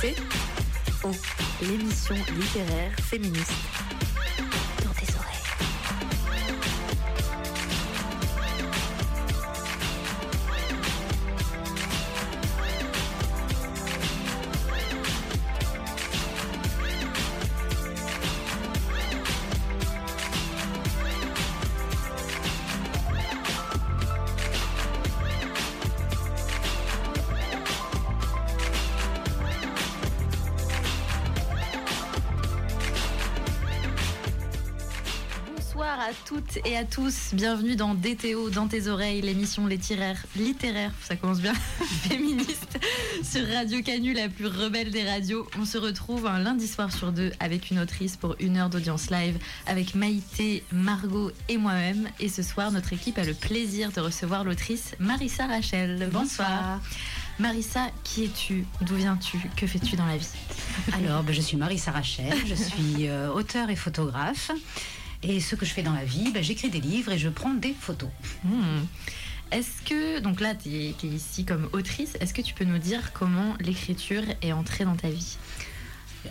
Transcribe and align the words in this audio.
T, 0.00 0.14
l'émission 1.62 2.14
littéraire 2.36 2.92
féministe. 3.08 3.79
Tous, 36.90 37.34
bienvenue 37.34 37.76
dans 37.76 37.94
DTO, 37.94 38.50
dans 38.50 38.66
tes 38.66 38.88
oreilles, 38.88 39.20
l'émission 39.20 39.68
littéraire, 39.68 40.16
littéraire, 40.34 40.90
ça 41.04 41.14
commence 41.14 41.40
bien, 41.40 41.54
féministe, 42.08 42.80
sur 43.22 43.46
Radio 43.46 43.80
Canu, 43.80 44.12
la 44.12 44.28
plus 44.28 44.48
rebelle 44.48 44.90
des 44.90 45.08
radios. 45.08 45.48
On 45.56 45.64
se 45.64 45.78
retrouve 45.78 46.26
un 46.26 46.40
lundi 46.40 46.66
soir 46.66 46.92
sur 46.92 47.12
deux 47.12 47.30
avec 47.38 47.70
une 47.70 47.78
autrice 47.78 48.16
pour 48.16 48.34
une 48.40 48.56
heure 48.56 48.70
d'audience 48.70 49.08
live 49.10 49.38
avec 49.68 49.94
Maïté, 49.94 50.64
Margot 50.72 51.30
et 51.48 51.58
moi-même. 51.58 52.08
Et 52.18 52.28
ce 52.28 52.42
soir, 52.42 52.72
notre 52.72 52.92
équipe 52.92 53.18
a 53.18 53.24
le 53.24 53.34
plaisir 53.34 53.92
de 53.92 54.00
recevoir 54.00 54.42
l'autrice 54.42 54.96
Marissa 54.98 55.46
Rachel. 55.46 56.08
Bonsoir. 56.12 56.80
Marissa, 57.38 57.86
qui 58.02 58.24
es-tu? 58.24 58.66
D'où 58.80 58.96
viens-tu? 58.96 59.38
Que 59.56 59.68
fais-tu 59.68 59.94
dans 59.94 60.06
la 60.06 60.16
vie? 60.16 60.26
Alors, 60.92 61.22
ben, 61.22 61.32
je 61.32 61.40
suis 61.40 61.56
Marissa 61.56 61.92
Rachel, 61.92 62.34
je 62.46 62.54
suis 62.54 63.06
euh, 63.06 63.30
auteur 63.32 63.70
et 63.70 63.76
photographe. 63.76 64.50
Et 65.22 65.40
ce 65.40 65.54
que 65.54 65.66
je 65.66 65.72
fais 65.72 65.82
dans 65.82 65.92
la 65.92 66.04
vie, 66.04 66.30
ben, 66.32 66.42
j'écris 66.42 66.70
des 66.70 66.80
livres 66.80 67.12
et 67.12 67.18
je 67.18 67.28
prends 67.28 67.54
des 67.54 67.74
photos. 67.78 68.08
Hmm. 68.44 68.84
Est-ce 69.52 69.82
que, 69.82 70.20
donc 70.20 70.40
là, 70.40 70.54
tu 70.54 70.70
es, 70.70 70.94
ici 71.02 71.44
comme 71.44 71.68
autrice, 71.72 72.16
est-ce 72.20 72.32
que 72.32 72.42
tu 72.42 72.54
peux 72.54 72.64
nous 72.64 72.78
dire 72.78 73.12
comment 73.12 73.54
l'écriture 73.60 74.22
est 74.42 74.52
entrée 74.52 74.84
dans 74.84 74.96
ta 74.96 75.10
vie? 75.10 75.36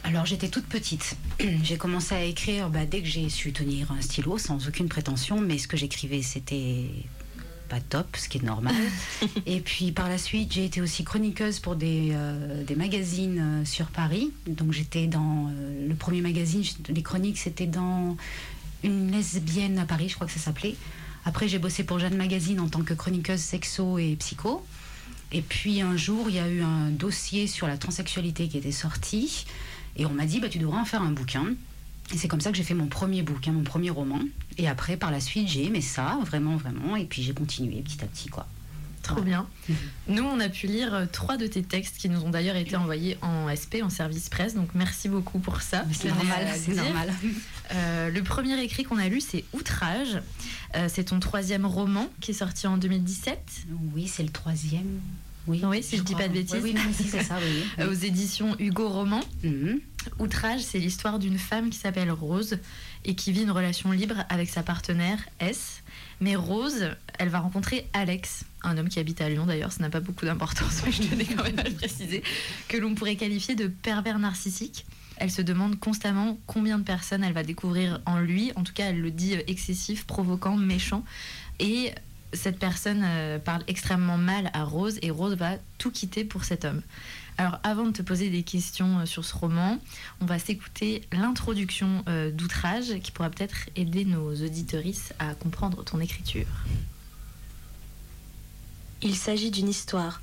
Alors, 0.03 0.25
j'étais 0.25 0.47
toute 0.47 0.65
petite. 0.65 1.17
J'ai 1.63 1.77
commencé 1.77 2.15
à 2.15 2.23
écrire 2.23 2.69
ben, 2.69 2.87
dès 2.87 3.01
que 3.01 3.07
j'ai 3.07 3.27
su 3.29 3.51
tenir 3.51 3.91
un 3.91 4.01
stylo, 4.01 4.37
sans 4.37 4.67
aucune 4.67 4.87
prétention, 4.87 5.41
mais 5.41 5.57
ce 5.57 5.67
que 5.67 5.77
j'écrivais, 5.77 6.21
c'était 6.21 6.85
pas 7.69 7.79
top, 7.79 8.17
ce 8.17 8.27
qui 8.27 8.39
est 8.39 8.43
normal. 8.43 8.75
et 9.45 9.61
puis 9.61 9.91
par 9.91 10.09
la 10.09 10.17
suite, 10.17 10.53
j'ai 10.53 10.65
été 10.65 10.81
aussi 10.81 11.03
chroniqueuse 11.03 11.59
pour 11.59 11.75
des, 11.75 12.09
euh, 12.11 12.63
des 12.63 12.75
magazines 12.75 13.39
euh, 13.39 13.65
sur 13.65 13.87
Paris. 13.87 14.31
Donc 14.47 14.73
j'étais 14.73 15.07
dans 15.07 15.47
euh, 15.47 15.87
le 15.87 15.95
premier 15.95 16.21
magazine, 16.21 16.63
les 16.89 17.03
chroniques, 17.03 17.37
c'était 17.37 17.67
dans 17.67 18.17
une 18.83 19.11
lesbienne 19.11 19.79
à 19.79 19.85
Paris, 19.85 20.09
je 20.09 20.15
crois 20.15 20.27
que 20.27 20.33
ça 20.33 20.39
s'appelait. 20.39 20.75
Après, 21.25 21.47
j'ai 21.47 21.59
bossé 21.59 21.83
pour 21.83 21.99
Jeanne 21.99 22.15
Magazine 22.15 22.59
en 22.59 22.69
tant 22.69 22.81
que 22.81 22.93
chroniqueuse 22.93 23.39
sexo 23.39 23.97
et 23.97 24.15
psycho. 24.15 24.65
Et 25.31 25.41
puis 25.41 25.81
un 25.81 25.95
jour, 25.95 26.29
il 26.29 26.35
y 26.35 26.39
a 26.39 26.47
eu 26.47 26.61
un 26.61 26.89
dossier 26.89 27.45
sur 27.47 27.67
la 27.67 27.77
transsexualité 27.77 28.47
qui 28.47 28.57
était 28.57 28.71
sorti. 28.71 29.45
Et 29.95 30.05
on 30.05 30.11
m'a 30.11 30.25
dit, 30.25 30.39
bah, 30.39 30.49
tu 30.49 30.59
devrais 30.59 30.79
en 30.79 30.85
faire 30.85 31.01
un 31.01 31.11
bouquin. 31.11 31.45
Et 32.13 32.17
c'est 32.17 32.27
comme 32.27 32.41
ça 32.41 32.51
que 32.51 32.57
j'ai 32.57 32.63
fait 32.63 32.73
mon 32.73 32.87
premier 32.87 33.21
bouquin, 33.21 33.51
mon 33.51 33.63
premier 33.63 33.91
roman. 33.91 34.19
Et 34.57 34.67
après, 34.67 34.97
par 34.97 35.11
la 35.11 35.19
suite, 35.19 35.47
j'ai 35.47 35.65
aimé 35.65 35.81
ça, 35.81 36.17
vraiment, 36.25 36.55
vraiment. 36.57 36.95
Et 36.95 37.05
puis 37.05 37.21
j'ai 37.21 37.33
continué 37.33 37.81
petit 37.81 38.03
à 38.03 38.07
petit, 38.07 38.29
quoi. 38.29 38.47
Trop 39.15 39.21
bien. 39.21 39.47
Nous, 40.07 40.23
on 40.23 40.39
a 40.39 40.49
pu 40.49 40.67
lire 40.67 40.93
euh, 40.93 41.05
trois 41.11 41.37
de 41.37 41.47
tes 41.47 41.63
textes 41.63 41.97
qui 41.97 42.09
nous 42.09 42.21
ont 42.23 42.29
d'ailleurs 42.29 42.55
été 42.55 42.75
envoyés 42.75 43.17
en 43.21 43.47
SP, 43.53 43.81
en 43.83 43.89
service 43.89 44.29
presse. 44.29 44.55
Donc 44.55 44.69
merci 44.73 45.09
beaucoup 45.09 45.39
pour 45.39 45.61
ça. 45.61 45.85
C'est 45.91 46.09
normal, 46.09 46.47
c'est. 46.55 46.73
Euh, 47.73 48.09
le 48.09 48.23
premier 48.23 48.59
écrit 48.63 48.83
qu'on 48.83 48.97
a 48.97 49.07
lu, 49.07 49.21
c'est 49.21 49.43
Outrage. 49.53 50.21
Euh, 50.75 50.87
c'est 50.91 51.05
ton 51.05 51.19
troisième 51.19 51.65
roman 51.65 52.07
qui 52.21 52.31
est 52.31 52.35
sorti 52.35 52.67
en 52.67 52.77
2017 52.77 53.39
Oui, 53.95 54.07
c'est 54.07 54.23
le 54.23 54.29
troisième. 54.29 54.99
Oui, 55.47 55.61
Oui, 55.65 55.81
si 55.81 55.97
je 55.97 56.03
dis 56.03 56.13
crois. 56.13 56.25
pas 56.25 56.29
de 56.29 56.33
bêtises. 56.33 56.59
Oui, 56.61 56.75
c'est 56.93 57.23
ça, 57.23 57.37
oui. 57.41 57.85
aux 57.87 57.93
éditions 57.93 58.55
Hugo 58.59 58.87
Roman. 58.89 59.21
Mhm. 59.43 59.79
Outrage, 60.19 60.61
c'est 60.61 60.79
l'histoire 60.79 61.17
d'une 61.19 61.37
femme 61.39 61.69
qui 61.69 61.77
s'appelle 61.77 62.11
Rose 62.11 62.57
et 63.05 63.15
qui 63.15 63.31
vit 63.31 63.43
une 63.43 63.51
relation 63.51 63.91
libre 63.91 64.23
avec 64.29 64.49
sa 64.49 64.61
partenaire 64.63 65.19
S. 65.39 65.81
Mais 66.21 66.35
Rose, 66.35 66.89
elle 67.17 67.29
va 67.29 67.39
rencontrer 67.39 67.87
Alex, 67.93 68.45
un 68.63 68.77
homme 68.77 68.89
qui 68.89 68.99
habite 68.99 69.21
à 69.21 69.29
Lyon 69.29 69.45
d'ailleurs, 69.45 69.71
ça 69.71 69.81
n'a 69.81 69.89
pas 69.89 70.01
beaucoup 70.01 70.25
d'importance, 70.25 70.81
mais 70.85 70.91
je 70.93 71.03
tenais 71.03 71.25
quand 71.25 71.43
même 71.43 71.59
à 71.59 71.63
le 71.63 71.73
préciser, 71.73 72.23
que 72.67 72.77
l'on 72.77 72.95
pourrait 72.95 73.15
qualifier 73.15 73.55
de 73.55 73.67
pervers 73.67 74.19
narcissique. 74.19 74.85
Elle 75.17 75.31
se 75.31 75.41
demande 75.41 75.79
constamment 75.79 76.37
combien 76.47 76.79
de 76.79 76.83
personnes 76.83 77.23
elle 77.23 77.33
va 77.33 77.43
découvrir 77.43 78.01
en 78.05 78.19
lui. 78.19 78.53
En 78.55 78.63
tout 78.63 78.73
cas, 78.73 78.85
elle 78.85 79.01
le 79.01 79.11
dit 79.11 79.35
euh, 79.35 79.41
excessif, 79.47 80.05
provoquant, 80.05 80.55
méchant. 80.55 81.03
Et 81.59 81.91
cette 82.31 82.57
personne 82.57 83.01
euh, 83.03 83.37
parle 83.37 83.63
extrêmement 83.67 84.17
mal 84.17 84.49
à 84.53 84.63
Rose 84.63 84.97
et 85.01 85.11
Rose 85.11 85.35
va 85.35 85.57
tout 85.77 85.91
quitter 85.91 86.23
pour 86.23 86.45
cet 86.45 86.63
homme. 86.63 86.81
Alors 87.39 87.57
avant 87.63 87.85
de 87.85 87.91
te 87.91 88.01
poser 88.01 88.29
des 88.29 88.43
questions 88.43 88.99
euh, 88.99 89.05
sur 89.05 89.23
ce 89.23 89.33
roman, 89.33 89.79
on 90.19 90.25
va 90.25 90.39
s'écouter 90.39 91.07
l'introduction 91.13 92.03
euh, 92.09 92.31
d'Outrage 92.31 92.99
qui 92.99 93.11
pourra 93.13 93.29
peut-être 93.29 93.69
aider 93.77 94.03
nos 94.03 94.35
auditorices 94.43 95.13
à 95.19 95.35
comprendre 95.35 95.85
ton 95.85 96.01
écriture. 96.01 96.49
Il 99.01 99.15
s'agit 99.15 99.51
d'une 99.51 99.69
histoire, 99.69 100.21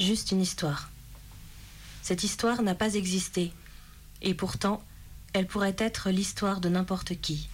juste 0.00 0.32
une 0.32 0.40
histoire. 0.40 0.88
Cette 2.00 2.24
histoire 2.24 2.62
n'a 2.62 2.74
pas 2.74 2.94
existé, 2.94 3.52
et 4.22 4.32
pourtant, 4.32 4.82
elle 5.34 5.46
pourrait 5.46 5.76
être 5.76 6.08
l'histoire 6.08 6.62
de 6.62 6.70
n'importe 6.70 7.14
qui. 7.20 7.50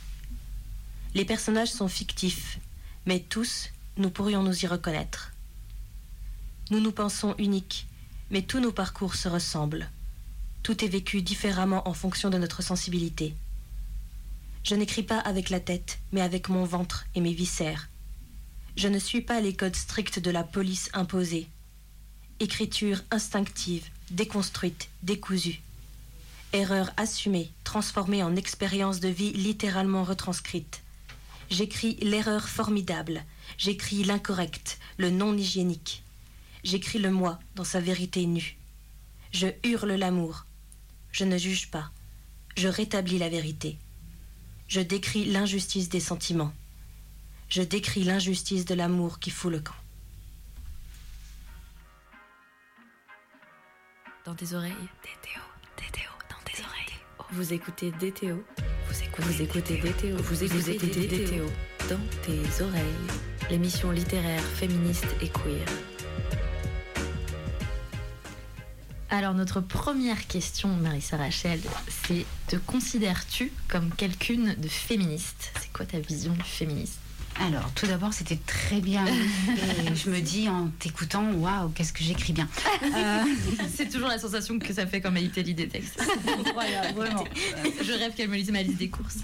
Les 1.16 1.24
personnages 1.24 1.72
sont 1.72 1.88
fictifs, 1.88 2.60
mais 3.06 3.18
tous, 3.18 3.70
nous 3.96 4.10
pourrions 4.10 4.44
nous 4.44 4.64
y 4.64 4.68
reconnaître. 4.68 5.32
Nous 6.70 6.78
nous 6.78 6.92
pensons 6.92 7.34
uniques, 7.38 7.88
mais 8.30 8.42
tous 8.42 8.60
nos 8.60 8.72
parcours 8.72 9.14
se 9.14 9.28
ressemblent. 9.28 9.88
Tout 10.62 10.84
est 10.84 10.88
vécu 10.88 11.22
différemment 11.22 11.88
en 11.88 11.94
fonction 11.94 12.30
de 12.30 12.38
notre 12.38 12.62
sensibilité. 12.62 13.34
Je 14.64 14.74
n'écris 14.74 15.02
pas 15.02 15.18
avec 15.18 15.50
la 15.50 15.60
tête, 15.60 15.98
mais 16.12 16.20
avec 16.20 16.48
mon 16.48 16.64
ventre 16.64 17.06
et 17.14 17.20
mes 17.20 17.32
viscères. 17.32 17.88
Je 18.76 18.88
ne 18.88 18.98
suis 18.98 19.22
pas 19.22 19.40
les 19.40 19.54
codes 19.54 19.76
stricts 19.76 20.18
de 20.18 20.30
la 20.30 20.44
police 20.44 20.90
imposée. 20.92 21.48
Écriture 22.40 23.02
instinctive, 23.10 23.86
déconstruite, 24.10 24.88
décousue. 25.02 25.60
Erreur 26.52 26.90
assumée, 26.96 27.50
transformée 27.64 28.22
en 28.22 28.36
expérience 28.36 29.00
de 29.00 29.08
vie 29.08 29.32
littéralement 29.32 30.04
retranscrite. 30.04 30.82
J'écris 31.50 31.96
l'erreur 32.02 32.48
formidable, 32.48 33.24
j'écris 33.56 34.04
l'incorrect, 34.04 34.78
le 34.98 35.10
non 35.10 35.36
hygiénique. 35.36 36.02
J'écris 36.64 36.98
le 36.98 37.10
moi 37.10 37.38
dans 37.54 37.64
sa 37.64 37.80
vérité 37.80 38.26
nue. 38.26 38.56
Je 39.32 39.48
hurle 39.64 39.92
l'amour. 39.92 40.46
Je 41.12 41.24
ne 41.24 41.38
juge 41.38 41.70
pas. 41.70 41.90
Je 42.56 42.68
rétablis 42.68 43.18
la 43.18 43.28
vérité. 43.28 43.78
Je 44.68 44.80
décris 44.80 45.24
l'injustice 45.24 45.88
des 45.88 46.00
sentiments. 46.00 46.52
Je 47.48 47.62
décris 47.62 48.04
l'injustice 48.04 48.64
de 48.64 48.74
l'amour 48.74 49.18
qui 49.18 49.30
fout 49.30 49.50
le 49.50 49.60
camp. 49.60 49.74
Dans 54.26 54.34
tes 54.34 54.52
oreilles, 54.52 54.72
DTO, 54.72 55.40
DTO, 55.78 56.12
dans 56.28 56.44
tes 56.44 56.62
oreilles. 56.62 57.32
Vous 57.32 57.52
écoutez 57.54 57.90
DTO, 57.92 58.44
vous 58.88 59.02
écoutez, 59.02 59.22
vous 59.22 59.42
écoutez 59.42 59.76
DTO, 59.78 60.22
vous 60.22 60.44
écoutez, 60.44 60.76
DTO, 60.76 61.46
dans 61.88 62.00
tes 62.22 62.62
oreilles. 62.62 63.50
L'émission 63.50 63.90
littéraire 63.90 64.44
féministe 64.44 65.06
et 65.22 65.28
queer. 65.30 65.66
Alors 69.10 69.32
notre 69.32 69.60
première 69.60 70.26
question, 70.26 70.68
Marissa 70.68 71.16
Rachel, 71.16 71.60
c'est 72.06 72.26
te 72.46 72.56
considères-tu 72.56 73.50
comme 73.66 73.90
quelqu'une 73.94 74.54
de 74.58 74.68
féministe? 74.68 75.50
C'est 75.60 75.72
quoi 75.72 75.86
ta 75.86 75.98
vision 75.98 76.32
du 76.32 76.42
féminisme? 76.42 76.98
Alors, 77.40 77.70
tout 77.74 77.86
d'abord, 77.86 78.12
c'était 78.12 78.38
très 78.46 78.80
bien. 78.80 79.06
Et 79.86 79.94
je 79.94 80.10
me 80.10 80.20
dis 80.20 80.48
en 80.48 80.68
t'écoutant, 80.78 81.30
waouh, 81.34 81.70
qu'est-ce 81.70 81.92
que 81.92 82.02
j'écris 82.02 82.32
bien. 82.32 82.48
Euh, 82.82 83.22
C'est 83.74 83.88
toujours 83.88 84.08
la 84.08 84.18
sensation 84.18 84.58
que 84.58 84.74
ça 84.74 84.86
fait 84.86 85.00
quand 85.00 85.12
Maïté 85.12 85.42
lit 85.42 85.54
des 85.54 85.68
textes. 85.68 86.02
incroyable, 86.46 86.94
vraiment. 86.98 87.24
Je 87.64 87.92
rêve 87.92 88.14
qu'elle 88.14 88.28
me 88.28 88.36
lise 88.36 88.50
ma 88.50 88.62
liste 88.62 88.78
des 88.78 88.88
courses. 88.88 89.18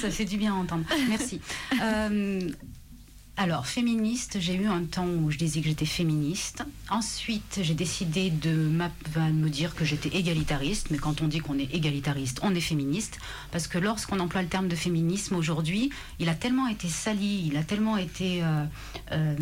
Ça 0.00 0.10
fait 0.10 0.26
du 0.26 0.36
bien 0.36 0.52
à 0.54 0.56
entendre. 0.56 0.84
Merci. 1.08 1.40
Euh, 1.82 2.50
alors, 3.36 3.66
féministe, 3.66 4.36
j'ai 4.40 4.54
eu 4.54 4.66
un 4.66 4.84
temps 4.84 5.06
où 5.08 5.30
je 5.30 5.38
disais 5.38 5.60
que 5.60 5.66
j'étais 5.66 5.86
féministe. 5.86 6.62
Ensuite, 6.88 7.58
j'ai 7.62 7.74
décidé 7.74 8.30
de 8.30 8.50
me 8.50 9.48
dire 9.48 9.74
que 9.74 9.84
j'étais 9.84 10.08
égalitariste. 10.16 10.90
Mais 10.92 10.98
quand 10.98 11.20
on 11.20 11.26
dit 11.26 11.40
qu'on 11.40 11.58
est 11.58 11.74
égalitariste, 11.74 12.38
on 12.42 12.54
est 12.54 12.60
féministe. 12.60 13.18
Parce 13.50 13.66
que 13.66 13.78
lorsqu'on 13.78 14.20
emploie 14.20 14.42
le 14.42 14.48
terme 14.48 14.68
de 14.68 14.76
féminisme 14.76 15.34
aujourd'hui, 15.34 15.90
il 16.20 16.28
a 16.28 16.34
tellement 16.34 16.68
été 16.68 16.86
sali, 16.88 17.48
il 17.48 17.56
a 17.56 17.64
tellement 17.64 17.96
été. 17.96 18.44
euh, 18.44 18.64
euh, 19.10 19.34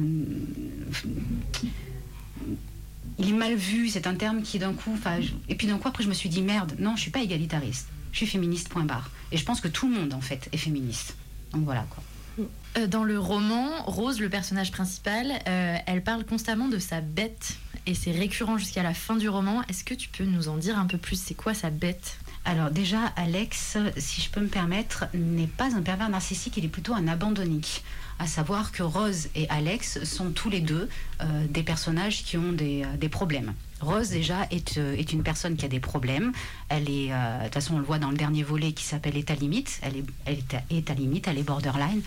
il 3.18 3.28
est 3.28 3.32
mal 3.32 3.54
vu, 3.54 3.88
c'est 3.90 4.06
un 4.06 4.14
terme 4.14 4.42
qui 4.42 4.58
d'un 4.58 4.72
coup, 4.72 4.96
je- 5.20 5.32
et 5.48 5.54
puis 5.54 5.66
d'un 5.66 5.76
coup 5.78 5.88
après 5.88 6.02
je 6.02 6.08
me 6.08 6.14
suis 6.14 6.30
dit 6.30 6.40
merde, 6.40 6.74
non, 6.78 6.96
je 6.96 7.02
suis 7.02 7.10
pas 7.10 7.20
égalitariste, 7.20 7.88
je 8.10 8.16
suis 8.16 8.26
féministe 8.26 8.68
point 8.70 8.84
barre. 8.84 9.10
Et 9.32 9.36
je 9.36 9.44
pense 9.44 9.60
que 9.60 9.68
tout 9.68 9.86
le 9.88 9.94
monde 9.94 10.14
en 10.14 10.20
fait 10.22 10.48
est 10.52 10.56
féministe. 10.56 11.14
Donc 11.52 11.64
voilà 11.64 11.84
quoi. 11.90 12.02
Euh, 12.38 12.86
Dans 12.86 13.04
le 13.04 13.18
roman, 13.18 13.68
Rose, 13.86 14.20
le 14.20 14.28
personnage 14.28 14.70
principal, 14.72 15.30
euh, 15.46 15.76
elle 15.86 16.02
parle 16.02 16.24
constamment 16.24 16.68
de 16.68 16.78
sa 16.78 17.00
bête 17.00 17.56
et 17.86 17.94
c'est 17.94 18.12
récurrent 18.12 18.58
jusqu'à 18.58 18.82
la 18.82 18.94
fin 18.94 19.16
du 19.16 19.28
roman. 19.28 19.62
Est-ce 19.68 19.84
que 19.84 19.94
tu 19.94 20.08
peux 20.08 20.24
nous 20.24 20.48
en 20.48 20.56
dire 20.56 20.78
un 20.78 20.86
peu 20.86 20.98
plus? 20.98 21.20
C'est 21.20 21.34
quoi 21.34 21.52
sa 21.54 21.70
bête? 21.70 22.18
Alors 22.44 22.70
déjà, 22.70 23.06
Alex, 23.16 23.76
si 23.96 24.20
je 24.20 24.30
peux 24.30 24.40
me 24.40 24.48
permettre, 24.48 25.04
n'est 25.14 25.46
pas 25.46 25.74
un 25.76 25.82
pervers 25.82 26.08
narcissique, 26.08 26.56
il 26.56 26.64
est 26.64 26.68
plutôt 26.68 26.94
un 26.94 27.06
abandonnique. 27.08 27.84
À 28.18 28.26
savoir 28.26 28.72
que 28.72 28.82
Rose 28.82 29.28
et 29.34 29.48
Alex 29.48 30.04
sont 30.04 30.30
tous 30.30 30.48
les 30.48 30.60
deux 30.60 30.88
euh, 31.20 31.46
des 31.48 31.62
personnages 31.62 32.24
qui 32.24 32.36
ont 32.36 32.52
des, 32.52 32.84
des 32.98 33.08
problèmes. 33.08 33.54
Rose 33.82 34.10
déjà 34.10 34.46
est, 34.50 34.78
euh, 34.78 34.96
est 34.96 35.12
une 35.12 35.22
personne 35.22 35.56
qui 35.56 35.64
a 35.64 35.68
des 35.68 35.80
problèmes. 35.80 36.32
Elle 36.68 36.88
est, 36.88 37.12
euh, 37.12 37.38
de 37.40 37.44
toute 37.44 37.54
façon, 37.54 37.74
on 37.74 37.78
le 37.78 37.84
voit 37.84 37.98
dans 37.98 38.10
le 38.10 38.16
dernier 38.16 38.42
volet 38.42 38.72
qui 38.72 38.84
s'appelle 38.84 39.16
État 39.16 39.34
limite. 39.34 39.80
Elle 39.82 39.96
est, 39.98 40.04
elle 40.26 40.38
est 40.70 40.94
limite, 40.94 41.28
elle 41.28 41.38
est 41.38 41.42
borderline. 41.42 42.02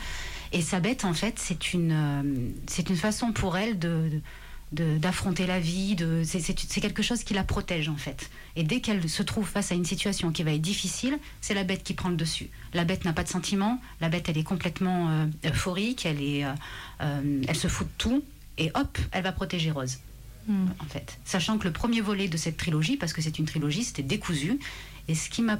Et 0.54 0.62
sa 0.62 0.80
bête, 0.80 1.04
en 1.04 1.13
fait, 1.13 1.38
c'est 1.38 1.74
une, 1.74 1.92
euh, 1.92 2.24
c'est 2.68 2.89
une 2.89 2.95
façon 2.95 3.33
pour 3.33 3.57
elle 3.57 3.77
d'affronter 4.72 5.45
la 5.45 5.60
vie. 5.60 5.98
C'est, 6.24 6.54
quelque 6.80 7.04
chose 7.04 7.24
qui 7.24 7.33
la 7.33 7.44
protège, 7.44 7.89
en 7.89 7.98
fait. 7.98 8.30
Et 8.56 8.63
dès 8.63 8.80
qu'elle 8.80 9.10
se 9.10 9.21
trouve 9.21 9.45
face 9.45 9.74
à 9.74 9.75
une 9.75 9.86
situation 9.86 10.31
qui 10.31 10.44
va 10.44 10.54
être 10.54 10.62
difficile, 10.62 11.19
c'est 11.42 11.54
la 11.54 11.66
bête 11.66 11.83
qui 11.83 11.94
prend 11.94 12.10
le 12.10 12.16
dessus. 12.16 12.50
La 12.74 12.86
bête 12.86 13.04
n'a 13.04 13.12
pas 13.12 13.24
de 13.24 13.30
sentiments. 13.30 13.81
La 14.00 14.07
bête, 14.07 14.30
elle 14.30 14.38
est 14.38 14.44
complètement 14.44 15.10
euh, 15.10 15.25
euphorique. 15.45 16.06
Elle 16.06 16.56
se 17.54 17.68
fout 17.68 17.88
de 17.88 17.94
tout. 17.98 18.24
Et 18.57 18.71
hop, 18.75 18.98
elle 19.12 19.24
va 19.24 19.33
protéger 19.33 19.71
Rose 19.71 20.00
en 20.50 20.86
fait. 20.86 21.19
Sachant 21.25 21.57
que 21.57 21.65
le 21.65 21.74
premier 21.74 22.01
volet 22.01 22.27
de 22.27 22.38
cette 22.38 22.57
trilogie, 22.57 22.97
parce 22.97 23.13
que 23.13 23.21
c'est 23.21 23.39
une 23.39 23.45
trilogie, 23.45 23.83
c'était 23.83 24.03
décousu. 24.03 24.59
Et 25.07 25.15
ce 25.15 25.30
qui 25.30 25.42
m'a 25.42 25.59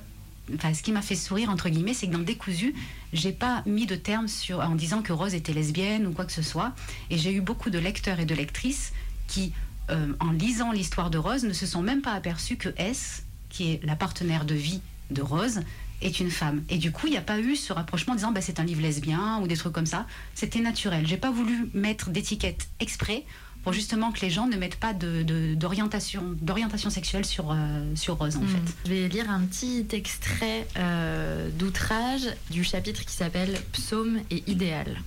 Enfin, 0.54 0.74
ce 0.74 0.84
qui 0.84 0.92
m'a 0.92 1.02
fait 1.02 1.16
sourire 1.16 1.50
entre 1.50 1.70
guillemets, 1.70 1.94
c'est 1.94 2.08
que 2.08 2.12
dans 2.12 2.20
Décousu, 2.20 2.76
j'ai 3.14 3.32
pas 3.32 3.64
mis 3.66 3.88
de 3.88 3.96
terme 3.96 4.28
sur 4.28 4.60
en 4.60 4.76
disant 4.76 5.02
que 5.02 5.12
Rose 5.12 5.34
était 5.34 5.54
lesbienne 5.54 6.06
ou 6.06 6.12
quoi 6.12 6.26
que 6.26 6.32
ce 6.32 6.44
soit. 6.44 6.74
Et 7.10 7.18
j'ai 7.18 7.34
eu 7.34 7.42
beaucoup 7.42 7.70
de 7.70 7.80
lecteurs 7.80 8.20
et 8.20 8.26
de 8.26 8.36
lectrices 8.36 8.94
qui, 9.28 9.54
euh, 9.90 10.14
en 10.20 10.32
lisant 10.32 10.72
l'histoire 10.72 11.10
de 11.10 11.18
Rose, 11.18 11.44
ne 11.44 11.54
se 11.54 11.66
sont 11.66 11.82
même 11.82 12.02
pas 12.02 12.12
aperçus 12.12 12.58
que 12.58 12.70
S, 12.78 13.24
qui 13.50 13.72
est 13.72 13.84
la 13.84 13.96
partenaire 13.96 14.46
de 14.46 14.54
vie 14.54 14.82
de 15.10 15.22
Rose, 15.24 15.62
est 16.02 16.20
une 16.20 16.30
femme. 16.30 16.64
Et 16.70 16.78
du 16.78 16.92
coup, 16.92 17.08
il 17.08 17.12
n'y 17.12 17.18
a 17.18 17.22
pas 17.22 17.40
eu 17.40 17.56
ce 17.56 17.74
rapprochement 17.74 18.14
en 18.14 18.18
disant 18.18 18.32
bah, 18.32 18.42
c'est 18.42 18.60
un 18.60 18.66
livre 18.66 18.82
lesbien 18.82 19.40
ou 19.42 19.48
des 19.48 19.58
trucs 19.58 19.74
comme 19.74 19.86
ça. 19.88 20.06
C'était 20.36 20.60
naturel. 20.60 21.08
J'ai 21.08 21.18
pas 21.18 21.32
voulu 21.32 21.70
mettre 21.74 22.12
d'étiquette 22.12 22.68
exprès 22.80 23.26
pour 23.66 23.74
justement 23.74 24.12
que 24.12 24.22
les 24.22 24.30
gens 24.30 24.46
ne 24.48 24.56
mettent 24.58 24.76
pas 24.78 24.94
de- 24.94 25.24
de- 25.24 25.56
d'orientation 25.56 26.90
sexuelle 26.92 27.26
sur, 27.26 27.52
euh, 27.52 27.96
sur 27.96 28.16
Rose 28.18 28.38
en 28.38 28.42
Hmm. 28.42 28.48
fait. 28.48 28.74
Je 28.86 28.90
vais 28.92 29.08
lire 29.10 29.30
un 29.30 29.42
petit 29.42 29.86
extrait 29.92 30.68
euh, 30.78 31.50
d'outrage 31.50 32.28
du 32.52 32.64
chapitre 32.64 33.04
qui 33.04 33.14
s'appelle 33.16 33.60
Psaume 33.74 34.20
et 34.30 34.44
idéal. 34.50 35.02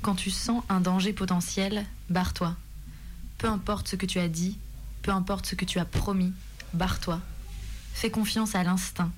Quand 0.00 0.14
tu 0.14 0.30
sens 0.30 0.64
un 0.70 0.80
danger 0.80 1.12
potentiel, 1.12 1.84
barre-toi. 2.08 2.56
Peu 3.38 3.46
importe 3.46 3.88
ce 3.88 3.96
que 3.96 4.06
tu 4.06 4.18
as 4.18 4.28
dit, 4.28 4.56
peu 5.02 5.10
importe 5.10 5.44
ce 5.46 5.54
que 5.54 5.64
tu 5.66 5.78
as 5.78 5.84
promis, 5.84 6.32
barre-toi. 6.72 7.20
Fais 7.92 8.10
confiance 8.10 8.54
à 8.54 8.64
l'instinct. 8.64 9.12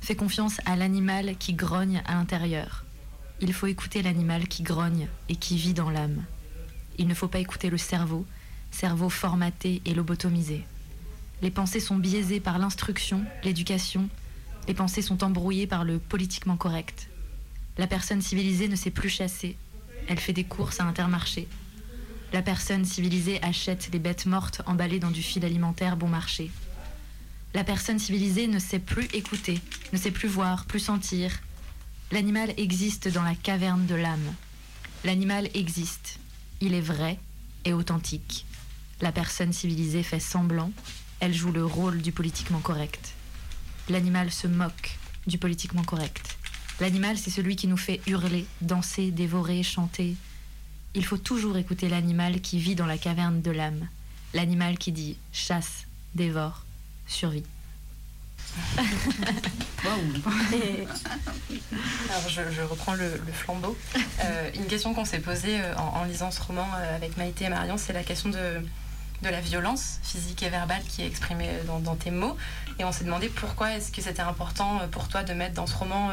Fais 0.00 0.16
confiance 0.16 0.60
à 0.66 0.74
l'animal 0.76 1.36
qui 1.38 1.52
grogne 1.54 2.02
à 2.06 2.14
l'intérieur. 2.14 2.84
Il 3.40 3.52
faut 3.52 3.66
écouter 3.68 4.02
l'animal 4.02 4.48
qui 4.48 4.62
grogne 4.64 5.06
et 5.28 5.36
qui 5.36 5.56
vit 5.58 5.74
dans 5.74 5.90
l'âme. 5.90 6.24
Il 6.98 7.08
ne 7.08 7.14
faut 7.14 7.28
pas 7.28 7.38
écouter 7.38 7.70
le 7.70 7.78
cerveau, 7.78 8.26
cerveau 8.70 9.08
formaté 9.08 9.82
et 9.84 9.94
lobotomisé. 9.94 10.64
Les 11.42 11.50
pensées 11.50 11.80
sont 11.80 11.96
biaisées 11.96 12.40
par 12.40 12.58
l'instruction, 12.58 13.24
l'éducation. 13.44 14.08
Les 14.68 14.74
pensées 14.74 15.02
sont 15.02 15.22
embrouillées 15.22 15.66
par 15.66 15.84
le 15.84 15.98
politiquement 15.98 16.56
correct. 16.56 17.08
La 17.78 17.86
personne 17.86 18.22
civilisée 18.22 18.68
ne 18.68 18.76
sait 18.76 18.90
plus 18.90 19.10
chasser. 19.10 19.56
Elle 20.08 20.18
fait 20.18 20.32
des 20.32 20.44
courses 20.44 20.80
à 20.80 20.84
Intermarché. 20.84 21.46
La 22.32 22.42
personne 22.42 22.84
civilisée 22.84 23.42
achète 23.42 23.90
les 23.92 23.98
bêtes 23.98 24.26
mortes 24.26 24.62
emballées 24.66 24.98
dans 24.98 25.10
du 25.10 25.22
fil 25.22 25.44
alimentaire 25.44 25.96
bon 25.96 26.08
marché. 26.08 26.50
La 27.54 27.64
personne 27.64 27.98
civilisée 27.98 28.48
ne 28.48 28.58
sait 28.58 28.78
plus 28.78 29.08
écouter, 29.12 29.60
ne 29.92 29.98
sait 29.98 30.10
plus 30.10 30.28
voir, 30.28 30.64
plus 30.64 30.80
sentir. 30.80 31.30
L'animal 32.12 32.52
existe 32.56 33.08
dans 33.08 33.22
la 33.22 33.34
caverne 33.34 33.86
de 33.86 33.94
l'âme. 33.94 34.34
L'animal 35.04 35.48
existe. 35.54 36.18
Il 36.60 36.74
est 36.74 36.80
vrai 36.80 37.18
et 37.64 37.72
authentique. 37.72 38.46
La 39.02 39.12
personne 39.12 39.52
civilisée 39.52 40.02
fait 40.02 40.20
semblant, 40.20 40.72
elle 41.20 41.34
joue 41.34 41.52
le 41.52 41.64
rôle 41.64 42.00
du 42.00 42.12
politiquement 42.12 42.60
correct. 42.60 43.14
L'animal 43.88 44.30
se 44.30 44.46
moque 44.46 44.98
du 45.26 45.38
politiquement 45.38 45.84
correct. 45.84 46.38
L'animal, 46.80 47.18
c'est 47.18 47.30
celui 47.30 47.56
qui 47.56 47.68
nous 47.68 47.76
fait 47.76 48.00
hurler, 48.06 48.46
danser, 48.60 49.10
dévorer, 49.10 49.62
chanter. 49.62 50.14
Il 50.94 51.04
faut 51.04 51.18
toujours 51.18 51.56
écouter 51.56 51.88
l'animal 51.88 52.40
qui 52.40 52.58
vit 52.58 52.74
dans 52.74 52.86
la 52.86 52.98
caverne 52.98 53.42
de 53.42 53.50
l'âme. 53.50 53.88
L'animal 54.34 54.78
qui 54.78 54.92
dit 54.92 55.16
chasse, 55.32 55.86
dévore, 56.14 56.64
survie. 57.06 57.44
Alors 62.10 62.28
je, 62.28 62.42
je 62.50 62.62
reprends 62.62 62.94
le, 62.94 63.20
le 63.26 63.32
flambeau. 63.32 63.76
Euh, 64.24 64.50
une 64.54 64.66
question 64.66 64.94
qu'on 64.94 65.04
s'est 65.04 65.18
posée 65.20 65.60
euh, 65.60 65.74
en, 65.76 66.00
en 66.00 66.04
lisant 66.04 66.30
ce 66.30 66.40
roman 66.42 66.66
euh, 66.76 66.96
avec 66.96 67.16
Maïté 67.16 67.44
et 67.44 67.48
Marion, 67.48 67.76
c'est 67.76 67.92
la 67.92 68.02
question 68.02 68.30
de, 68.30 68.60
de 69.22 69.28
la 69.28 69.40
violence 69.40 69.98
physique 70.02 70.42
et 70.42 70.48
verbale 70.48 70.82
qui 70.88 71.02
est 71.02 71.06
exprimée 71.06 71.50
dans, 71.66 71.78
dans 71.80 71.94
tes 71.96 72.10
mots. 72.10 72.36
Et 72.78 72.84
on 72.84 72.92
s'est 72.92 73.04
demandé 73.04 73.28
pourquoi 73.28 73.72
est-ce 73.72 73.92
que 73.92 74.02
c'était 74.02 74.22
important 74.22 74.80
pour 74.90 75.08
toi 75.08 75.22
de 75.22 75.32
mettre 75.34 75.54
dans 75.54 75.66
ce 75.66 75.76
roman 75.76 76.10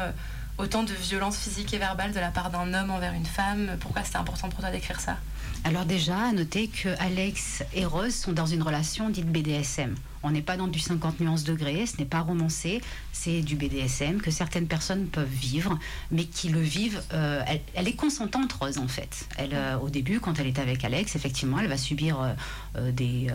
autant 0.58 0.84
de 0.84 0.92
violence 0.92 1.36
physique 1.36 1.74
et 1.74 1.78
verbale 1.78 2.12
de 2.12 2.20
la 2.20 2.30
part 2.30 2.50
d'un 2.50 2.72
homme 2.74 2.90
envers 2.90 3.12
une 3.12 3.26
femme. 3.26 3.76
Pourquoi 3.80 4.04
c'était 4.04 4.18
important 4.18 4.48
pour 4.48 4.60
toi 4.60 4.70
d'écrire 4.70 5.00
ça? 5.00 5.16
Alors 5.64 5.84
déjà, 5.84 6.16
à 6.28 6.32
noter 6.32 6.68
que 6.68 6.90
Alex 7.00 7.64
et 7.74 7.84
Rose 7.84 8.14
sont 8.14 8.32
dans 8.32 8.46
une 8.46 8.62
relation 8.62 9.10
dite 9.10 9.26
BDSM. 9.26 9.94
On 10.24 10.30
n'est 10.30 10.42
pas 10.42 10.56
dans 10.56 10.68
du 10.68 10.78
50 10.78 11.20
nuances 11.20 11.44
degrés, 11.44 11.84
ce 11.86 11.98
n'est 11.98 12.06
pas 12.06 12.20
romancé, 12.20 12.80
c'est 13.12 13.42
du 13.42 13.56
BDSM 13.56 14.22
que 14.22 14.30
certaines 14.30 14.66
personnes 14.66 15.06
peuvent 15.06 15.28
vivre, 15.28 15.78
mais 16.10 16.24
qui 16.24 16.48
le 16.48 16.60
vivent. 16.60 17.02
euh, 17.12 17.42
elle, 17.74 17.86
est 17.86 17.94
consentante, 17.94 18.52
Rose, 18.54 18.78
en 18.78 18.88
fait. 18.88 19.28
Elle, 19.36 19.52
euh, 19.52 19.78
au 19.78 19.90
début, 19.90 20.20
quand 20.20 20.40
elle 20.40 20.46
est 20.46 20.58
avec 20.58 20.82
Alex, 20.82 21.14
effectivement, 21.14 21.58
elle 21.60 21.68
va 21.68 21.76
subir 21.76 22.34
euh, 22.76 22.90
des, 22.90 23.28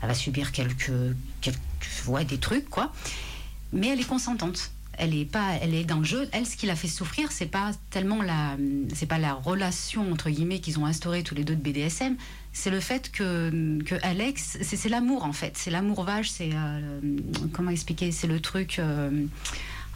elle 0.00 0.08
va 0.08 0.14
subir 0.14 0.52
quelques, 0.52 0.90
des 2.28 2.38
trucs, 2.38 2.70
quoi. 2.70 2.90
Mais 3.72 3.88
elle 3.88 4.00
est 4.00 4.08
consentante. 4.08 4.70
Elle 4.98 5.14
est 5.14 5.24
pas, 5.24 5.52
elle 5.60 5.74
est 5.74 5.84
dans 5.84 5.98
le 5.98 6.04
jeu. 6.04 6.28
Elle, 6.32 6.46
ce 6.46 6.56
qui 6.56 6.66
l'a 6.66 6.76
fait 6.76 6.88
souffrir, 6.88 7.32
c'est 7.32 7.46
pas 7.46 7.70
tellement 7.90 8.22
la, 8.22 8.56
c'est 8.94 9.06
pas 9.06 9.18
la 9.18 9.34
relation 9.34 10.10
entre 10.12 10.30
guillemets 10.30 10.60
qu'ils 10.60 10.78
ont 10.78 10.86
instaurée 10.86 11.22
tous 11.22 11.34
les 11.34 11.44
deux 11.44 11.56
de 11.56 11.60
BDSM. 11.60 12.16
C'est 12.52 12.70
le 12.70 12.80
fait 12.80 13.10
que, 13.10 13.82
que 13.84 13.96
Alex, 14.02 14.58
c'est 14.62 14.76
c'est 14.76 14.88
l'amour 14.88 15.24
en 15.24 15.32
fait. 15.32 15.56
C'est 15.56 15.70
l'amour 15.70 16.04
vache. 16.04 16.30
C'est 16.30 16.50
euh, 16.54 17.00
comment 17.52 17.70
expliquer 17.70 18.12
C'est 18.12 18.26
le 18.28 18.40
truc. 18.40 18.78
euh, 18.78 19.10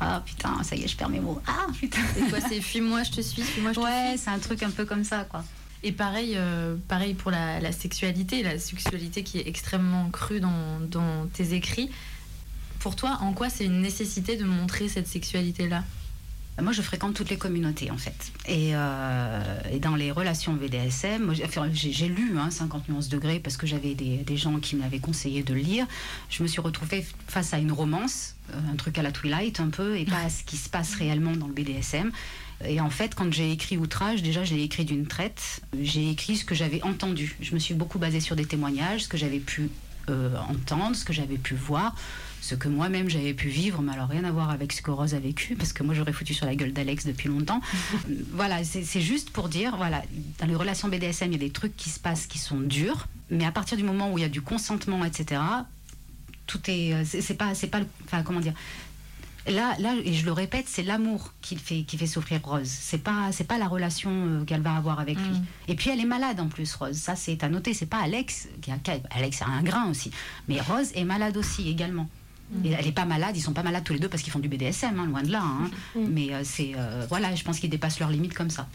ah 0.01 0.23
putain, 0.25 0.63
ça 0.63 0.77
y 0.77 0.85
est, 0.85 0.89
je 0.89 0.97
perds 0.97 1.09
mes 1.09 1.21
mots. 1.21 1.41
Ah 1.47 1.67
putain. 1.79 1.99
C'est 2.15 2.29
quoi 2.31 2.41
C'est 2.41 2.61
fuis-moi, 2.61 3.03
je 3.03 3.11
te 3.11 3.21
suis, 3.21 3.43
fuis-moi, 3.43 3.73
je 3.73 3.81
te 3.81 3.85
Ouais, 3.85 4.15
c'est 4.17 4.31
un 4.31 4.39
truc 4.39 4.63
un 4.63 4.71
peu 4.71 4.85
comme 4.85 5.05
ça, 5.05 5.25
quoi. 5.25 5.45
Et 5.85 5.93
pareil, 5.93 6.35
euh, 6.37 6.75
pareil 6.89 7.15
pour 7.15 7.31
la, 7.31 7.61
la 7.61 7.71
sexualité, 7.73 8.43
la 8.43 8.59
sexualité 8.59 9.23
qui 9.23 9.39
est 9.39 9.47
extrêmement 9.49 10.09
crue 10.11 10.41
dans, 10.41 10.81
dans 10.89 11.27
tes 11.33 11.55
écrits. 11.55 11.91
Pour 12.81 12.97
toi, 12.97 13.19
en 13.21 13.33
quoi 13.33 13.51
c'est 13.51 13.65
une 13.65 13.81
nécessité 13.81 14.37
de 14.37 14.45
montrer 14.45 14.89
cette 14.89 15.09
sexualité-là? 15.09 15.85
Moi, 16.61 16.73
je 16.73 16.83
fréquente 16.83 17.15
toutes 17.15 17.31
les 17.31 17.37
communautés, 17.37 17.91
en 17.93 17.99
fait. 17.99 18.33
Et, 18.49 18.71
euh, 18.75 19.41
dans 19.81 19.95
les 19.95 20.11
relations 20.11 20.55
BDSM, 20.55 21.33
j'ai 21.73 22.09
lu 22.09 22.37
hein, 22.37 22.51
50 22.51 22.89
nuances 22.89 23.09
degrés 23.09 23.39
parce 23.39 23.57
que 23.57 23.67
j'avais 23.67 23.95
des, 23.95 24.37
gens 24.37 24.59
qui 24.59 24.75
m'avaient 24.75 24.99
conseillé 24.99 25.45
de 25.45 25.55
lire. 25.55 25.87
Je 26.31 26.43
me 26.43 26.49
suis 26.49 26.61
retrouvée 26.61 27.07
face 27.29 27.55
à 27.55 27.59
une 27.59 27.71
romance, 27.71 28.35
euh, 28.51 28.73
un 28.73 28.77
truc 28.77 28.99
à 28.99 29.03
la 29.03 29.13
Twilight 29.13 29.61
un 29.61 29.69
peu, 29.69 29.97
et 29.97 30.05
pas 30.05 30.23
à 30.25 30.31
ce 30.31 30.43
qui 30.43 30.57
se 30.57 30.69
passe 30.69 30.97
réellement 30.97 31.37
dans 31.37 31.47
le 31.47 31.53
BDSM. 31.53 32.11
Et 32.65 32.81
en 32.81 32.91
fait, 32.91 33.15
quand 33.15 33.33
j'ai 33.33 33.53
écrit 33.53 33.77
Outrage, 33.77 34.23
déjà, 34.23 34.43
je 34.43 34.55
l'ai 34.55 34.63
écrit 34.65 34.85
d'une 34.85 35.07
traite. 35.07 35.61
J'ai 35.81 36.11
écrit 36.11 36.37
ce 36.37 36.45
que 36.45 36.57
j'avais 36.57 36.83
entendu. 36.83 37.37
Je 37.41 37.55
me 37.55 37.61
suis 37.61 37.75
beaucoup 37.75 38.01
basée 38.01 38.21
sur 38.21 38.35
des 38.35 38.47
témoignages, 38.47 39.05
ce 39.05 39.09
que 39.09 39.17
j'avais 39.17 39.39
pu 39.39 39.71
euh, 40.11 40.37
entendre, 40.49 40.97
ce 40.97 41.05
que 41.05 41.13
j'avais 41.13 41.37
pu 41.37 41.55
voir, 41.55 41.95
ce 42.41 42.55
que 42.55 42.69
moi-même 42.69 43.09
j'avais 43.09 43.35
pu 43.35 43.49
vivre, 43.49 43.83
mais 43.83 43.93
alors 43.93 44.09
rien 44.09 44.25
à 44.25 44.31
voir 44.31 44.51
avec 44.51 44.73
ce 44.73 44.83
que 44.83 44.91
Rose 44.91 45.15
a 45.15 45.19
vécu, 45.19 45.57
parce 45.57 45.73
que 45.73 45.83
moi 45.83 45.95
j'aurais 45.95 46.13
foutu 46.13 46.35
sur 46.35 46.47
la 46.47 46.55
gueule 46.55 46.73
d'Alex 46.73 47.07
depuis 47.07 47.29
longtemps. 47.29 47.61
voilà, 48.33 48.65
c'est 48.65 49.01
juste 49.01 49.31
pour 49.31 49.49
dire, 49.49 49.77
voilà, 49.77 50.03
dans 50.39 50.47
les 50.47 50.55
relations 50.55 50.89
BDSM, 50.89 51.33
il 51.33 51.33
y 51.33 51.37
a 51.37 51.47
des 51.47 51.51
trucs 51.53 51.77
qui 51.77 51.91
se 51.91 52.01
passent 52.01 52.27
qui 52.27 52.39
sont 52.39 52.61
durs, 52.61 53.09
mais 53.31 53.45
à 53.45 53.53
partir 53.53 53.77
du 53.77 53.85
moment 53.85 54.13
où 54.13 54.19
il 54.19 54.23
y 54.23 54.25
a 54.25 54.29
du 54.29 54.43
consentement, 54.43 55.05
etc., 55.05 55.41
tout 56.47 56.61
est, 56.69 56.95
euh, 56.95 57.05
c'est 57.05 57.35
pas, 57.35 57.55
c'est 57.55 57.67
pas, 57.67 57.81
enfin 58.07 58.23
comment 58.23 58.41
dire, 58.41 58.55
Là, 59.49 59.77
là, 59.79 59.95
et 60.05 60.13
je 60.13 60.27
le 60.27 60.33
répète, 60.33 60.67
c'est 60.69 60.83
l'amour 60.83 61.33
qui 61.41 61.57
fait, 61.57 61.83
qui 61.83 61.97
fait 61.97 62.07
souffrir 62.07 62.41
Rose. 62.45 62.69
C'est 62.69 62.99
pas, 62.99 63.33
c'est 63.33 63.45
pas 63.45 63.59
la 63.59 63.67
relation 63.67 64.11
euh, 64.11 64.45
qu'elle 64.45 64.61
va 64.61 64.75
avoir 64.77 65.01
avec 65.01 65.17
lui. 65.17 65.39
Mm. 65.39 65.45
Et 65.69 65.75
puis 65.75 65.91
elle 65.91 66.01
est 66.01 66.07
malade 66.07 66.39
en 66.41 66.49
plus, 66.49 66.75
Rose. 66.75 66.97
Ça, 66.97 67.17
c'est 67.17 67.43
à 67.43 67.49
noter. 67.49 67.73
C'est 67.73 67.87
pas 67.87 67.99
Alex 67.99 68.49
qui 68.61 68.71
a, 68.71 68.77
Alex 69.11 69.43
a 69.43 69.47
un 69.47 69.63
grain 69.63 69.89
aussi, 69.89 70.11
mais 70.49 70.61
Rose 70.61 70.93
est 70.95 71.05
malade 71.05 71.37
aussi 71.37 71.69
également. 71.69 72.09
Et 72.65 72.71
elle 72.71 72.87
est 72.87 72.93
pas 72.93 73.05
malade, 73.05 73.37
ils 73.37 73.43
sont 73.43 73.53
pas 73.53 73.63
malades 73.63 73.85
tous 73.85 73.93
les 73.93 73.99
deux 73.99 74.09
parce 74.09 74.23
qu'ils 74.23 74.33
font 74.33 74.39
du 74.39 74.49
BDSM, 74.49 74.99
hein, 74.99 75.07
loin 75.07 75.23
de 75.23 75.31
là. 75.31 75.43
hein. 75.43 75.71
Mais 75.95 76.33
euh, 76.33 76.41
c'est 76.45 76.73
euh, 76.77 77.05
voilà, 77.09 77.35
je 77.35 77.45
pense 77.45 77.59
qu'ils 77.61 77.69
dépassent 77.71 78.01
leurs 78.01 78.11
limites 78.11 78.33
comme 78.35 78.51
ça. 78.51 78.67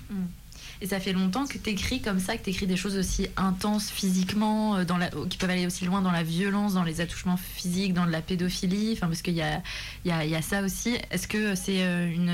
Et 0.82 0.88
ça 0.88 1.00
fait 1.00 1.13
longtemps 1.13 1.46
que 1.48 1.58
tu 1.58 1.70
écris 1.70 2.01
comme 2.01 2.20
ça, 2.20 2.36
que 2.36 2.44
tu 2.44 2.50
écris 2.50 2.68
des 2.68 2.75
choses 2.75 2.98
aussi 2.98 3.27
intenses 3.38 3.89
physiquement, 3.89 4.75
euh, 4.75 4.86
dans 4.86 4.98
la, 4.98 5.10
qui 5.30 5.38
peuvent 5.38 5.50
aller 5.50 5.65
aussi 5.65 5.86
loin 5.86 6.01
dans 6.01 6.12
la 6.12 6.24
violence, 6.24 6.74
dans 6.74 6.84
les 6.84 7.00
attouchements 7.00 7.38
physiques, 7.38 7.94
dans 7.94 8.06
de 8.06 8.12
la 8.12 8.22
pédophilie, 8.22 8.92
enfin, 8.94 9.08
parce 9.08 9.22
qu'il 9.22 9.34
y 9.36 9.42
a, 9.42 9.62
y, 10.06 10.12
a, 10.12 10.25
y 10.25 10.36
a 10.36 10.42
ça 10.42 10.62
aussi. 10.62 10.96
Est-ce 11.10 11.27
que 11.27 11.56
c'est 11.56 11.82
une, 12.13 12.30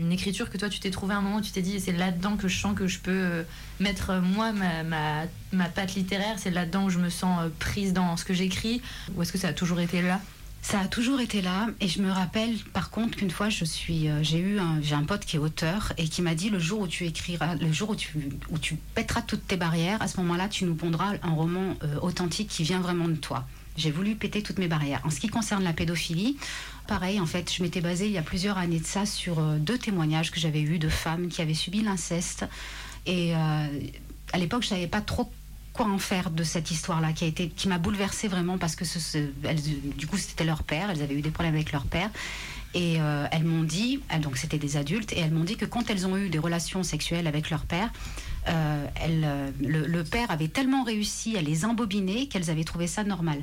une 0.00 0.12
écriture 0.12 0.48
que 0.48 0.58
toi 0.58 0.68
tu 0.68 0.78
t'es 0.80 0.90
trouvé 0.90 1.14
un 1.14 1.20
moment 1.20 1.36
où 1.36 1.40
tu 1.42 1.50
t'es 1.50 1.62
dit 1.62 1.80
c'est 1.80 1.92
là-dedans 1.92 2.36
que 2.36 2.46
je 2.48 2.58
sens 2.58 2.74
que 2.76 2.86
je 2.86 2.98
peux 3.00 3.44
mettre 3.80 4.14
moi 4.22 4.52
ma, 4.52 4.84
ma, 4.84 5.22
ma 5.52 5.64
patte 5.68 5.94
littéraire, 5.96 6.36
c'est 6.38 6.50
là-dedans 6.50 6.84
où 6.84 6.90
je 6.90 6.98
me 6.98 7.10
sens 7.10 7.50
prise 7.58 7.92
dans 7.92 8.16
ce 8.16 8.24
que 8.24 8.32
j'écris, 8.34 8.80
ou 9.16 9.22
est-ce 9.22 9.32
que 9.32 9.38
ça 9.38 9.48
a 9.48 9.52
toujours 9.52 9.80
été 9.80 10.02
là? 10.02 10.20
Ça 10.60 10.80
a 10.80 10.88
toujours 10.88 11.20
été 11.20 11.40
là, 11.40 11.68
et 11.80 11.88
je 11.88 12.02
me 12.02 12.10
rappelle 12.10 12.54
par 12.74 12.90
contre 12.90 13.16
qu'une 13.16 13.30
fois 13.30 13.48
je 13.48 13.64
suis, 13.64 14.08
euh, 14.08 14.22
j'ai 14.22 14.38
eu 14.38 14.58
un, 14.58 14.82
j'ai 14.82 14.94
un 14.94 15.04
pote 15.04 15.24
qui 15.24 15.36
est 15.36 15.38
auteur 15.38 15.92
et 15.96 16.08
qui 16.08 16.20
m'a 16.20 16.34
dit 16.34 16.50
le 16.50 16.58
jour 16.58 16.80
où 16.80 16.86
tu 16.86 17.06
écriras, 17.06 17.54
le 17.54 17.72
jour 17.72 17.90
où 17.90 17.96
tu, 17.96 18.28
où 18.50 18.58
tu 18.58 18.76
pèteras 18.94 19.22
toutes 19.22 19.46
tes 19.46 19.56
barrières, 19.56 20.02
à 20.02 20.08
ce 20.08 20.18
moment-là 20.18 20.48
tu 20.48 20.64
nous 20.64 20.74
pondras 20.74 21.14
un 21.22 21.30
roman 21.30 21.74
euh, 21.84 21.98
authentique 22.02 22.48
qui 22.48 22.64
vient 22.64 22.80
vraiment 22.80 23.08
de 23.08 23.14
toi. 23.14 23.46
J'ai 23.76 23.90
voulu 23.90 24.16
péter 24.16 24.42
toutes 24.42 24.58
mes 24.58 24.68
barrières. 24.68 25.00
En 25.04 25.10
ce 25.10 25.20
qui 25.20 25.28
concerne 25.28 25.62
la 25.62 25.72
pédophilie, 25.72 26.36
pareil, 26.88 27.20
en 27.20 27.26
fait, 27.26 27.54
je 27.54 27.62
m'étais 27.62 27.80
basée 27.80 28.06
il 28.06 28.12
y 28.12 28.18
a 28.18 28.22
plusieurs 28.22 28.58
années 28.58 28.80
de 28.80 28.86
ça 28.86 29.06
sur 29.06 29.38
euh, 29.38 29.56
deux 29.58 29.78
témoignages 29.78 30.32
que 30.32 30.40
j'avais 30.40 30.60
eus 30.60 30.80
de 30.80 30.88
femmes 30.88 31.28
qui 31.28 31.40
avaient 31.40 31.54
subi 31.54 31.80
l'inceste. 31.82 32.44
Et 33.06 33.32
à 33.32 34.38
l'époque, 34.38 34.64
je 34.64 34.68
savais 34.68 34.86
pas 34.86 35.00
trop 35.00 35.32
quoi 35.78 35.86
en 35.86 35.98
faire 35.98 36.30
de 36.30 36.42
cette 36.42 36.70
histoire-là 36.72 37.12
qui 37.12 37.24
a 37.24 37.28
été, 37.28 37.48
qui 37.48 37.68
m'a 37.68 37.78
bouleversée 37.78 38.26
vraiment 38.28 38.58
parce 38.58 38.74
que 38.76 38.84
ce- 38.84 39.18
elles- 39.44 39.62
du 39.96 40.06
coup, 40.08 40.16
c'était 40.18 40.44
leur 40.44 40.64
père. 40.64 40.90
Elles 40.90 41.02
avaient 41.02 41.14
eu 41.14 41.22
des 41.22 41.30
problèmes 41.30 41.54
avec 41.54 41.70
leur 41.72 41.84
père. 41.86 42.10
Et 42.74 43.00
euh, 43.00 43.26
elles 43.30 43.44
m'ont 43.44 43.62
dit, 43.62 44.00
donc 44.20 44.36
c'était 44.36 44.58
des 44.58 44.76
adultes, 44.76 45.12
et 45.14 45.20
elles 45.20 45.30
m'ont 45.32 45.44
dit 45.44 45.56
que 45.56 45.64
quand 45.64 45.88
elles 45.88 46.06
ont 46.06 46.16
eu 46.18 46.28
des 46.28 46.38
relations 46.38 46.82
sexuelles 46.82 47.26
avec 47.26 47.48
leur 47.48 47.64
père, 47.64 47.90
euh, 48.48 48.86
euh, 49.08 49.50
le, 49.60 49.86
le 49.86 50.04
père 50.04 50.30
avait 50.30 50.48
tellement 50.48 50.82
réussi 50.82 51.38
à 51.38 51.42
les 51.42 51.64
embobiner 51.64 52.26
qu'elles 52.28 52.50
avaient 52.50 52.64
trouvé 52.64 52.86
ça 52.86 53.04
normal. 53.04 53.42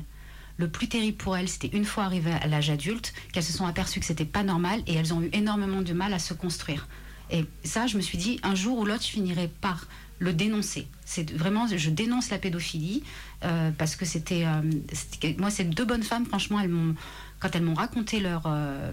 Le 0.58 0.68
plus 0.68 0.88
terrible 0.88 1.16
pour 1.16 1.36
elles, 1.36 1.48
c'était 1.48 1.74
une 1.76 1.84
fois 1.84 2.04
arrivées 2.04 2.32
à 2.40 2.46
l'âge 2.46 2.70
adulte, 2.70 3.14
qu'elles 3.32 3.42
se 3.42 3.52
sont 3.52 3.66
aperçues 3.66 3.98
que 4.00 4.06
c'était 4.06 4.24
pas 4.24 4.42
normal 4.44 4.82
et 4.86 4.94
elles 4.94 5.12
ont 5.12 5.22
eu 5.22 5.30
énormément 5.32 5.82
de 5.82 5.92
mal 5.92 6.12
à 6.14 6.18
se 6.18 6.32
construire. 6.34 6.86
Et 7.30 7.46
ça, 7.64 7.86
je 7.88 7.96
me 7.96 8.02
suis 8.02 8.18
dit, 8.18 8.38
un 8.44 8.54
jour 8.54 8.78
ou 8.78 8.84
l'autre, 8.84 9.02
je 9.02 9.08
finirai 9.08 9.48
par 9.48 9.86
le 10.20 10.32
dénoncer. 10.32 10.86
C'est 11.08 11.30
vraiment, 11.32 11.66
je 11.68 11.88
dénonce 11.90 12.30
la 12.30 12.38
pédophilie 12.38 13.02
euh, 13.44 13.70
parce 13.78 13.94
que 13.94 14.04
c'était, 14.04 14.44
euh, 14.44 14.60
moi, 15.38 15.50
ces 15.50 15.62
deux 15.62 15.84
bonnes 15.84 16.02
femmes, 16.02 16.26
franchement, 16.26 16.58
elles 16.60 16.68
m'ont, 16.68 16.96
quand 17.38 17.54
elles 17.54 17.62
m'ont 17.62 17.74
raconté 17.74 18.18
leur, 18.18 18.42
euh, 18.46 18.90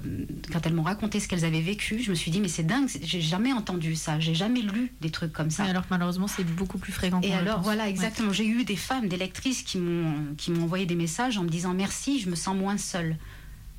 quand 0.51 0.65
elles 0.67 0.74
m'ont 0.75 0.84
raconté 0.84 1.20
ce 1.20 1.27
qu'elles 1.27 1.43
avaient 1.43 1.62
vécu, 1.62 2.03
je 2.03 2.12
me 2.12 2.15
suis 2.15 2.29
dit, 2.29 2.39
mais 2.39 2.50
c'est 2.50 2.63
dingue, 2.63 2.88
j'ai 3.01 3.20
jamais 3.20 3.51
entendu 3.51 3.96
ça, 3.96 4.20
j'ai 4.20 4.36
jamais 4.36 4.62
lu 4.62 4.91
des 5.01 5.10
trucs 5.10 5.34
comme 5.34 5.50
ça. 5.50 5.63
Mais 5.63 5.72
Alors 5.72 5.84
que 5.84 5.88
malheureusement 5.89 6.27
c'est 6.27 6.43
beaucoup 6.43 6.77
plus 6.77 6.91
fréquent. 6.91 7.20
Et 7.24 7.34
alors 7.34 7.62
voilà, 7.62 7.86
Ouais. 7.86 7.89
exactement. 7.89 8.32
J'ai 8.32 8.46
eu 8.48 8.63
des 8.63 8.75
femmes, 8.75 9.08
des 9.08 9.17
lectrices 9.17 9.63
qui 9.63 9.79
m'ont 9.79 10.36
qui 10.38 10.51
m'ont 10.51 10.63
envoyé 10.63 10.86
des 10.86 10.96
messages 10.96 11.38
en 11.39 11.43
me 11.43 11.50
disant 11.50 11.74
merci, 11.74 12.20
je 12.20 12.29
me 12.29 12.36
sens 12.36 12.55
moins 12.55 12.77
seule. 12.77 13.17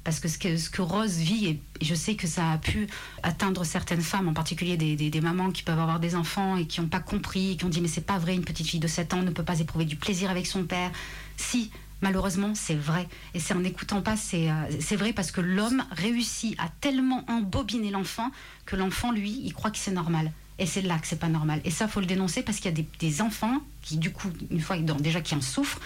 Parce 0.04 0.20
que 0.20 0.28
ce 0.28 0.68
que, 0.68 0.82
Rose 0.82 1.16
vit, 1.16 1.46
et 1.46 1.60
je 1.80 1.94
sais 1.94 2.14
que 2.14 2.26
ça 2.26 2.52
a 2.52 2.58
pu 2.58 2.86
atteindre 3.22 3.64
certaines 3.64 4.02
femmes, 4.02 4.28
en 4.28 4.34
particulier 4.34 4.76
des, 4.76 5.20
mamans 5.22 5.50
qui 5.50 5.62
peuvent 5.62 5.80
avoir 5.80 5.98
des 5.98 6.14
enfants 6.14 6.58
et 6.58 6.66
qui 6.66 6.82
n'ont 6.82 6.88
pas 6.88 7.00
compris, 7.00 7.56
qui 7.56 7.64
ont 7.64 7.70
dit 7.70 7.80
mais 7.80 7.88
c'est 7.88 8.02
pas 8.02 8.18
vrai, 8.18 8.34
une 8.34 8.44
petite 8.44 8.66
fille 8.66 8.80
de 8.80 8.86
7 8.86 9.14
ans 9.14 9.22
ne 9.22 9.30
peut 9.30 9.42
pas 9.42 9.60
éprouver 9.60 9.86
du 9.86 9.96
plaisir 9.96 10.30
avec 10.30 10.46
son 10.46 10.64
père. 10.64 10.90
Si, 11.38 11.70
malheureusement, 12.02 12.54
c'est 12.54 12.74
vrai. 12.74 13.08
Et 13.32 13.40
c'est 13.40 13.54
en 13.54 13.60
n'écoutant 13.60 14.02
pas, 14.02 14.16
c'est 14.16 14.50
euh, 14.50 14.96
vrai 14.96 15.14
parce 15.14 15.30
que 15.30 15.40
l'homme 15.40 15.82
réussit 15.90 16.54
à 16.60 16.68
tellement 16.82 17.24
embobiner 17.28 17.90
l'enfant 17.90 18.30
que 18.66 18.76
l'enfant, 18.76 19.10
lui, 19.10 19.40
il 19.42 19.54
croit 19.54 19.70
que 19.70 19.78
c'est 19.78 19.90
normal. 19.90 20.30
Et 20.58 20.66
c'est 20.66 20.82
là 20.82 20.98
que 20.98 21.06
c'est 21.06 21.18
pas 21.18 21.28
normal. 21.28 21.62
Et 21.64 21.70
ça, 21.70 21.88
faut 21.88 22.00
le 22.00 22.06
dénoncer 22.06 22.42
parce 22.42 22.58
qu'il 22.58 22.70
y 22.70 22.80
a 22.80 22.84
des, 22.98 23.22
enfants 23.22 23.60
qui, 23.80 23.96
du 23.96 24.12
coup, 24.12 24.28
une 24.50 24.60
fois 24.60 24.76
déjà 24.76 25.22
qui 25.22 25.34
en 25.34 25.40
souffrent, 25.40 25.80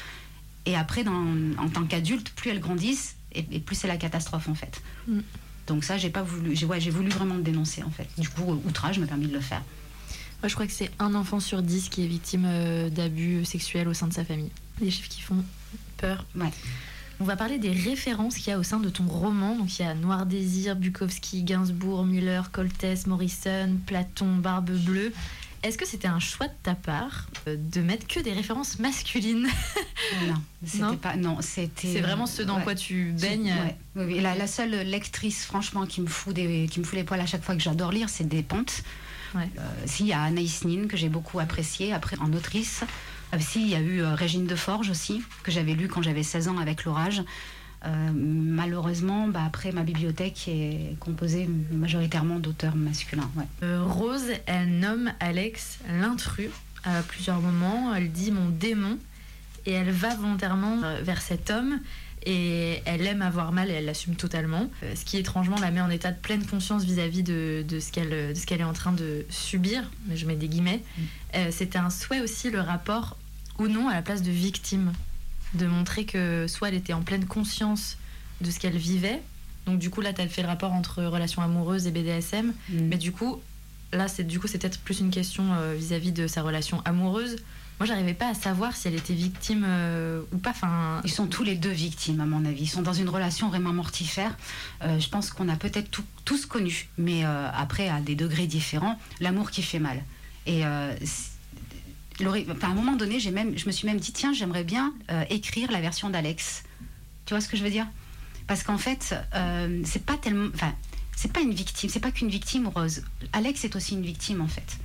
et 0.67 0.77
après, 0.77 1.05
en 1.09 1.69
tant 1.73 1.85
qu'adulte, 1.85 2.31
plus 2.35 2.51
elles 2.51 2.61
grandissent, 2.61 3.17
et, 3.33 3.45
et 3.51 3.61
plus 3.61 3.77
c'est 3.77 3.89
la 3.89 3.97
catastrophe 3.97 4.49
en 4.49 4.55
fait. 4.55 4.83
Mm. 5.07 5.21
Donc 5.67 5.85
ça, 5.85 5.99
j'ai 5.99 6.11
pas 6.11 6.23
voulu, 6.23 6.57
j'ai 6.57 6.67
ouais, 6.67 6.81
j'ai 6.81 6.91
voulu 6.91 7.11
vraiment 7.11 7.35
le 7.35 7.43
dénoncer 7.43 7.83
en 7.83 7.91
fait. 7.91 8.09
Du 8.19 8.29
coup, 8.29 8.61
outrage 8.67 8.99
m'a 8.99 9.07
permis 9.07 9.27
de 9.27 9.35
le 9.35 9.41
faire. 9.41 9.63
Moi, 10.43 10.49
je 10.49 10.55
crois 10.55 10.67
que 10.67 10.73
c'est 10.73 10.91
un 10.99 11.15
enfant 11.15 11.41
sur 11.41 11.63
dix 11.63 11.89
qui 11.89 12.05
est 12.05 12.07
victime 12.07 12.45
euh, 12.47 12.89
d'abus 12.91 13.45
sexuels 13.45 13.89
au 13.89 13.95
sein 13.95 14.07
de 14.07 14.13
sa 14.13 14.25
famille. 14.25 14.51
Des 14.81 14.91
chiffres 14.91 15.09
qui 15.09 15.21
font 15.21 15.45
peur. 15.97 16.25
Ouais. 16.37 16.51
On 17.21 17.25
va 17.25 17.35
parler 17.35 17.59
des 17.59 17.73
références 17.73 18.37
qu'il 18.37 18.53
y 18.53 18.53
a 18.53 18.59
au 18.59 18.63
sein 18.63 18.79
de 18.79 18.89
ton 18.89 19.05
roman. 19.05 19.57
Donc, 19.57 19.79
il 19.79 19.83
y 19.83 19.85
a 19.85 19.95
Noir 19.95 20.27
Désir, 20.27 20.77
Bukowski, 20.77 21.43
Gainsbourg, 21.43 22.05
Müller, 22.05 22.43
Coltès, 22.53 23.09
Morrison, 23.09 23.77
Platon, 23.87 24.37
Barbe 24.37 24.71
Bleue. 24.71 25.13
Est-ce 25.63 25.77
que 25.77 25.87
c'était 25.87 26.09
un 26.09 26.21
choix 26.21 26.47
de 26.47 26.55
ta 26.63 26.75
part 26.75 27.27
euh, 27.47 27.57
de 27.59 27.81
mettre 27.81 28.07
que 28.07 28.21
des 28.21 28.33
références 28.33 28.79
masculines 28.79 29.47
Non, 30.29 30.43
c'était 30.65 30.97
pas. 30.97 31.17
Non, 31.17 31.39
c'était. 31.41 31.93
C'est 31.93 32.01
vraiment 32.01 32.27
ce 32.27 32.43
dans 32.43 32.59
ouais. 32.59 32.65
quoi 32.65 32.75
tu 32.75 33.13
baignes 33.13 33.55
Ouais, 33.97 34.05
oui. 34.05 34.21
La, 34.21 34.35
la 34.35 34.47
seule 34.47 34.71
lectrice, 34.71 35.45
franchement, 35.45 35.87
qui 35.87 36.01
me 36.01 36.07
fout 36.07 36.35
des, 36.35 36.69
qui 36.71 36.81
me 36.81 36.85
fout 36.85 36.95
les 36.95 37.05
poils 37.05 37.21
à 37.21 37.27
chaque 37.27 37.43
fois 37.43 37.55
que 37.55 37.63
j'adore 37.63 37.93
lire, 37.93 38.09
c'est 38.09 38.29
des 38.29 38.43
Pontes. 38.43 38.83
Ouais. 39.35 39.49
Euh, 39.59 39.63
si, 39.85 40.05
il 40.05 40.09
y 40.09 40.13
a 40.13 40.23
Anaïs 40.23 40.65
Nin 40.65 40.87
que 40.87 40.97
j'ai 40.97 41.09
beaucoup 41.09 41.39
apprécié. 41.39 41.93
Après, 41.93 42.17
en 42.19 42.33
autrice, 42.33 42.85
euh, 43.35 43.39
si, 43.41 43.63
il 43.63 43.69
y 43.69 43.75
a 43.75 43.81
eu 43.81 44.01
euh, 44.01 44.15
Régine 44.15 44.47
de 44.47 44.57
Forge 44.57 44.91
aussi 44.91 45.23
que 45.43 45.51
j'avais 45.51 45.75
lu 45.75 45.89
quand 45.89 46.03
j'avais 46.03 46.23
16 46.23 46.49
ans 46.49 46.59
avec 46.59 46.85
l'orage. 46.85 47.23
Euh, 47.85 48.11
malheureusement, 48.13 49.29
bah, 49.29 49.43
après 49.47 49.73
ma 49.73 49.83
bibliothèque 49.83 50.49
est 50.49 50.97
composée 50.99 51.49
majoritairement 51.71 52.39
d'auteurs 52.41 52.75
masculins. 52.75 53.31
Ouais. 53.37 53.45
Euh, 53.63 53.85
Rose, 53.85 54.31
elle 54.47 54.81
nomme 54.81 55.13
Alex 55.21 55.79
l'intrus 56.01 56.51
à 56.85 57.03
plusieurs 57.03 57.41
moments. 57.41 57.95
Elle 57.95 58.11
dit 58.11 58.33
mon 58.33 58.49
démon 58.49 58.99
et 59.67 59.73
elle 59.73 59.91
va 59.91 60.15
volontairement 60.17 60.83
euh, 60.83 61.01
vers 61.03 61.21
cet 61.21 61.51
homme 61.51 61.79
et 62.27 62.83
elle 62.85 63.07
aime 63.07 63.23
avoir 63.23 63.53
mal 63.53 63.71
et 63.71 63.75
elle 63.75 63.85
l'assume 63.85 64.17
totalement. 64.17 64.69
Ce 64.97 65.05
qui 65.05 65.19
étrangement 65.19 65.57
la 65.61 65.71
met 65.71 65.81
en 65.81 65.89
état 65.89 66.11
de 66.11 66.19
pleine 66.19 66.45
conscience 66.45 66.83
vis-à-vis 66.85 67.23
de, 67.23 67.65
de 67.67 67.79
ce 67.79 67.93
qu'elle 67.93 68.61
est 68.61 68.65
en 68.65 68.73
train 68.73 68.93
de 68.93 69.25
subir. 69.31 69.89
Mais 70.09 70.17
je 70.17 70.27
mets 70.27 70.35
des 70.35 70.49
guillemets. 70.49 70.83
Euh, 71.37 71.51
C'était 71.53 71.79
un 71.79 71.91
souhait 71.91 72.21
aussi 72.21 72.51
le 72.51 72.61
rapport 72.61 73.17
ou 73.61 73.69
non 73.69 73.89
à 73.89 73.95
la 73.95 74.03
place 74.03 74.23
de 74.23 74.33
victime, 74.33 74.93
de 75.55 75.67
montrer 75.67 76.05
que 76.05 76.47
soit 76.49 76.69
elle 76.69 76.75
était 76.75 76.93
en 76.93 77.03
pleine 77.03 77.25
conscience 77.27 77.97
de 78.41 78.51
ce 78.51 78.59
qu'elle 78.59 78.77
vivait. 78.77 79.21
Donc 79.67 79.79
du 79.79 79.91
coup 79.91 80.01
là, 80.01 80.13
tu 80.13 80.21
as 80.21 80.29
fait 80.29 80.43
le 80.43 80.49
rapport 80.49 80.73
entre 80.73 81.03
relations 81.05 81.43
amoureuses 81.43 81.87
et 81.87 81.91
BDSM. 81.91 82.53
Mais 82.71 82.97
du 82.97 83.13
coup, 83.13 83.41
là, 83.93 84.09
c'est 84.09 84.25
du 84.25 84.39
coup, 84.41 84.47
c'est 84.47 84.59
peut-être 84.59 84.81
plus 84.81 85.01
une 85.01 85.11
question 85.11 85.45
euh, 85.55 85.75
vis-à-vis 85.77 86.13
de 86.13 86.27
sa 86.27 86.43
relation 86.43 86.81
amoureuse. 86.85 87.37
Moi, 87.81 87.87
j'arrivais 87.87 88.15
pas 88.15 88.29
à 88.31 88.35
savoir 88.35 88.75
si 88.75 88.89
elle 88.89 88.97
était 88.97 89.15
victime 89.15 89.65
euh, 89.67 90.21
ou 90.33 90.39
pas. 90.39 90.51
Enfin, 90.51 91.01
Ils 91.05 91.11
sont 91.13 91.27
tous 91.29 91.45
les 91.45 91.55
deux 91.55 91.71
victimes, 91.71 92.21
à 92.21 92.27
mon 92.27 92.45
avis. 92.45 92.63
Ils 92.65 92.69
sont 92.69 92.83
dans 92.83 92.93
une 92.93 93.09
relation 93.09 93.49
vraiment 93.51 93.73
mortifère. 93.73 94.37
Euh, 94.83 94.99
je 94.99 95.09
pense 95.09 95.31
qu'on 95.31 95.49
a 95.49 95.55
peut-être 95.55 95.89
tout- 95.91 96.03
tous 96.25 96.45
connu, 96.45 96.89
mais 96.99 97.23
après, 97.25 97.89
à 97.89 98.01
des 98.01 98.17
degrés 98.17 98.47
différents, 98.49 98.99
l'amour 99.21 99.51
qui 99.53 99.63
fait 99.63 99.79
mal. 99.79 100.03
Et 100.47 100.63
à 102.21 102.67
un 102.67 102.75
moment 102.75 102.97
donné, 102.97 103.21
j'ai 103.21 103.31
même, 103.31 103.57
je 103.57 103.67
me 103.67 103.73
suis 103.73 103.87
même 103.87 103.99
dit, 103.99 104.13
tiens, 104.13 104.33
j'aimerais 104.33 104.65
bien 104.65 104.95
euh, 105.11 105.25
écrire 105.31 105.71
la 105.71 105.81
version 105.81 106.11
d'Alex. 106.11 106.65
Tu 107.27 107.35
vois 107.35 107.41
ce 107.41 107.49
que 107.49 107.57
je 107.57 107.63
veux 107.63 107.71
dire? 107.71 107.87
Parce 108.47 108.63
qu'en 108.63 108.79
fait, 108.79 109.15
euh, 109.35 109.83
c'est 109.85 110.05
pas 110.05 110.17
tellement. 110.17 110.49
Enfin, 110.55 110.75
c'est 111.15 111.33
pas 111.33 111.41
une 111.41 111.53
victime, 111.53 111.91
c'est 111.91 112.01
pas 112.01 112.13
qu'une 112.13 112.29
victime, 112.29 112.69
Rose. 112.69 113.03
Alex 113.33 113.65
est 113.65 113.77
aussi 113.77 113.95
une 113.95 114.03
victime, 114.03 114.41
en 114.41 114.49
fait. 114.49 114.79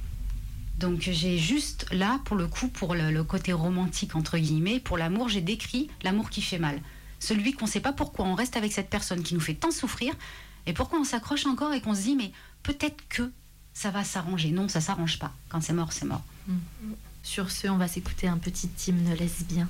Donc 0.77 1.01
j'ai 1.01 1.37
juste 1.37 1.85
là, 1.91 2.19
pour 2.25 2.35
le 2.35 2.47
coup, 2.47 2.67
pour 2.67 2.95
le, 2.95 3.23
côté 3.23 3.53
romantique, 3.53 4.15
entre 4.15 4.37
guillemets, 4.37 4.79
pour 4.79 4.97
l'amour, 4.97 5.29
j'ai 5.29 5.41
décrit 5.41 5.89
l'amour 6.01 6.29
qui 6.29 6.41
fait 6.41 6.57
mal. 6.57 6.81
Celui 7.19 7.53
qu'on 7.53 7.65
ne 7.65 7.69
sait 7.69 7.79
pas 7.79 7.93
pourquoi 7.93 8.25
on 8.25 8.35
reste 8.35 8.57
avec 8.57 8.73
cette 8.73 8.89
personne 8.89 9.23
qui 9.23 9.33
nous 9.33 9.39
fait 9.39 9.53
tant 9.53 9.71
souffrir, 9.71 10.13
et 10.65 10.73
pourquoi 10.73 10.99
on 10.99 11.03
s'accroche 11.03 11.45
encore 11.45 11.73
et 11.73 11.81
qu'on 11.81 11.95
se 11.95 12.01
dit, 12.01 12.15
mais 12.15 12.31
peut-être 12.63 13.07
que 13.09 13.31
ça 13.73 13.91
va 13.91 14.03
s'arranger. 14.03 14.51
Non, 14.51 14.67
ça 14.67 14.81
s'arrange 14.81 15.19
pas. 15.19 15.33
Quand 15.49 15.61
c'est 15.61 15.73
mort, 15.73 15.93
c'est 15.93 16.05
mort. 16.05 16.23
Sur 17.23 17.49
ce, 17.49 17.67
on 17.67 17.77
va 17.77 17.87
s'écouter 17.87 18.27
un 18.27 18.37
petit 18.37 18.69
hymne 18.87 19.13
lesbien. 19.15 19.67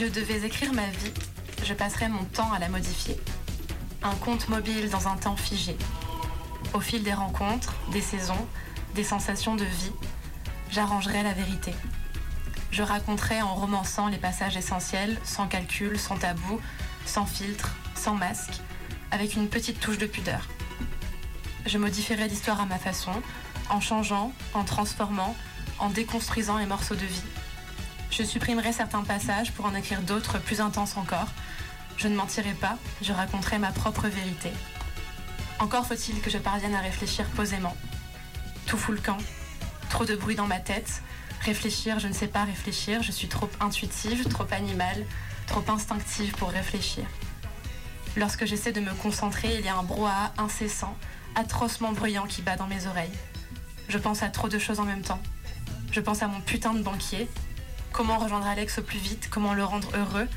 Je 0.00 0.06
devais 0.06 0.46
écrire 0.46 0.72
ma 0.72 0.86
vie, 0.86 1.12
je 1.62 1.74
passerais 1.74 2.08
mon 2.08 2.24
temps 2.24 2.50
à 2.54 2.58
la 2.58 2.70
modifier. 2.70 3.18
Un 4.02 4.14
compte 4.14 4.48
mobile 4.48 4.88
dans 4.88 5.08
un 5.08 5.16
temps 5.16 5.36
figé. 5.36 5.76
Au 6.72 6.80
fil 6.80 7.02
des 7.02 7.12
rencontres, 7.12 7.74
des 7.92 8.00
saisons, 8.00 8.48
des 8.94 9.04
sensations 9.04 9.56
de 9.56 9.64
vie, 9.64 9.92
j'arrangerai 10.70 11.22
la 11.22 11.34
vérité. 11.34 11.74
Je 12.70 12.82
raconterai 12.82 13.42
en 13.42 13.54
romançant 13.54 14.08
les 14.08 14.16
passages 14.16 14.56
essentiels, 14.56 15.18
sans 15.22 15.46
calcul, 15.46 15.98
sans 15.98 16.16
tabou, 16.16 16.58
sans 17.04 17.26
filtre, 17.26 17.76
sans 17.94 18.14
masque, 18.14 18.62
avec 19.10 19.34
une 19.34 19.48
petite 19.48 19.80
touche 19.80 19.98
de 19.98 20.06
pudeur. 20.06 20.48
Je 21.66 21.76
modifierai 21.76 22.26
l'histoire 22.26 22.62
à 22.62 22.64
ma 22.64 22.78
façon, 22.78 23.12
en 23.68 23.82
changeant, 23.82 24.32
en 24.54 24.64
transformant, 24.64 25.36
en 25.78 25.90
déconstruisant 25.90 26.56
les 26.56 26.64
morceaux 26.64 26.96
de 26.96 27.04
vie. 27.04 27.22
Je 28.10 28.24
supprimerai 28.24 28.72
certains 28.72 29.02
passages 29.02 29.52
pour 29.52 29.66
en 29.66 29.74
écrire 29.74 30.02
d'autres 30.02 30.38
plus 30.38 30.60
intenses 30.60 30.96
encore. 30.96 31.28
Je 31.96 32.08
ne 32.08 32.16
mentirai 32.16 32.54
pas, 32.54 32.76
je 33.02 33.12
raconterai 33.12 33.58
ma 33.58 33.72
propre 33.72 34.08
vérité. 34.08 34.50
Encore 35.58 35.86
faut-il 35.86 36.20
que 36.20 36.30
je 36.30 36.38
parvienne 36.38 36.74
à 36.74 36.80
réfléchir 36.80 37.26
posément. 37.36 37.76
Tout 38.66 38.76
fout 38.76 38.94
le 38.94 39.00
camp, 39.00 39.18
trop 39.90 40.04
de 40.04 40.16
bruit 40.16 40.34
dans 40.34 40.46
ma 40.46 40.58
tête. 40.58 41.02
Réfléchir, 41.42 41.98
je 41.98 42.08
ne 42.08 42.12
sais 42.12 42.26
pas 42.26 42.44
réfléchir, 42.44 43.02
je 43.02 43.12
suis 43.12 43.28
trop 43.28 43.48
intuitive, 43.60 44.28
trop 44.28 44.46
animale, 44.50 45.06
trop 45.46 45.64
instinctive 45.68 46.32
pour 46.32 46.50
réfléchir. 46.50 47.04
Lorsque 48.16 48.44
j'essaie 48.44 48.72
de 48.72 48.80
me 48.80 48.92
concentrer, 48.94 49.56
il 49.58 49.64
y 49.64 49.68
a 49.68 49.76
un 49.76 49.82
brouhaha 49.82 50.32
incessant, 50.36 50.96
atrocement 51.36 51.92
bruyant 51.92 52.26
qui 52.26 52.42
bat 52.42 52.56
dans 52.56 52.66
mes 52.66 52.86
oreilles. 52.86 53.12
Je 53.88 53.98
pense 53.98 54.22
à 54.22 54.28
trop 54.28 54.48
de 54.48 54.58
choses 54.58 54.80
en 54.80 54.84
même 54.84 55.02
temps. 55.02 55.20
Je 55.92 56.00
pense 56.00 56.22
à 56.22 56.28
mon 56.28 56.40
putain 56.40 56.74
de 56.74 56.82
banquier. 56.82 57.28
Comment 57.92 58.18
rejoindre 58.18 58.46
Alex 58.46 58.78
au 58.78 58.82
plus 58.82 58.98
vite 58.98 59.28
Comment 59.30 59.52
le 59.52 59.64
rendre 59.64 59.88
heureux 59.96 60.28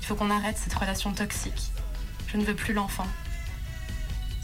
Il 0.00 0.06
faut 0.06 0.14
qu'on 0.14 0.30
arrête 0.30 0.58
cette 0.58 0.74
relation 0.74 1.12
toxique. 1.12 1.70
Je 2.26 2.36
ne 2.36 2.44
veux 2.44 2.54
plus 2.54 2.74
l'enfant. 2.74 3.06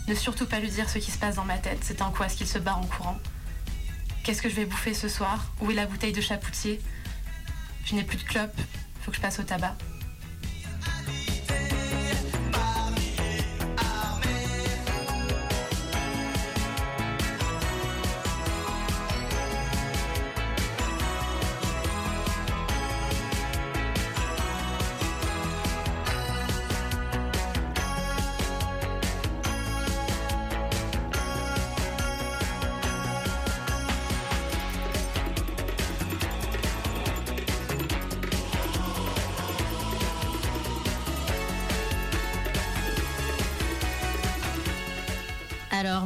Ne 0.06 0.14
surtout 0.14 0.46
pas 0.46 0.60
lui 0.60 0.70
dire 0.70 0.88
ce 0.88 0.98
qui 0.98 1.10
se 1.10 1.18
passe 1.18 1.36
dans 1.36 1.44
ma 1.44 1.58
tête. 1.58 1.80
C'est 1.82 2.00
un 2.00 2.10
coup 2.10 2.22
à 2.22 2.28
ce 2.28 2.36
qu'il 2.36 2.46
se 2.46 2.58
barre 2.58 2.78
en 2.78 2.86
courant. 2.86 3.18
Qu'est-ce 4.22 4.40
que 4.40 4.48
je 4.48 4.54
vais 4.54 4.66
bouffer 4.66 4.94
ce 4.94 5.08
soir? 5.08 5.46
Où 5.60 5.70
est 5.70 5.74
la 5.74 5.86
bouteille 5.86 6.12
de 6.12 6.20
chapoutier? 6.20 6.80
Je 7.84 7.94
n'ai 7.94 8.04
plus 8.04 8.18
de 8.18 8.22
clope. 8.22 8.56
Faut 9.02 9.10
que 9.10 9.16
je 9.16 9.22
passe 9.22 9.40
au 9.40 9.42
tabac. 9.42 9.76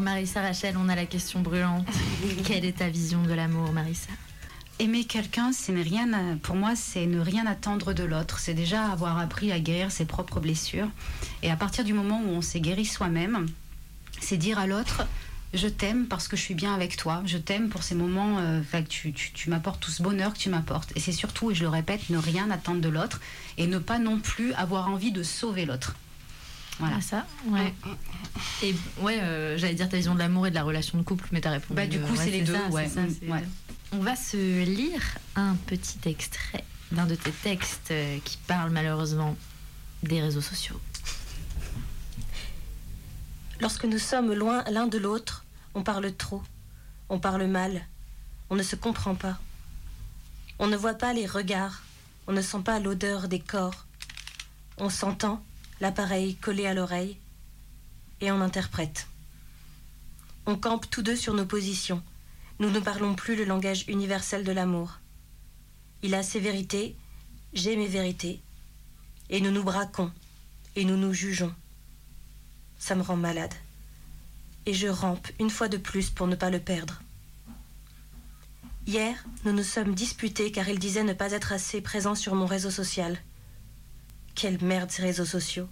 Marissa 0.02 0.42
Rachel, 0.42 0.76
on 0.76 0.88
a 0.88 0.94
la 0.94 1.06
question 1.06 1.40
brûlante. 1.40 1.86
Quelle 2.44 2.64
est 2.64 2.78
ta 2.78 2.88
vision 2.88 3.22
de 3.22 3.32
l'amour, 3.32 3.72
Marissa? 3.72 4.10
Aimer 4.78 5.04
quelqu'un, 5.04 5.52
c'est 5.52 5.72
ne 5.72 5.82
rien 5.82 6.12
à- 6.12 6.36
pour 6.42 6.56
moi, 6.56 6.72
c'est 6.74 7.06
ne 7.06 7.20
rien 7.20 7.46
attendre 7.46 7.92
de 7.92 8.02
l'autre. 8.02 8.38
C'est 8.40 8.54
déjà 8.54 8.86
avoir 8.86 9.18
appris 9.18 9.52
à 9.52 9.60
guérir 9.60 9.90
ses 9.92 10.04
propres 10.04 10.40
blessures. 10.40 10.88
Et 11.42 11.50
à 11.50 11.56
partir 11.56 11.84
du 11.84 11.92
moment 11.92 12.20
où 12.20 12.30
on 12.30 12.42
s'est 12.42 12.60
guéri 12.60 12.84
soi-même, 12.84 13.46
c'est 14.20 14.36
dire 14.36 14.58
à 14.58 14.66
l'autre 14.66 15.06
je 15.54 15.68
t'aime 15.68 16.06
parce 16.06 16.28
que 16.28 16.36
je 16.38 16.40
suis 16.40 16.54
bien 16.54 16.72
avec 16.74 16.96
toi. 16.96 17.22
Je 17.26 17.36
t'aime 17.36 17.68
pour 17.68 17.82
ces 17.82 17.94
moments 17.94 18.38
euh, 18.38 18.62
que 18.72 18.78
tu, 18.88 19.12
tu- 19.12 19.32
tu 19.32 19.50
m'apportes 19.50 19.80
tout 19.82 19.90
ce 19.90 20.02
bonheur 20.02 20.32
que 20.32 20.38
tu 20.38 20.48
m'apportes. 20.48 20.90
Et 20.96 21.00
c'est 21.00 21.12
surtout, 21.12 21.50
et 21.50 21.54
je 21.54 21.60
le 21.62 21.68
répète, 21.68 22.08
ne 22.08 22.16
rien 22.16 22.50
attendre 22.50 22.80
de 22.80 22.88
l'autre 22.88 23.20
et 23.58 23.66
ne 23.66 23.78
pas 23.78 23.98
non 23.98 24.18
plus 24.18 24.54
avoir 24.54 24.88
envie 24.88 25.12
de 25.12 25.22
sauver 25.22 25.66
l'autre. 25.66 25.94
Voilà. 26.78 26.96
Ah, 26.98 27.00
ça 27.00 27.26
Ouais. 27.48 27.72
Et 28.62 28.74
ouais, 29.00 29.20
euh, 29.20 29.56
j'allais 29.58 29.74
dire 29.74 29.88
ta 29.88 29.96
vision 29.96 30.14
de 30.14 30.18
l'amour 30.18 30.46
et 30.46 30.50
de 30.50 30.54
la 30.54 30.62
relation 30.64 30.98
de 30.98 31.02
couple, 31.02 31.26
mais 31.32 31.40
t'as 31.40 31.50
répondu. 31.50 31.74
Bah, 31.74 31.86
du 31.86 31.98
euh, 31.98 32.06
coup, 32.06 32.16
c'est 32.16 32.30
les 32.30 32.40
deux, 32.42 32.54
ça, 32.54 32.68
ouais. 32.70 32.88
c'est 32.88 32.94
ça, 32.94 33.00
Mm, 33.02 33.14
c'est- 33.20 33.28
ouais. 33.28 33.44
On 33.92 33.98
va 33.98 34.16
se 34.16 34.64
lire 34.64 35.02
un 35.36 35.54
petit 35.66 35.98
extrait 36.06 36.64
d'un 36.92 37.04
de 37.06 37.14
tes 37.14 37.30
textes 37.30 37.90
euh, 37.90 38.18
qui 38.24 38.38
parle 38.46 38.70
malheureusement 38.70 39.36
des 40.02 40.20
réseaux 40.20 40.40
sociaux. 40.40 40.80
Lorsque 43.60 43.84
nous 43.84 43.98
sommes 43.98 44.32
loin 44.32 44.64
l'un 44.70 44.86
de 44.86 44.98
l'autre, 44.98 45.44
on 45.74 45.82
parle 45.82 46.12
trop, 46.14 46.42
on 47.08 47.18
parle 47.20 47.46
mal, 47.46 47.86
on 48.50 48.56
ne 48.56 48.62
se 48.62 48.76
comprend 48.76 49.14
pas. 49.14 49.38
On 50.58 50.66
ne 50.66 50.76
voit 50.76 50.94
pas 50.94 51.12
les 51.12 51.26
regards, 51.26 51.82
on 52.26 52.32
ne 52.32 52.42
sent 52.42 52.60
pas 52.64 52.80
l'odeur 52.80 53.28
des 53.28 53.38
corps. 53.40 53.86
On 54.78 54.88
s'entend, 54.90 55.44
l'appareil 55.82 56.36
collé 56.36 56.64
à 56.64 56.72
l'oreille, 56.72 57.18
et 58.22 58.32
on 58.32 58.40
interprète. 58.40 59.06
On 60.46 60.56
campe 60.56 60.88
tous 60.88 61.02
deux 61.02 61.16
sur 61.16 61.34
nos 61.34 61.44
positions. 61.44 62.02
Nous 62.58 62.70
ne 62.70 62.80
parlons 62.80 63.14
plus 63.14 63.36
le 63.36 63.44
langage 63.44 63.84
universel 63.88 64.44
de 64.44 64.52
l'amour. 64.52 65.00
Il 66.02 66.14
a 66.14 66.22
ses 66.22 66.40
vérités, 66.40 66.96
j'ai 67.52 67.76
mes 67.76 67.88
vérités, 67.88 68.40
et 69.28 69.42
nous 69.42 69.50
nous 69.50 69.62
braquons, 69.62 70.10
et 70.76 70.86
nous 70.86 70.96
nous 70.96 71.12
jugeons 71.12 71.54
ça 72.82 72.96
me 72.96 73.02
rend 73.02 73.16
malade. 73.16 73.54
Et 74.66 74.74
je 74.74 74.88
rampe 74.88 75.28
une 75.38 75.50
fois 75.50 75.68
de 75.68 75.76
plus 75.76 76.10
pour 76.10 76.26
ne 76.26 76.34
pas 76.34 76.50
le 76.50 76.58
perdre. 76.58 77.00
Hier, 78.88 79.14
nous 79.44 79.52
nous 79.52 79.62
sommes 79.62 79.94
disputés 79.94 80.50
car 80.50 80.68
il 80.68 80.80
disait 80.80 81.04
ne 81.04 81.12
pas 81.12 81.30
être 81.30 81.52
assez 81.52 81.80
présent 81.80 82.16
sur 82.16 82.34
mon 82.34 82.44
réseau 82.44 82.72
social. 82.72 83.16
Quelle 84.42 84.60
merde 84.60 84.90
ces 84.90 85.02
réseaux 85.02 85.24
sociaux. 85.24 85.68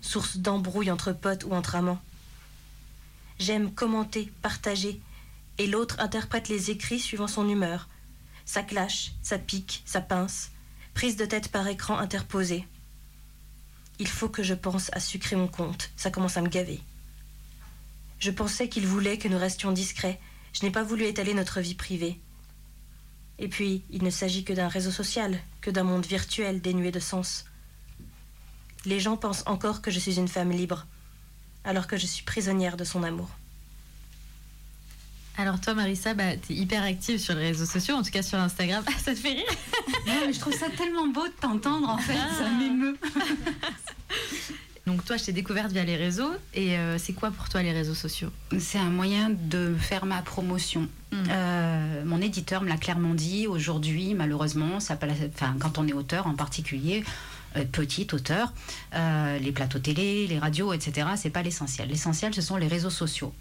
Source 0.00 0.38
d'embrouille 0.38 0.90
entre 0.90 1.12
potes 1.12 1.44
ou 1.44 1.52
entre 1.52 1.74
amants. 1.74 2.00
J'aime 3.38 3.74
commenter, 3.74 4.32
partager, 4.40 4.98
et 5.58 5.66
l'autre 5.66 6.00
interprète 6.00 6.48
les 6.48 6.70
écrits 6.70 6.98
suivant 6.98 7.26
son 7.26 7.46
humeur. 7.46 7.90
Ça 8.46 8.62
clash, 8.62 9.12
ça 9.20 9.38
pique, 9.38 9.82
ça 9.84 10.00
pince, 10.00 10.50
prise 10.94 11.16
de 11.16 11.26
tête 11.26 11.48
par 11.48 11.68
écran 11.68 11.98
interposée. 11.98 12.66
Il 13.98 14.08
faut 14.08 14.30
que 14.30 14.42
je 14.42 14.54
pense 14.54 14.88
à 14.94 14.98
sucrer 14.98 15.36
mon 15.36 15.48
compte. 15.48 15.90
Ça 15.94 16.10
commence 16.10 16.38
à 16.38 16.40
me 16.40 16.48
gaver. 16.48 16.80
Je 18.18 18.30
pensais 18.30 18.70
qu'il 18.70 18.86
voulait 18.86 19.18
que 19.18 19.28
nous 19.28 19.38
restions 19.38 19.72
discrets. 19.72 20.18
Je 20.54 20.62
n'ai 20.64 20.70
pas 20.72 20.84
voulu 20.84 21.04
étaler 21.04 21.34
notre 21.34 21.60
vie 21.60 21.74
privée. 21.74 22.18
Et 23.38 23.48
puis, 23.48 23.84
il 23.90 24.02
ne 24.02 24.10
s'agit 24.10 24.44
que 24.44 24.54
d'un 24.54 24.68
réseau 24.68 24.90
social, 24.90 25.38
que 25.60 25.70
d'un 25.70 25.84
monde 25.84 26.06
virtuel 26.06 26.62
dénué 26.62 26.92
de 26.92 26.98
sens. 26.98 27.44
Les 28.86 29.00
gens 29.00 29.16
pensent 29.16 29.42
encore 29.46 29.82
que 29.82 29.90
je 29.90 29.98
suis 29.98 30.18
une 30.18 30.28
femme 30.28 30.50
libre, 30.50 30.86
alors 31.64 31.86
que 31.86 31.96
je 31.96 32.06
suis 32.06 32.22
prisonnière 32.24 32.76
de 32.76 32.84
son 32.84 33.02
amour. 33.02 33.28
Alors 35.36 35.60
toi, 35.60 35.74
Marissa, 35.74 36.12
bah, 36.14 36.36
t'es 36.36 36.54
hyper 36.54 36.82
active 36.82 37.18
sur 37.18 37.34
les 37.34 37.48
réseaux 37.48 37.64
sociaux, 37.66 37.94
en 37.94 38.02
tout 38.02 38.10
cas 38.10 38.22
sur 38.22 38.38
Instagram. 38.38 38.82
Ah, 38.86 38.92
ça 39.02 39.12
te 39.14 39.18
fait 39.18 39.32
rire 39.32 39.44
Non, 40.06 40.12
mais 40.26 40.32
je 40.32 40.40
trouve 40.40 40.52
ça 40.54 40.68
tellement 40.76 41.06
beau 41.08 41.26
de 41.26 41.32
t'entendre 41.40 41.88
en 41.88 41.98
fait, 41.98 42.16
Ah. 42.18 42.34
ça 42.38 42.50
m'émeut. 42.50 42.96
Donc 44.86 45.04
toi, 45.04 45.16
je 45.16 45.24
t'ai 45.24 45.32
découverte 45.32 45.70
via 45.70 45.84
les 45.84 45.96
réseaux. 45.96 46.32
Et 46.52 46.76
euh, 46.76 46.98
c'est 46.98 47.12
quoi 47.12 47.30
pour 47.30 47.48
toi 47.48 47.62
les 47.62 47.72
réseaux 47.72 47.94
sociaux? 47.94 48.30
C'est 48.58 48.78
un 48.78 48.90
moyen 48.90 49.30
de 49.30 49.74
faire 49.78 50.04
ma 50.04 50.20
promotion. 50.20 50.88
Mm. 51.12 51.16
Euh, 51.30 52.04
mon 52.04 52.20
éditeur 52.20 52.62
me 52.62 52.68
l'a 52.68 52.76
clairement 52.76 53.14
dit. 53.14 53.46
Aujourd'hui, 53.46 54.14
malheureusement, 54.14 54.80
ça, 54.80 54.98
enfin, 55.34 55.54
quand 55.60 55.78
on 55.78 55.86
est 55.86 55.92
auteur 55.92 56.26
en 56.26 56.34
particulier, 56.34 57.04
euh, 57.56 57.64
petit 57.64 58.06
auteur, 58.12 58.52
euh, 58.94 59.38
les 59.38 59.52
plateaux 59.52 59.78
télé, 59.78 60.26
les 60.26 60.38
radios, 60.38 60.72
etc., 60.72 61.08
c'est 61.16 61.30
pas 61.30 61.42
l'essentiel. 61.42 61.88
L'essentiel, 61.88 62.34
ce 62.34 62.42
sont 62.42 62.56
les 62.56 62.68
réseaux 62.68 62.90
sociaux. 62.90 63.32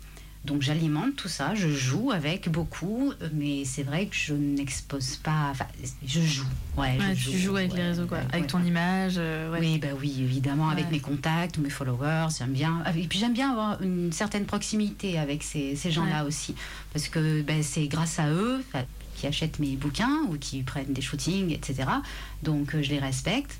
Donc 0.45 0.61
j'alimente 0.61 1.17
tout 1.17 1.27
ça, 1.27 1.53
je 1.53 1.67
joue 1.67 2.11
avec 2.13 2.47
beaucoup, 2.49 3.11
mais 3.33 3.65
c'est 3.65 3.83
vrai 3.83 4.05
que 4.05 4.15
je 4.15 4.33
n'expose 4.33 5.17
pas. 5.17 5.49
Enfin, 5.51 5.65
je 6.07 6.21
joue. 6.21 6.45
Ouais, 6.77 6.97
Ouais, 6.97 7.13
je 7.13 7.31
Tu 7.31 7.37
joues 7.39 7.57
avec 7.57 7.73
les 7.73 7.81
réseaux, 7.83 8.05
quoi. 8.05 8.19
ouais, 8.19 8.23
avec 8.31 8.47
ton 8.47 8.63
image. 8.63 9.15
euh. 9.17 9.53
Oui, 9.59 9.79
bah 9.79 9.89
oui, 9.99 10.15
évidemment, 10.21 10.69
avec 10.69 10.89
mes 10.91 11.01
contacts, 11.01 11.57
mes 11.57 11.69
followers, 11.69 12.27
j'aime 12.37 12.53
bien. 12.53 12.81
Et 12.95 13.05
puis 13.05 13.19
j'aime 13.19 13.33
bien 13.33 13.51
avoir 13.51 13.81
une 13.81 14.13
certaine 14.13 14.45
proximité 14.45 15.19
avec 15.19 15.43
ces, 15.43 15.75
ces 15.75 15.91
gens-là 15.91 16.23
aussi. 16.23 16.55
Parce 16.93 17.09
que 17.09 17.41
ben, 17.41 17.61
c'est 17.61 17.87
grâce 17.89 18.17
à 18.17 18.29
eux 18.29 18.63
qui 19.15 19.27
achètent 19.27 19.59
mes 19.59 19.75
bouquins 19.75 20.21
ou 20.29 20.37
qui 20.37 20.63
prennent 20.63 20.93
des 20.93 21.01
shootings, 21.01 21.51
etc. 21.51 21.83
Donc 22.43 22.77
je 22.81 22.89
les 22.89 22.99
respecte. 22.99 23.59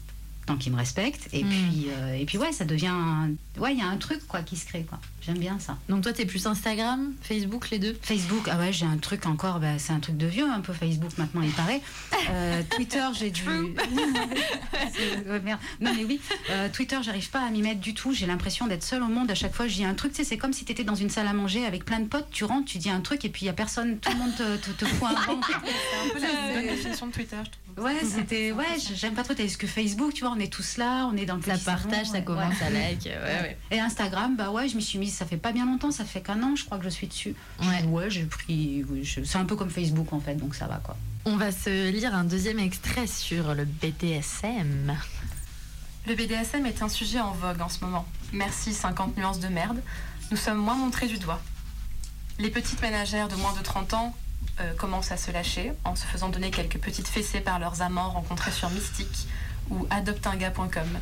Tant 0.49 0.57
qu'ils 0.57 0.71
me 0.71 0.77
respectent. 0.77 1.29
Et 1.31 1.43
Mm. 1.43 1.47
puis, 1.49 1.87
euh, 1.91 2.13
et 2.15 2.25
puis 2.25 2.37
ouais, 2.39 2.51
ça 2.51 2.65
devient, 2.65 2.87
un- 2.87 3.29
ouais, 3.59 3.73
il 3.73 3.79
y 3.79 3.81
a 3.81 3.85
un 3.87 3.97
truc 3.97 4.25
quoi 4.27 4.41
qui 4.41 4.55
se 4.57 4.65
crée 4.65 4.83
quoi. 4.83 4.99
J'aime 5.21 5.37
bien 5.37 5.59
ça. 5.59 5.77
Donc 5.89 6.01
toi, 6.03 6.11
t'es 6.13 6.25
plus 6.25 6.47
Instagram, 6.47 7.13
Facebook, 7.21 7.69
les 7.69 7.77
deux? 7.77 7.95
Facebook, 8.01 8.47
ah 8.51 8.57
ouais, 8.57 8.73
j'ai 8.73 8.85
un 8.87 8.97
truc 8.97 9.25
encore, 9.27 9.59
bah, 9.59 9.77
c'est 9.77 9.93
un 9.93 9.99
truc 9.99 10.17
de 10.17 10.25
vieux 10.25 10.49
un 10.49 10.61
peu 10.61 10.73
Facebook 10.73 11.11
maintenant, 11.17 11.41
il 11.41 11.51
paraît. 11.51 11.81
Euh, 12.31 12.61
Twitter, 12.75 13.03
j'ai 13.17 13.31
dû. 13.31 13.43
Ouais, 15.27 15.39
merde. 15.39 15.59
Non 15.81 15.93
mais 15.95 16.03
oui, 16.03 16.19
euh, 16.49 16.67
Twitter, 16.71 16.97
j'arrive 17.01 17.29
pas 17.29 17.41
à 17.41 17.49
m'y 17.49 17.61
mettre 17.61 17.79
du 17.79 17.93
tout. 17.93 18.13
J'ai 18.13 18.25
l'impression 18.25 18.67
d'être 18.67 18.83
seule 18.83 19.01
au 19.03 19.07
monde. 19.07 19.29
À 19.31 19.35
chaque 19.35 19.53
fois, 19.55 19.67
je 19.67 19.75
dis 19.75 19.83
un 19.85 19.93
truc, 19.93 20.11
tu 20.13 20.17
sais, 20.17 20.23
c'est 20.23 20.37
comme 20.37 20.53
si 20.53 20.65
tu 20.65 20.71
étais 20.71 20.83
dans 20.83 20.95
une 20.95 21.09
salle 21.09 21.27
à 21.27 21.33
manger 21.33 21.65
avec 21.65 21.85
plein 21.85 21.99
de 21.99 22.07
potes. 22.07 22.27
Tu 22.31 22.43
rentres, 22.43 22.65
tu 22.65 22.77
dis 22.77 22.89
un 22.89 23.01
truc 23.01 23.23
et 23.25 23.29
puis 23.29 23.43
il 23.43 23.45
y 23.45 23.49
a 23.49 23.53
personne, 23.53 23.97
tout 23.99 24.11
le 24.11 24.17
monde 24.17 24.35
te, 24.35 24.57
te, 24.57 24.71
te 24.71 24.85
fout 24.85 25.07
un 25.09 25.13
vent. 25.13 25.39
C'est 25.47 25.53
un 25.55 26.13
peu 26.13 26.19
la 26.21 26.53
bonne 26.53 26.75
définition 26.75 27.07
de 27.07 27.11
Twitter, 27.11 27.37
je 27.43 27.49
trouve. 27.51 27.68
Ouais, 27.79 27.97
c'était, 28.03 28.51
ouais, 28.51 28.65
j'aime 28.95 29.13
pas 29.13 29.23
trop. 29.23 29.33
Est-ce 29.33 29.57
que 29.57 29.67
Facebook, 29.67 30.13
tu 30.13 30.23
vois, 30.23 30.33
on 30.35 30.39
est 30.39 30.51
tous 30.51 30.77
là, 30.77 31.05
on 31.11 31.15
est 31.17 31.25
dans 31.25 31.35
le 31.37 31.41
Ça 31.41 31.57
salon, 31.57 31.81
partage, 31.83 32.07
ça 32.07 32.13
ouais. 32.13 32.23
commence 32.23 32.61
à 32.61 32.69
like. 32.69 33.05
Ouais, 33.05 33.11
ouais. 33.41 33.57
Et 33.71 33.79
Instagram, 33.79 34.35
bah 34.35 34.51
ouais, 34.51 34.67
je 34.67 34.75
m'y 34.75 34.81
suis 34.81 34.99
mise, 34.99 35.13
ça 35.13 35.25
fait 35.25 35.37
pas 35.37 35.51
bien 35.51 35.65
longtemps, 35.65 35.91
ça 35.91 36.05
fait 36.05 36.21
qu'un 36.21 36.41
an, 36.43 36.55
je 36.55 36.65
crois 36.65 36.77
que 36.77 36.83
je 36.83 36.89
suis 36.89 37.07
dessus. 37.07 37.35
Ouais. 37.61 37.83
Ouais, 37.85 38.09
j'ai 38.09 38.23
pris, 38.23 38.83
je- 39.03 39.23
c'est 39.23 39.37
un 39.37 39.45
peu 39.45 39.55
comme 39.55 39.69
Facebook 39.69 40.11
en 40.13 40.19
fait, 40.19 40.35
donc 40.35 40.55
ça 40.55 40.67
va 40.67 40.77
quoi. 40.77 40.97
On 41.25 41.35
va 41.37 41.51
se 41.51 41.89
lire 41.91 42.13
un 42.15 42.23
deuxième 42.23 42.59
extrait 42.59 43.07
sur 43.07 43.53
le 43.53 43.65
BDSM. 43.65 44.95
Le 46.07 46.15
BDSM 46.15 46.65
est 46.65 46.81
un 46.81 46.89
sujet 46.89 47.19
en 47.19 47.31
vogue 47.33 47.61
en 47.61 47.69
ce 47.69 47.83
moment. 47.83 48.05
Merci 48.33 48.73
50 48.73 49.17
nuances 49.17 49.39
de 49.39 49.47
merde. 49.47 49.81
Nous 50.31 50.37
sommes 50.37 50.57
moins 50.57 50.75
montrés 50.75 51.07
du 51.07 51.17
doigt. 51.17 51.41
Les 52.39 52.49
petites 52.49 52.81
ménagères 52.81 53.27
de 53.27 53.35
moins 53.35 53.53
de 53.53 53.61
30 53.61 53.93
ans 53.93 54.15
euh, 54.61 54.73
commencent 54.75 55.11
à 55.11 55.17
se 55.17 55.31
lâcher 55.31 55.73
en 55.83 55.95
se 55.95 56.05
faisant 56.05 56.29
donner 56.29 56.51
quelques 56.51 56.79
petites 56.79 57.07
fessées 57.07 57.41
par 57.41 57.59
leurs 57.59 57.81
amants 57.81 58.09
rencontrés 58.09 58.51
sur 58.51 58.69
Mystique 58.69 59.27
ou 59.69 59.87
adopteungars.com. 59.89 60.99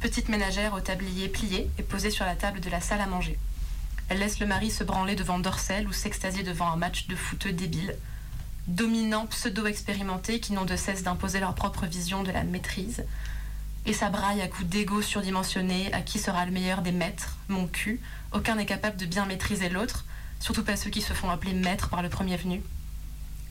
Petites 0.00 0.28
ménagères 0.28 0.74
au 0.74 0.80
tablier 0.80 1.28
plié 1.28 1.70
et 1.78 1.82
posées 1.82 2.10
sur 2.10 2.24
la 2.24 2.36
table 2.36 2.60
de 2.60 2.70
la 2.70 2.80
salle 2.80 3.00
à 3.00 3.06
manger. 3.06 3.38
Elles 4.08 4.18
laissent 4.18 4.40
le 4.40 4.46
mari 4.46 4.70
se 4.70 4.84
branler 4.84 5.16
devant 5.16 5.38
Dorsel 5.38 5.88
ou 5.88 5.92
s'extasier 5.92 6.42
devant 6.42 6.70
un 6.70 6.76
match 6.76 7.06
de 7.06 7.16
footeux 7.16 7.52
débile. 7.52 7.96
Dominants 8.66 9.26
pseudo-expérimentés 9.26 10.40
qui 10.40 10.52
n'ont 10.52 10.64
de 10.64 10.76
cesse 10.76 11.02
d'imposer 11.02 11.40
leur 11.40 11.54
propre 11.54 11.86
vision 11.86 12.22
de 12.22 12.30
la 12.30 12.44
maîtrise 12.44 13.04
et 13.86 13.92
ça 13.92 14.08
braille 14.08 14.40
à 14.40 14.48
coups 14.48 14.68
d'ego 14.68 15.02
surdimensionné 15.02 15.92
à 15.92 16.00
qui 16.00 16.18
sera 16.18 16.46
le 16.46 16.52
meilleur 16.52 16.80
des 16.80 16.92
maîtres, 16.92 17.36
mon 17.48 17.66
cul. 17.66 18.00
Aucun 18.32 18.56
n'est 18.56 18.66
capable 18.66 18.96
de 18.96 19.04
bien 19.04 19.26
maîtriser 19.26 19.68
l'autre, 19.68 20.06
surtout 20.44 20.62
pas 20.62 20.76
ceux 20.76 20.90
qui 20.90 21.00
se 21.00 21.14
font 21.14 21.30
appeler 21.30 21.54
maître 21.54 21.88
par 21.88 22.02
le 22.02 22.10
premier 22.10 22.36
venu. 22.36 22.62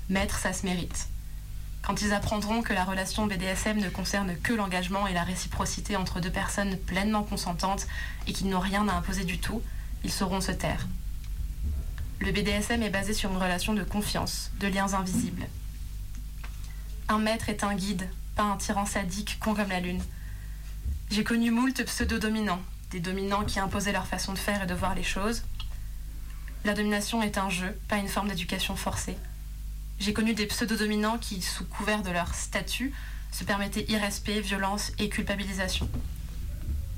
Maître, 0.10 0.38
ça 0.38 0.54
se 0.54 0.64
mérite. 0.64 1.08
Quand 1.82 2.00
ils 2.04 2.14
apprendront 2.14 2.62
que 2.62 2.72
la 2.72 2.84
relation 2.84 3.26
BDSM 3.26 3.80
ne 3.80 3.90
concerne 3.90 4.36
que 4.38 4.54
l'engagement 4.54 5.08
et 5.08 5.14
la 5.14 5.24
réciprocité 5.24 5.96
entre 5.96 6.20
deux 6.20 6.30
personnes 6.30 6.78
pleinement 6.78 7.24
consentantes 7.24 7.88
et 8.28 8.34
qui 8.34 8.46
n'ont 8.46 8.60
rien 8.60 8.88
à 8.88 8.94
imposer 8.94 9.24
du 9.24 9.40
tout, 9.40 9.64
ils 10.04 10.12
sauront 10.12 10.40
se 10.40 10.52
taire. 10.52 10.86
Le 12.20 12.32
BDSM 12.32 12.84
est 12.84 12.92
basé 12.92 13.16
sur 13.16 13.32
une 13.32 13.38
relation 13.38 13.74
de 13.74 13.84
confiance, 13.84 14.52
de 14.60 14.68
liens 14.68 14.94
invisibles. 14.94 15.48
Un 17.08 17.18
maître 17.18 17.50
est 17.50 17.64
un 17.64 17.74
guide, 17.74 18.08
pas 18.36 18.44
un 18.44 18.58
tyran 18.58 18.86
sadique 18.86 19.40
con 19.40 19.56
comme 19.56 19.70
la 19.70 19.80
lune. 19.80 20.04
J'ai 21.10 21.24
connu 21.24 21.50
moult 21.50 21.84
pseudo-dominants, 21.84 22.62
des 22.92 23.00
dominants 23.00 23.46
qui 23.46 23.60
imposaient 23.60 23.94
leur 23.94 24.06
façon 24.06 24.34
de 24.34 24.38
faire 24.38 24.62
et 24.62 24.68
de 24.68 24.76
voir 24.76 24.94
les 24.94 25.02
choses. 25.02 25.42
La 26.66 26.74
domination 26.74 27.22
est 27.22 27.38
un 27.38 27.50
jeu, 27.50 27.78
pas 27.90 27.98
une 27.98 28.08
forme 28.08 28.30
d'éducation 28.30 28.78
forcée. 28.78 29.18
J'ai 30.00 30.14
connu 30.14 30.34
des 30.34 30.46
pseudo-dominants 30.46 31.18
qui, 31.18 31.42
sous 31.42 31.66
couvert 31.66 32.04
de 32.04 32.10
leur 32.10 32.34
statut, 32.34 32.94
se 33.32 33.44
permettaient 33.44 33.86
irrespect, 33.90 34.40
violence 34.40 34.94
et 34.98 35.10
culpabilisation. 35.10 35.90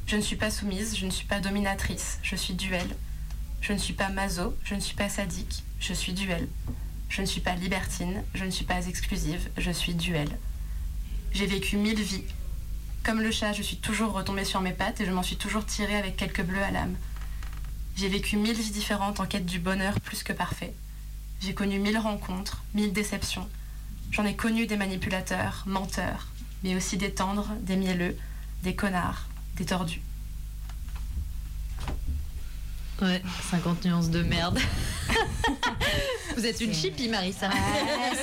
Je 0.05 0.17
ne 0.17 0.21
suis 0.21 0.35
pas 0.35 0.51
soumise, 0.51 0.95
je 0.95 1.07
ne 1.07 1.11
suis 1.11 1.25
pas 1.25 1.39
dominatrice, 1.39 2.19
je 2.21 2.35
suis 2.35 2.53
duel. 2.53 2.87
Je 3.61 3.73
ne 3.73 3.79
suis 3.79 3.93
pas 3.93 4.09
maso, 4.09 4.55
je 4.63 4.75
ne 4.75 4.79
suis 4.79 4.95
pas 4.95 5.09
sadique, 5.09 5.63
je 5.79 5.93
suis 5.93 6.13
duel. 6.13 6.47
Je 7.09 7.21
ne 7.21 7.25
suis 7.25 7.41
pas 7.41 7.55
libertine, 7.55 8.23
je 8.35 8.45
ne 8.45 8.51
suis 8.51 8.65
pas 8.65 8.85
exclusive, 8.85 9.49
je 9.57 9.71
suis 9.71 9.95
duel. 9.95 10.29
J'ai 11.31 11.47
vécu 11.47 11.77
mille 11.77 12.01
vies. 12.01 12.23
Comme 13.03 13.19
le 13.19 13.31
chat, 13.31 13.53
je 13.53 13.63
suis 13.63 13.77
toujours 13.77 14.13
retombée 14.13 14.45
sur 14.45 14.61
mes 14.61 14.73
pattes 14.73 15.01
et 15.01 15.05
je 15.05 15.11
m'en 15.11 15.23
suis 15.23 15.37
toujours 15.37 15.65
tirée 15.65 15.95
avec 15.95 16.17
quelques 16.17 16.43
bleus 16.43 16.61
à 16.61 16.69
l'âme. 16.69 16.95
J'ai 17.95 18.09
vécu 18.09 18.35
mille 18.35 18.59
vies 18.59 18.71
différentes 18.71 19.21
en 19.21 19.25
quête 19.25 19.45
du 19.45 19.59
bonheur 19.59 19.99
plus 20.01 20.23
que 20.23 20.33
parfait. 20.33 20.73
J'ai 21.39 21.53
connu 21.53 21.79
mille 21.79 21.97
rencontres, 21.97 22.61
mille 22.73 22.91
déceptions. 22.91 23.47
J'en 24.11 24.25
ai 24.25 24.35
connu 24.35 24.67
des 24.67 24.75
manipulateurs, 24.75 25.63
menteurs, 25.65 26.27
mais 26.63 26.75
aussi 26.75 26.97
des 26.97 27.13
tendres, 27.13 27.47
des 27.61 27.77
mielleux, 27.77 28.17
des 28.63 28.75
connards, 28.75 29.27
des 29.55 29.65
tordus. 29.65 30.01
Ouais, 33.01 33.21
50 33.49 33.85
nuances 33.85 34.09
de 34.09 34.23
merde. 34.23 34.59
Vous 36.37 36.45
êtes 36.45 36.59
une 36.61 36.73
chippie, 36.73 37.07
Marissa. 37.09 37.47
Ouais, 37.47 37.53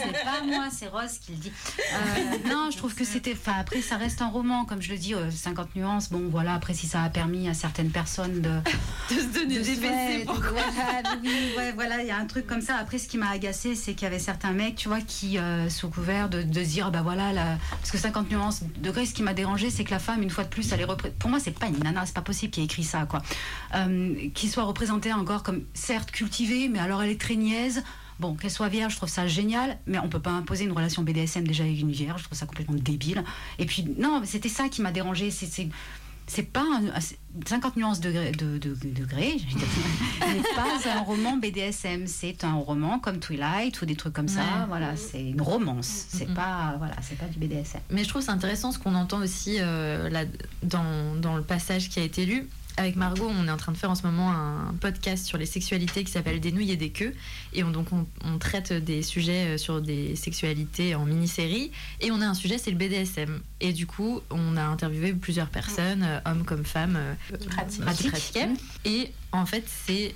c'est 0.03 0.13
pas 0.25 0.43
moi, 0.45 0.67
c'est 0.71 0.89
Rose 0.89 1.19
qui 1.25 1.33
le 1.33 1.39
dit. 1.39 1.53
Euh, 1.79 2.49
non, 2.51 2.71
je 2.71 2.77
trouve 2.77 2.95
que 2.95 3.05
c'était. 3.05 3.33
Enfin, 3.33 3.55
après, 3.59 3.81
ça 3.81 3.97
reste 3.97 4.21
un 4.23 4.29
roman, 4.29 4.65
comme 4.65 4.83
je 4.83 4.91
le 4.93 4.99
dis, 4.99 5.15
euh, 5.15 5.31
50 5.31 5.75
nuances. 5.77 6.11
Bon, 6.11 6.29
voilà, 6.31 6.55
après, 6.55 6.75
si 6.75 6.87
ça 6.87 7.03
a 7.03 7.09
permis 7.09 7.49
à 7.49 7.55
certaines 7.55 7.91
personnes 7.91 8.41
de. 8.41 8.51
De 9.11 9.19
se 9.21 9.27
donner 9.27 9.59
de 9.59 9.65
des 9.65 9.75
se- 9.75 9.81
fessées 9.81 10.19
ouais, 10.19 10.25
voilà, 10.27 11.17
oui, 11.23 11.31
ouais, 11.57 11.73
voilà, 11.73 12.01
il 12.03 12.07
y 12.07 12.11
a 12.11 12.17
un 12.17 12.25
truc 12.27 12.47
comme 12.47 12.61
ça. 12.63 12.77
Après, 12.77 12.99
ce 12.99 13.09
qui 13.09 13.19
m'a 13.19 13.31
agacé, 13.31 13.75
c'est 13.75 13.93
qu'il 13.95 14.03
y 14.05 14.07
avait 14.07 14.19
certains 14.19 14.53
mecs, 14.53 14.77
tu 14.77 14.89
vois, 14.89 15.01
qui, 15.01 15.39
euh, 15.39 15.69
sous 15.69 15.89
couvert 15.91 16.29
de, 16.29 16.43
de 16.43 16.65
se 16.65 16.69
dire, 16.69 16.91
bah 16.91 17.03
voilà, 17.03 17.33
la- 17.33 17.59
parce 17.71 17.91
que 17.91 17.99
50 17.99 18.31
nuances 18.31 18.63
degrés, 18.79 19.05
ce 19.07 19.13
qui 19.15 19.23
m'a 19.23 19.35
dérangé, 19.35 19.71
c'est 19.71 19.85
que 19.85 19.91
la 19.91 19.99
femme, 19.99 20.23
une 20.23 20.31
fois 20.31 20.45
de 20.45 20.49
plus, 20.49 20.71
elle 20.73 20.81
est 20.81 20.85
repré- 20.87 21.11
Pour 21.19 21.31
moi, 21.31 21.41
c'est 21.41 21.51
pas 21.59 21.67
une 21.67 21.79
nana, 21.79 22.05
c'est 22.07 22.15
pas 22.15 22.23
possible 22.23 22.51
qu'il 22.53 22.63
ait 22.63 22.67
écrit 22.67 22.85
ça, 22.85 23.05
quoi. 23.07 23.21
Euh, 23.75 24.15
qui 24.35 24.49
soit 24.49 24.65
représentée 24.65 25.13
encore 25.13 25.43
comme, 25.43 25.63
certes, 25.75 26.11
cultivée, 26.11 26.69
mais 26.69 26.79
alors 26.79 27.03
elle 27.03 27.11
est 27.11 27.21
très 27.21 27.37
niaise. 27.37 27.83
Bon, 28.23 28.35
qu'elle 28.37 28.53
soit 28.53 28.69
vierge, 28.69 28.93
je 28.93 28.97
trouve 28.99 29.09
ça 29.09 29.27
génial, 29.27 29.79
mais 29.87 29.99
on 29.99 30.09
peut 30.09 30.21
pas 30.21 30.31
imposer 30.31 30.63
une 30.65 30.71
relation 30.73 31.03
BDSM 31.03 31.45
déjà 31.45 31.65
avec 31.65 31.81
une 31.81 31.91
vierge, 31.91 32.21
je 32.21 32.27
trouve 32.27 32.39
ça 32.39 32.47
complètement 32.47 32.77
débile. 32.77 33.25
Et 33.59 33.67
puis, 33.67 33.85
non, 33.99 34.23
c'était 34.25 34.49
ça 34.49 34.69
qui 34.69 34.81
m'a 34.81 34.93
dérangé. 34.93 35.31
C'est, 35.33 36.43
pas 36.45 36.61
un- 36.63 37.01
c'est 37.01 37.19
50 37.49 37.77
nuances 37.77 37.99
de, 38.01 38.13
gré- 38.13 38.31
de, 38.31 38.57
de, 38.59 38.75
de 38.75 38.91
degrés, 39.01 39.35
n'est 40.21 40.43
pas 40.55 40.91
un 40.95 41.01
roman 41.01 41.37
BDSM. 41.37 42.07
C'est 42.07 42.45
un 42.45 42.55
roman 42.55 43.01
comme 43.01 43.19
Twilight 43.19 43.83
ou 43.83 43.87
des 43.87 43.97
trucs 43.97 44.13
comme 44.15 44.29
ça. 44.29 44.41
Ouais. 44.41 44.67
Voilà, 44.69 44.95
c'est 44.97 45.21
une 45.31 45.43
romance. 45.43 46.07
C'est 46.09 46.33
pas, 46.33 46.77
voilà, 46.79 46.95
c'est 47.03 47.19
pas 47.19 47.27
du 47.27 47.39
BDSM. 47.41 47.81
Mais 47.91 48.05
je 48.05 48.09
trouve 48.09 48.23
c'est 48.23 48.31
intéressant 48.31 48.71
ce 48.71 48.79
qu'on 48.79 48.95
entend 48.95 49.19
aussi 49.21 49.57
euh, 49.59 50.09
là, 50.11 50.25
dans, 50.63 51.17
dans 51.21 51.35
le 51.37 51.43
passage 51.43 51.89
qui 51.89 51.99
a 51.99 52.05
été 52.05 52.25
lu. 52.25 52.49
Avec 52.79 52.97
Margot, 52.97 53.29
on 53.29 53.47
est 53.47 53.51
en 53.51 53.57
train 53.59 53.73
de 53.73 53.77
faire 53.77 53.91
en 53.91 53.95
ce 53.95 54.03
moment 54.07 54.33
un 54.33 54.75
podcast 54.81 55.27
sur 55.27 55.37
les 55.37 55.45
sexualités 55.47 56.05
qui 56.05 56.11
s'appelle 56.11 56.41
Des 56.41 56.53
nouilles 56.53 56.73
et 56.73 56.77
des 56.77 56.91
queues. 56.91 57.15
Et 57.53 57.63
on, 57.65 57.71
donc 57.71 57.93
on, 57.93 58.07
on 58.25 58.39
traite 58.39 58.73
des 58.73 59.03
sujets 59.03 59.55
euh, 59.55 59.59
sur 59.59 59.83
des 59.83 60.17
sexualités 60.17 60.95
en 60.95 61.05
mini-série. 61.05 61.71
Et 62.01 62.11
on 62.11 62.21
a 62.23 62.27
un 62.27 62.35
sujet, 62.35 62.57
c'est 62.57 62.71
le 62.71 62.79
BDSM. 62.79 63.41
Et 63.61 63.73
du 63.73 63.87
coup, 63.87 64.21
on 64.31 64.57
a 64.57 64.63
interviewé 64.63 65.13
plusieurs 65.13 65.49
personnes, 65.49 66.03
euh, 66.03 66.21
hommes 66.25 66.45
comme 66.45 66.65
femmes, 66.65 66.97
euh, 66.97 67.37
Qui 67.39 67.49
pratiquent. 67.49 67.85
qui 67.97 68.09
pratiquaient. 68.09 68.49
Et 68.87 69.13
en 69.33 69.45
fait, 69.45 69.65
c'est 69.87 70.15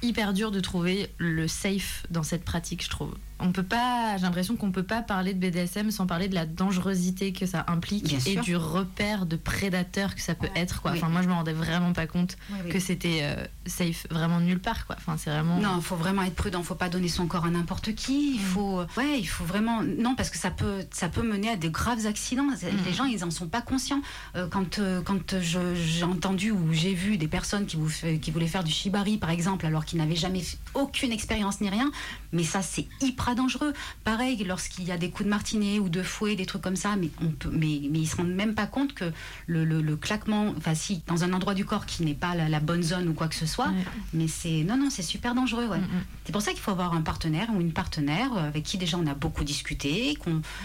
hyper 0.00 0.32
dur 0.32 0.50
de 0.50 0.60
trouver 0.60 1.10
le 1.18 1.46
safe 1.46 2.06
dans 2.10 2.22
cette 2.22 2.44
pratique, 2.44 2.82
je 2.84 2.90
trouve. 2.90 3.14
On 3.40 3.52
peut 3.52 3.62
pas, 3.62 4.16
j'ai 4.16 4.22
l'impression 4.24 4.56
qu'on 4.56 4.70
peut 4.72 4.82
pas 4.82 5.00
parler 5.02 5.32
de 5.34 5.38
BDSM 5.38 5.90
sans 5.90 6.06
parler 6.06 6.28
de 6.28 6.34
la 6.34 6.44
dangerosité 6.44 7.32
que 7.32 7.46
ça 7.46 7.64
implique 7.68 8.04
Bien 8.08 8.18
et 8.18 8.32
sûr. 8.32 8.42
du 8.42 8.56
repère 8.56 9.26
de 9.26 9.36
prédateur 9.36 10.14
que 10.14 10.20
ça 10.20 10.34
peut 10.34 10.46
Ouais. 10.54 10.60
être. 10.62 10.82
Quoi. 10.82 10.92
Oui. 10.92 10.98
Enfin, 10.98 11.08
moi, 11.08 11.22
je 11.22 11.28
me 11.28 11.32
rendais 11.34 11.52
vraiment 11.52 11.92
pas 11.92 12.06
compte 12.06 12.36
que 12.70 12.80
c'était 12.80 13.20
euh, 13.22 13.44
safe 13.66 14.06
vraiment 14.10 14.40
nulle 14.40 14.58
part. 14.58 14.86
Quoi. 14.86 14.96
Enfin, 14.98 15.16
c'est 15.16 15.30
vraiment. 15.30 15.58
Non, 15.60 15.76
il 15.76 15.82
faut 15.82 15.96
vraiment 15.96 16.22
être 16.22 16.34
prudent. 16.34 16.62
faut 16.62 16.74
pas 16.74 16.88
donner 16.88 17.08
son 17.08 17.26
corps 17.26 17.44
à 17.44 17.50
n'importe 17.50 17.94
qui. 17.94 18.34
Il 18.34 18.40
faut, 18.40 18.82
ouais, 18.96 19.18
il 19.18 19.26
faut 19.26 19.44
vraiment. 19.44 19.82
Non, 19.82 20.14
parce 20.16 20.30
que 20.30 20.38
ça 20.38 20.50
peut, 20.50 20.84
ça 20.90 21.08
peut 21.08 21.22
mener 21.22 21.50
à 21.50 21.56
de 21.56 21.68
graves 21.68 22.06
accidents. 22.06 22.46
Les 22.86 22.92
gens, 22.92 23.04
ils 23.04 23.24
en 23.24 23.30
sont 23.30 23.46
pas 23.48 23.62
conscients. 23.62 24.02
Euh, 24.36 24.48
quand, 24.50 24.78
euh, 24.78 25.00
quand 25.02 25.36
j'ai 25.40 26.02
entendu 26.04 26.50
ou 26.50 26.72
j'ai 26.72 26.94
vu 26.94 27.18
des 27.18 27.28
personnes 27.28 27.66
qui, 27.66 27.76
vous 27.76 27.90
qui 28.20 28.30
voulaient 28.30 28.46
faire 28.46 28.64
du 28.64 28.72
shibari, 28.72 29.16
par 29.18 29.30
exemple, 29.30 29.66
alors 29.66 29.84
qu'ils 29.84 29.98
n'avaient 29.98 30.16
jamais 30.16 30.40
fait 30.40 30.58
aucune 30.74 31.12
expérience 31.12 31.60
ni 31.60 31.68
rien, 31.70 31.90
mais 32.32 32.42
ça, 32.44 32.62
c'est 32.62 32.86
hyper 33.00 33.27
dangereux. 33.34 33.72
Pareil, 34.04 34.42
lorsqu'il 34.44 34.84
y 34.84 34.92
a 34.92 34.96
des 34.98 35.10
coups 35.10 35.24
de 35.24 35.30
martinet 35.30 35.78
ou 35.78 35.88
de 35.88 36.02
fouet, 36.02 36.36
des 36.36 36.46
trucs 36.46 36.62
comme 36.62 36.76
ça, 36.76 36.96
mais 36.96 37.10
on 37.22 37.28
peut, 37.28 37.50
mais, 37.52 37.80
mais 37.90 37.98
ils 38.00 38.06
se 38.06 38.16
rendent 38.16 38.28
même 38.34 38.54
pas 38.54 38.66
compte 38.66 38.94
que 38.94 39.12
le, 39.46 39.64
le- 39.64 39.80
le 39.82 39.96
claquement, 39.96 40.52
enfin, 40.56 40.74
si 40.74 41.02
dans 41.06 41.24
un 41.24 41.32
endroit 41.32 41.54
du 41.54 41.64
corps 41.64 41.86
qui 41.86 42.04
n'est 42.04 42.14
pas 42.14 42.34
la, 42.34 42.48
la 42.48 42.60
bonne 42.60 42.82
zone 42.82 43.08
ou 43.08 43.12
quoi 43.14 43.28
que 43.28 43.34
ce 43.34 43.46
soit, 43.46 43.68
Ouais. 43.68 43.84
mais 44.12 44.28
c'est 44.28 44.64
non, 44.64 44.76
non, 44.76 44.88
c'est 44.90 45.02
super 45.02 45.34
dangereux. 45.34 45.66
Ouais. 45.66 45.78
Mm. 45.78 45.86
C'est 46.24 46.32
pour 46.32 46.42
ça 46.42 46.52
qu'il 46.52 46.60
faut 46.60 46.70
avoir 46.70 46.94
un 46.94 47.02
partenaire 47.02 47.48
ou 47.54 47.60
une 47.60 47.72
partenaire 47.72 48.30
euh, 48.36 48.48
avec 48.48 48.64
qui 48.64 48.78
déjà 48.78 48.96
on 48.98 49.06
a 49.06 49.14
beaucoup 49.14 49.44
discuté, 49.44 50.16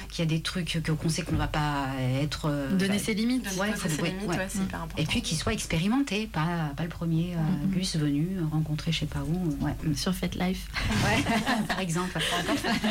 qu'il 0.09 0.19
y 0.19 0.21
a 0.21 0.25
des 0.25 0.41
trucs 0.41 0.79
que, 0.83 0.91
qu'on 0.91 1.09
sait 1.09 1.23
qu'on 1.23 1.35
va 1.35 1.47
pas 1.47 1.87
être. 2.21 2.45
euh, 2.49 2.75
Donner 2.77 2.99
ses 2.99 3.13
limites. 3.13 3.45
Ouais, 3.57 3.71
faut- 3.73 3.89
ses 3.89 4.01
limites, 4.01 4.29
et 4.97 5.05
puis 5.05 5.21
qu'il 5.21 5.37
soit 5.37 5.53
expérimenté, 5.53 6.27
pas, 6.27 6.71
pas 6.75 6.83
le 6.83 6.89
premier 6.89 7.33
euh. 7.35 7.67
Gus 7.75 7.95
venu 7.95 8.27
rencontrer 8.51 8.91
je 8.91 8.99
sais 8.99 9.05
pas 9.05 9.23
où. 9.23 9.63
Ouais, 9.65 9.75
Sur 9.95 10.13
Fat 10.13 10.29
Life. 10.39 10.67
ouais 11.05 11.23
par 11.67 11.79
exemple. 11.79 12.19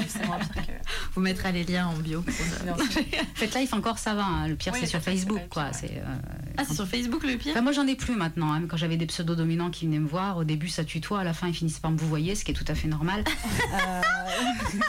C'est 0.08 0.26
moins 0.26 0.38
pire 0.38 0.66
que. 0.66 0.72
Vous 1.14 1.20
mettra 1.20 1.50
les 1.52 1.64
liens 1.64 1.86
en 1.88 1.94
bio. 1.94 2.22
pour. 2.22 2.76
Faites 3.34 3.54
Life 3.54 3.72
encore 3.72 3.98
ça 3.98 4.14
va. 4.14 4.24
hein. 4.24 4.48
Le 4.48 4.56
pire 4.56 4.72
Oui, 4.72 4.78
c'est 4.80 4.86
sur 4.86 5.00
Facebook 5.00 5.40
quoi. 5.50 5.72
C'est. 5.72 5.98
euh, 5.98 6.16
Ah, 6.56 6.62
c'est 6.66 6.74
sur 6.74 6.86
Facebook 6.86 7.22
le 7.24 7.36
pire 7.36 7.52
Enfin, 7.52 7.62
moi 7.62 7.72
j'en 7.72 7.86
ai 7.86 7.94
plus 7.96 8.14
maintenant. 8.16 8.52
hein. 8.52 8.62
Quand 8.68 8.76
j'avais 8.76 8.96
des 8.96 9.06
pseudos 9.06 9.36
dominants 9.36 9.70
qui 9.70 9.86
venaient 9.86 9.98
me 9.98 10.08
voir, 10.08 10.36
au 10.38 10.44
début 10.44 10.68
ça 10.68 10.84
tutoie, 10.84 11.20
à 11.20 11.24
la 11.24 11.32
fin 11.34 11.48
ils 11.48 11.54
finissent 11.54 11.78
par 11.80 11.90
me 11.90 11.96
vous 11.98 12.08
voyez, 12.08 12.34
ce 12.34 12.44
qui 12.44 12.50
est 12.50 12.54
tout 12.54 12.64
à 12.68 12.74
fait 12.74 12.88
normal. 12.88 13.24
Euh, 13.72 14.00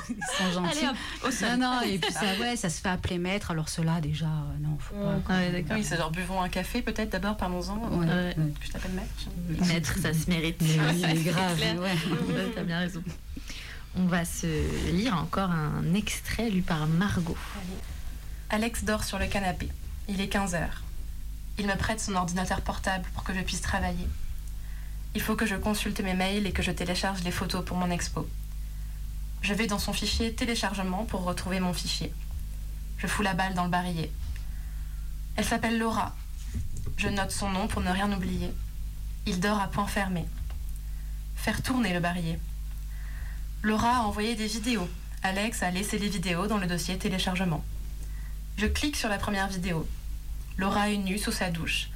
ils 0.09 0.15
sont 0.37 0.51
gentils. 0.61 0.79
Allez 0.85 0.87
hop, 1.23 1.33
non, 1.41 1.57
non, 1.57 1.81
et 1.81 1.97
puis 1.97 2.11
ça, 2.11 2.21
ouais, 2.39 2.55
ça 2.55 2.69
se 2.69 2.81
fait 2.81 2.89
appeler 2.89 3.17
maître. 3.17 3.51
Alors 3.51 3.69
ceux-là 3.69 3.99
déjà, 4.01 4.25
euh, 4.25 4.59
non, 4.61 4.77
faut 4.79 4.95
pas. 4.95 5.15
Ah 5.29 5.37
ouais. 5.39 5.65
Oui, 5.71 5.83
c'est 5.83 5.97
genre 5.97 6.11
buvons 6.11 6.41
un 6.41 6.49
café 6.49 6.81
peut-être 6.81 7.11
d'abord, 7.11 7.35
parlons-en. 7.37 7.77
Ouais, 7.99 8.05
Ouais. 8.07 8.35
Je 8.61 8.71
t'appelle 8.71 8.91
mec. 8.91 9.67
Maître, 9.67 9.97
ça 10.01 10.13
se 10.13 10.29
mérite. 10.29 10.61
Mais 11.01 11.15
grave, 11.15 11.59
T'as 12.55 12.63
bien 12.63 12.79
raison. 12.79 13.01
On 13.95 14.07
va 14.07 14.25
se 14.25 14.91
lire 14.91 15.15
encore 15.15 15.51
un 15.51 15.93
extrait 15.93 16.49
lu 16.49 16.63
par 16.63 16.87
Margot. 16.87 17.37
Alex 18.49 18.85
dort 18.85 19.03
sur 19.03 19.19
le 19.19 19.27
canapé. 19.27 19.69
Il 20.07 20.19
est 20.19 20.29
15 20.29 20.55
heures. 20.55 20.81
Il 21.59 21.67
me 21.67 21.75
prête 21.75 21.99
son 21.99 22.15
ordinateur 22.15 22.61
portable 22.61 23.05
pour 23.13 23.23
que 23.23 23.35
je 23.35 23.41
puisse 23.41 23.61
travailler. 23.61 24.07
Il 25.13 25.21
faut 25.21 25.35
que 25.35 25.45
je 25.45 25.55
consulte 25.55 25.99
mes 25.99 26.15
mails 26.15 26.47
et 26.47 26.51
que 26.51 26.63
je 26.63 26.71
télécharge 26.71 27.23
les 27.23 27.29
photos 27.29 27.63
pour 27.63 27.77
mon 27.77 27.91
expo. 27.91 28.27
Je 29.43 29.53
vais 29.53 29.67
dans 29.67 29.77
son 29.77 29.93
fichier 29.93 30.33
téléchargement 30.33 31.05
pour 31.05 31.23
retrouver 31.23 31.59
mon 31.59 31.73
fichier. 31.73 32.11
Je 32.97 33.05
fous 33.05 33.21
la 33.21 33.35
balle 33.35 33.53
dans 33.53 33.65
le 33.65 33.69
barillet. 33.69 34.11
Elle 35.35 35.45
s'appelle 35.45 35.77
Laura. 35.77 36.15
Je 36.97 37.09
note 37.09 37.31
son 37.31 37.49
nom 37.49 37.67
pour 37.67 37.81
ne 37.81 37.91
rien 37.91 38.11
oublier. 38.11 38.51
Il 39.27 39.39
dort 39.39 39.59
à 39.59 39.67
point 39.67 39.85
fermé. 39.85 40.25
Faire 41.35 41.61
tourner 41.61 41.93
le 41.93 41.99
barillet. 41.99 42.39
Laura 43.65 43.95
a 43.95 44.01
envoyé 44.01 44.35
des 44.35 44.47
vidéos. 44.47 44.89
Alex 45.23 45.63
a 45.63 45.71
laissé 45.71 45.97
les 45.97 46.09
vidéos 46.09 46.47
dans 46.47 46.57
le 46.57 46.67
dossier 46.67 46.97
téléchargement. 46.97 47.63
Je 48.57 48.65
clique 48.65 48.97
sur 48.97 49.07
la 49.07 49.17
première 49.17 49.47
vidéo. 49.47 49.87
Laura 50.57 50.89
est 50.89 50.97
nue 50.97 51.17
sous 51.17 51.31
sa 51.31 51.49
douche. 51.49 51.87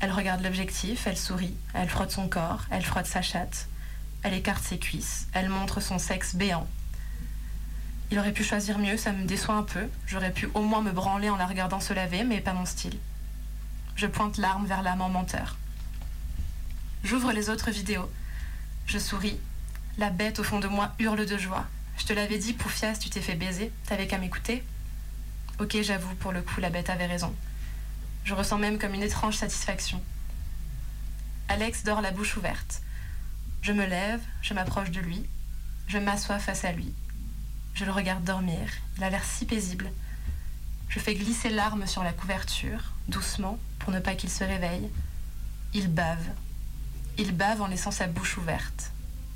Elle 0.00 0.10
regarde 0.10 0.42
l'objectif, 0.42 1.06
elle 1.06 1.16
sourit, 1.16 1.54
elle 1.72 1.88
frotte 1.88 2.10
son 2.10 2.28
corps, 2.28 2.64
elle 2.68 2.84
frotte 2.84 3.06
sa 3.06 3.22
chatte, 3.22 3.68
elle 4.24 4.34
écarte 4.34 4.64
ses 4.64 4.80
cuisses, 4.80 5.28
elle 5.34 5.48
montre 5.50 5.80
son 5.80 6.00
sexe 6.00 6.34
béant. 6.34 6.66
Il 8.10 8.18
aurait 8.18 8.32
pu 8.32 8.42
choisir 8.42 8.80
mieux, 8.80 8.96
ça 8.96 9.12
me 9.12 9.24
déçoit 9.24 9.54
un 9.54 9.62
peu. 9.62 9.86
J'aurais 10.08 10.32
pu 10.32 10.48
au 10.54 10.62
moins 10.62 10.82
me 10.82 10.90
branler 10.90 11.30
en 11.30 11.36
la 11.36 11.46
regardant 11.46 11.78
se 11.78 11.92
laver, 11.92 12.24
mais 12.24 12.40
pas 12.40 12.54
mon 12.54 12.66
style. 12.66 12.98
Je 13.94 14.08
pointe 14.08 14.36
l'arme 14.36 14.66
vers 14.66 14.82
l'amant 14.82 15.10
menteur. 15.10 15.58
J'ouvre 17.04 17.30
les 17.30 17.50
autres 17.50 17.70
vidéos. 17.70 18.10
Je 18.88 18.98
souris. 18.98 19.38
La 19.96 20.10
bête 20.10 20.40
au 20.40 20.44
fond 20.44 20.58
de 20.58 20.66
moi 20.66 20.92
hurle 20.98 21.24
de 21.24 21.38
joie. 21.38 21.66
Je 21.98 22.04
te 22.04 22.12
l'avais 22.12 22.38
dit, 22.38 22.52
Poufias, 22.52 22.96
tu 22.96 23.10
t'es 23.10 23.20
fait 23.20 23.36
baiser. 23.36 23.70
T'avais 23.86 24.06
qu'à 24.08 24.18
m'écouter. 24.18 24.64
Ok, 25.60 25.76
j'avoue, 25.82 26.14
pour 26.16 26.32
le 26.32 26.42
coup, 26.42 26.60
la 26.60 26.70
bête 26.70 26.90
avait 26.90 27.06
raison. 27.06 27.32
Je 28.24 28.34
ressens 28.34 28.58
même 28.58 28.78
comme 28.78 28.94
une 28.94 29.02
étrange 29.02 29.36
satisfaction. 29.36 30.02
Alex 31.48 31.84
dort 31.84 32.00
la 32.00 32.10
bouche 32.10 32.36
ouverte. 32.36 32.82
Je 33.62 33.72
me 33.72 33.86
lève, 33.86 34.20
je 34.42 34.52
m'approche 34.52 34.90
de 34.90 35.00
lui, 35.00 35.24
je 35.86 35.98
m'assois 35.98 36.38
face 36.38 36.64
à 36.64 36.72
lui. 36.72 36.92
Je 37.74 37.84
le 37.84 37.92
regarde 37.92 38.24
dormir, 38.24 38.68
il 38.96 39.04
a 39.04 39.10
l'air 39.10 39.24
si 39.24 39.44
paisible. 39.44 39.92
Je 40.88 40.98
fais 40.98 41.14
glisser 41.14 41.50
l'arme 41.50 41.86
sur 41.86 42.02
la 42.02 42.12
couverture, 42.12 42.92
doucement, 43.08 43.58
pour 43.78 43.92
ne 43.92 44.00
pas 44.00 44.14
qu'il 44.14 44.30
se 44.30 44.44
réveille. 44.44 44.88
Il 45.72 45.88
bave. 45.88 46.28
Il 47.18 47.32
bave 47.36 47.62
en 47.62 47.66
laissant 47.66 47.90
sa 47.90 48.06
bouche 48.06 48.38
ouverte. 48.38 48.90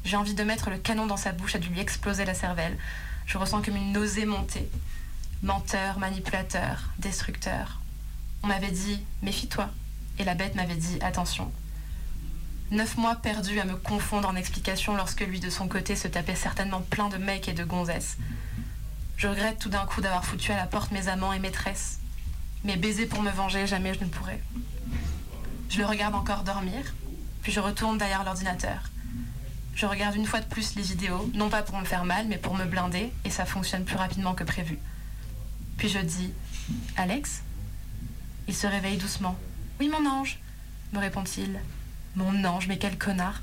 J'ai 0.05 0.17
envie 0.17 0.35
de 0.35 0.45
mettre 0.45 0.71
le 0.71 0.79
canon 0.79 1.07
dans 1.07 1.17
sa 1.17 1.33
bouche 1.33 1.55
et 1.55 1.59
de 1.59 1.67
lui 1.67 1.81
exploser 1.81 2.25
la 2.25 2.35
cervelle. 2.35 2.79
Je 3.27 3.39
ressens 3.39 3.63
comme 3.63 3.77
une 3.77 3.93
nausée 3.93 4.27
monter. 4.27 4.69
Menteur, 5.43 5.99
manipulateur, 5.99 6.85
destructeur. 6.99 7.81
On 8.43 8.47
m'avait 8.47 8.71
dit 8.71 9.03
méfie-toi, 9.23 9.69
et 10.19 10.25
la 10.25 10.35
bête 10.35 10.55
m'avait 10.55 10.77
dit 10.77 10.99
attention. 11.01 11.53
Neuf 12.71 12.97
mois 12.97 13.17
perdus 13.17 13.61
à 13.61 13.65
me 13.65 13.77
confondre 13.77 14.29
en 14.29 14.37
explications 14.37 14.97
lorsque 14.97 15.21
lui 15.21 15.41
de 15.41 15.51
son 15.51 15.69
côté 15.69 15.97
se 15.97 16.07
tapait 16.09 16.35
certainement 16.35 16.83
plein 16.83 17.09
de 17.09 17.17
mecs 17.17 17.49
et 17.49 17.55
de 17.55 17.65
gonzesses. 17.65 18.19
Je 19.17 19.27
regrette 19.27 19.59
tout 19.59 19.71
d'un 19.71 19.87
coup 19.87 20.01
d'avoir 20.01 20.25
foutu 20.25 20.53
à 20.53 20.57
la 20.57 20.67
porte 20.67 20.93
mes 20.93 21.09
amants 21.09 21.33
et 21.33 21.39
maîtresses. 21.39 21.99
Mais 22.65 22.77
baiser 22.77 23.07
pour 23.07 23.23
me 23.23 23.31
venger, 23.31 23.67
jamais 23.67 23.95
je 23.95 24.05
ne 24.05 24.09
pourrai. 24.09 24.43
Je 25.71 25.79
le 25.79 25.87
regarde 25.87 26.15
encore 26.15 26.45
dormir, 26.45 26.95
puis 27.43 27.53
je 27.53 27.61
retourne 27.61 27.99
derrière 27.99 28.25
l'ordinateur. 28.25 28.91
Je 29.79 29.87
regarde 29.87 30.17
une 30.17 30.27
fois 30.27 30.41
de 30.41 30.45
plus 30.45 30.75
les 30.75 30.83
vidéos, 30.83 31.31
non 31.35 31.51
pas 31.51 31.63
pour 31.63 31.79
me 31.79 31.85
faire 31.85 32.05
mal, 32.05 32.27
mais 32.27 32.37
pour 32.37 32.57
me 32.57 32.65
blinder, 32.65 33.13
et 33.25 33.31
ça 33.31 33.47
fonctionne 33.47 33.85
plus 33.85 33.95
rapidement 33.95 34.35
que 34.35 34.43
prévu. 34.43 34.77
Puis 35.77 35.89
je 35.89 36.01
dis 36.01 36.33
Alex? 36.97 37.45
Il 38.49 38.57
se 38.57 38.67
réveille 38.67 38.97
doucement. 38.97 39.39
Oui, 39.79 39.89
mon 39.89 40.05
ange, 40.05 40.41
me 40.93 40.99
répond-il. 40.99 41.61
Mon 42.17 42.45
ange, 42.45 42.67
mais 42.67 42.77
quel 42.77 42.99
connard. 42.99 43.41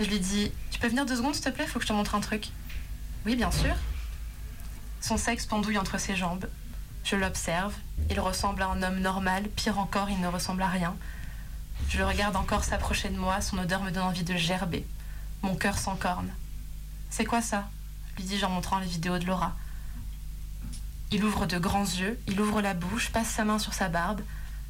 Je 0.00 0.06
lui 0.06 0.18
dis 0.18 0.50
Tu 0.70 0.80
peux 0.80 0.88
venir 0.88 1.04
deux 1.04 1.16
secondes, 1.16 1.34
s'il 1.34 1.44
te 1.44 1.50
plaît 1.50 1.66
Faut 1.66 1.78
que 1.78 1.84
je 1.84 1.90
te 1.90 1.92
montre 1.92 2.14
un 2.14 2.20
truc. 2.20 2.48
Oui, 3.26 3.36
bien 3.36 3.50
sûr. 3.50 3.74
Son 5.02 5.18
sexe 5.18 5.44
pendouille 5.44 5.76
entre 5.76 6.00
ses 6.00 6.16
jambes. 6.16 6.48
Je 7.04 7.16
l'observe. 7.16 7.74
Il 8.08 8.18
ressemble 8.18 8.62
à 8.62 8.68
un 8.68 8.82
homme 8.82 8.98
normal. 8.98 9.42
Pire 9.50 9.78
encore, 9.78 10.08
il 10.08 10.22
ne 10.22 10.28
ressemble 10.28 10.62
à 10.62 10.68
rien. 10.68 10.96
Je 11.90 11.98
le 11.98 12.06
regarde 12.06 12.36
encore 12.36 12.64
s'approcher 12.64 13.10
de 13.10 13.18
moi. 13.18 13.42
Son 13.42 13.58
odeur 13.58 13.82
me 13.82 13.90
donne 13.90 14.04
envie 14.04 14.24
de 14.24 14.36
gerber. 14.36 14.86
Mon 15.44 15.56
cœur 15.56 15.76
s'encorne. 15.76 16.30
C'est 17.10 17.26
quoi 17.26 17.42
ça 17.42 17.68
lui 18.16 18.24
dis-je 18.24 18.46
en 18.46 18.50
montrant 18.50 18.78
les 18.78 18.86
vidéos 18.86 19.18
de 19.18 19.26
Laura. 19.26 19.54
Il 21.10 21.22
ouvre 21.22 21.44
de 21.44 21.58
grands 21.58 21.84
yeux, 21.84 22.18
il 22.28 22.40
ouvre 22.40 22.62
la 22.62 22.72
bouche, 22.72 23.10
passe 23.10 23.28
sa 23.28 23.44
main 23.44 23.58
sur 23.58 23.74
sa 23.74 23.90
barbe. 23.90 24.22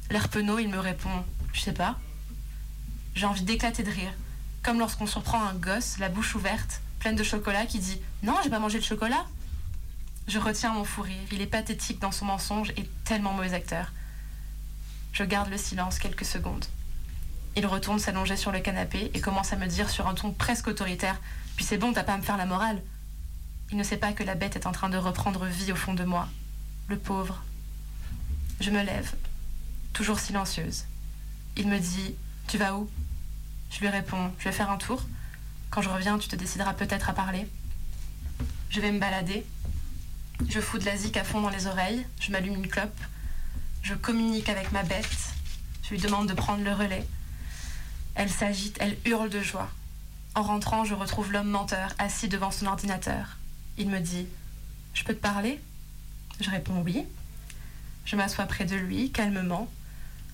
L'air 0.09 0.27
penaud, 0.27 0.59
il 0.59 0.67
me 0.67 0.79
répond 0.79 1.23
Je 1.53 1.61
sais 1.61 1.71
pas. 1.71 1.97
J'ai 3.13 3.25
envie 3.25 3.43
d'éclater 3.43 3.83
de 3.83 3.91
rire. 3.91 4.11
Comme 4.63 4.79
lorsqu'on 4.79 5.07
surprend 5.07 5.41
un 5.45 5.53
gosse, 5.53 5.97
la 5.97 6.09
bouche 6.09 6.35
ouverte, 6.35 6.81
pleine 6.99 7.15
de 7.15 7.23
chocolat, 7.23 7.65
qui 7.65 7.79
dit 7.79 8.01
Non, 8.23 8.35
j'ai 8.43 8.49
pas 8.49 8.59
mangé 8.59 8.77
le 8.77 8.83
chocolat. 8.83 9.25
Je 10.27 10.39
retiens 10.39 10.73
mon 10.73 10.83
fou 10.83 11.03
rire. 11.03 11.27
Il 11.31 11.39
est 11.39 11.47
pathétique 11.47 11.99
dans 11.99 12.11
son 12.11 12.25
mensonge 12.25 12.71
et 12.75 12.89
tellement 13.05 13.31
mauvais 13.31 13.53
acteur. 13.53 13.93
Je 15.13 15.23
garde 15.23 15.49
le 15.49 15.57
silence 15.57 15.99
quelques 15.99 16.25
secondes. 16.25 16.65
Il 17.57 17.65
retourne 17.65 17.99
s'allonger 17.99 18.35
sur 18.35 18.51
le 18.51 18.59
canapé 18.59 19.11
et 19.13 19.21
commence 19.21 19.53
à 19.53 19.55
me 19.55 19.67
dire 19.67 19.89
sur 19.89 20.07
un 20.07 20.13
ton 20.13 20.31
presque 20.31 20.67
autoritaire 20.67 21.19
Puis 21.55 21.65
c'est 21.65 21.77
bon, 21.77 21.93
t'as 21.93 22.03
pas 22.03 22.13
à 22.13 22.17
me 22.17 22.23
faire 22.23 22.37
la 22.37 22.45
morale. 22.45 22.81
Il 23.71 23.77
ne 23.77 23.83
sait 23.83 23.97
pas 23.97 24.11
que 24.11 24.23
la 24.23 24.35
bête 24.35 24.55
est 24.55 24.67
en 24.67 24.71
train 24.71 24.89
de 24.89 24.97
reprendre 24.97 25.45
vie 25.45 25.71
au 25.71 25.75
fond 25.75 25.93
de 25.93 26.03
moi. 26.03 26.27
Le 26.89 26.97
pauvre. 26.97 27.43
Je 28.59 28.71
me 28.71 28.83
lève, 28.83 29.13
toujours 29.93 30.19
silencieuse. 30.19 30.85
Il 31.57 31.67
me 31.67 31.79
dit 31.79 32.15
Tu 32.47 32.57
vas 32.57 32.75
où? 32.75 32.89
Je 33.71 33.79
lui 33.79 33.87
réponds 33.87 34.31
Je 34.39 34.45
vais 34.45 34.51
faire 34.51 34.69
un 34.69 34.77
tour. 34.77 35.03
Quand 35.69 35.81
je 35.81 35.89
reviens, 35.89 36.17
tu 36.17 36.27
te 36.27 36.35
décideras 36.35 36.73
peut-être 36.73 37.09
à 37.09 37.13
parler. 37.13 37.47
Je 38.69 38.81
vais 38.81 38.91
me 38.91 38.99
balader. 38.99 39.45
Je 40.49 40.59
fous 40.59 40.77
de 40.77 40.85
la 40.85 40.97
zik 40.97 41.15
à 41.17 41.23
fond 41.23 41.41
dans 41.41 41.49
les 41.49 41.67
oreilles. 41.67 42.05
Je 42.19 42.31
m'allume 42.31 42.55
une 42.55 42.67
clope. 42.67 42.99
Je 43.81 43.93
communique 43.93 44.49
avec 44.49 44.71
ma 44.71 44.83
bête. 44.83 45.33
Je 45.83 45.89
lui 45.91 45.99
demande 45.99 46.27
de 46.27 46.33
prendre 46.33 46.63
le 46.63 46.73
relais. 46.73 47.05
Elle 48.15 48.29
s'agite, 48.29 48.77
elle 48.79 48.97
hurle 49.05 49.29
de 49.29 49.41
joie. 49.41 49.69
En 50.35 50.41
rentrant, 50.41 50.83
je 50.85 50.93
retrouve 50.93 51.31
l'homme 51.31 51.49
menteur 51.49 51.93
assis 51.97 52.27
devant 52.27 52.51
son 52.51 52.65
ordinateur. 52.65 53.37
Il 53.77 53.89
me 53.89 53.99
dit 53.99 54.27
Je 54.93 55.03
peux 55.03 55.13
te 55.13 55.21
parler? 55.21 55.59
Je 56.39 56.49
réponds 56.49 56.81
oui. 56.81 57.05
Je 58.05 58.15
m'assois 58.15 58.45
près 58.45 58.65
de 58.65 58.75
lui, 58.75 59.11
calmement. 59.11 59.69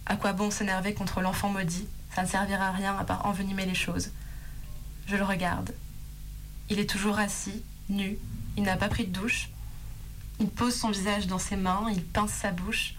À 0.05 0.15
quoi 0.15 0.33
bon 0.33 0.51
s'énerver 0.51 0.93
contre 0.93 1.21
l'enfant 1.21 1.49
maudit? 1.49 1.87
Ça 2.15 2.23
ne 2.23 2.27
servira 2.27 2.67
à 2.67 2.71
rien 2.71 2.97
à 2.97 3.03
part 3.03 3.25
envenimer 3.25 3.65
les 3.65 3.75
choses. 3.75 4.11
Je 5.07 5.15
le 5.15 5.23
regarde. 5.23 5.73
Il 6.69 6.79
est 6.79 6.89
toujours 6.89 7.19
assis, 7.19 7.63
nu. 7.89 8.17
Il 8.57 8.63
n'a 8.63 8.77
pas 8.77 8.89
pris 8.89 9.05
de 9.05 9.11
douche. 9.11 9.49
Il 10.39 10.49
pose 10.49 10.75
son 10.75 10.89
visage 10.89 11.27
dans 11.27 11.39
ses 11.39 11.55
mains, 11.55 11.85
il 11.91 12.03
pince 12.03 12.31
sa 12.31 12.51
bouche. 12.51 12.95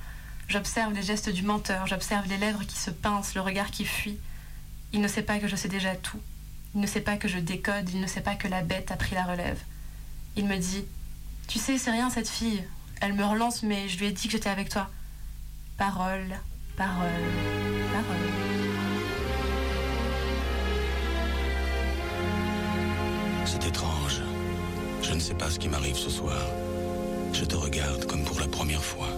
J'observe 0.49 0.92
les 0.92 1.03
gestes 1.03 1.31
du 1.31 1.42
menteur, 1.42 1.87
j'observe 1.87 2.29
les 2.29 2.37
lèvres 2.37 2.64
qui 2.64 2.77
se 2.77 2.90
pincent, 2.90 3.35
le 3.35 3.40
regard 3.40 3.71
qui 3.71 3.85
fuit. 3.85 4.18
Il 4.92 5.00
ne 5.00 5.09
sait 5.09 5.22
pas 5.22 5.38
que 5.38 5.48
je 5.48 5.57
sais 5.57 5.68
déjà 5.68 5.96
tout. 5.96 6.20
Il 6.74 6.81
ne 6.81 6.87
sait 6.87 7.00
pas 7.00 7.16
que 7.16 7.28
je 7.28 7.38
décode, 7.38 7.88
il 7.90 8.00
ne 8.00 8.07
sait 8.07 8.20
pas 8.20 8.35
que 8.35 8.48
la 8.48 8.62
bête 8.62 8.90
a 8.90 8.96
pris 8.96 9.14
la 9.14 9.24
relève. 9.24 9.59
Il 10.37 10.46
me 10.46 10.57
dit 10.57 10.85
Tu 11.48 11.59
sais, 11.59 11.78
c'est 11.78 11.90
rien 11.90 12.11
cette 12.11 12.28
fille. 12.28 12.62
Elle 13.00 13.14
me 13.14 13.24
relance, 13.24 13.62
mais 13.62 13.88
je 13.88 13.98
lui 13.98 14.07
ai 14.07 14.12
dit 14.12 14.26
que 14.26 14.33
j'étais 14.33 14.48
avec 14.48 14.68
toi. 14.68 14.88
Parole, 15.76 16.38
parole, 16.76 17.07
parole. 17.92 18.52
C'est 23.44 23.66
étrange. 23.66 24.22
Je 25.02 25.12
ne 25.12 25.20
sais 25.20 25.35
pas 25.35 25.50
ce 25.50 25.59
qui 25.59 25.68
m'arrive 25.68 25.96
ce 25.96 26.11
soir. 26.11 26.40
Je 27.33 27.44
te 27.44 27.57
regarde 27.57 28.07
comme 28.07 28.24
pour 28.24 28.38
la 28.40 28.46
première 28.46 28.85
fois. 28.85 29.09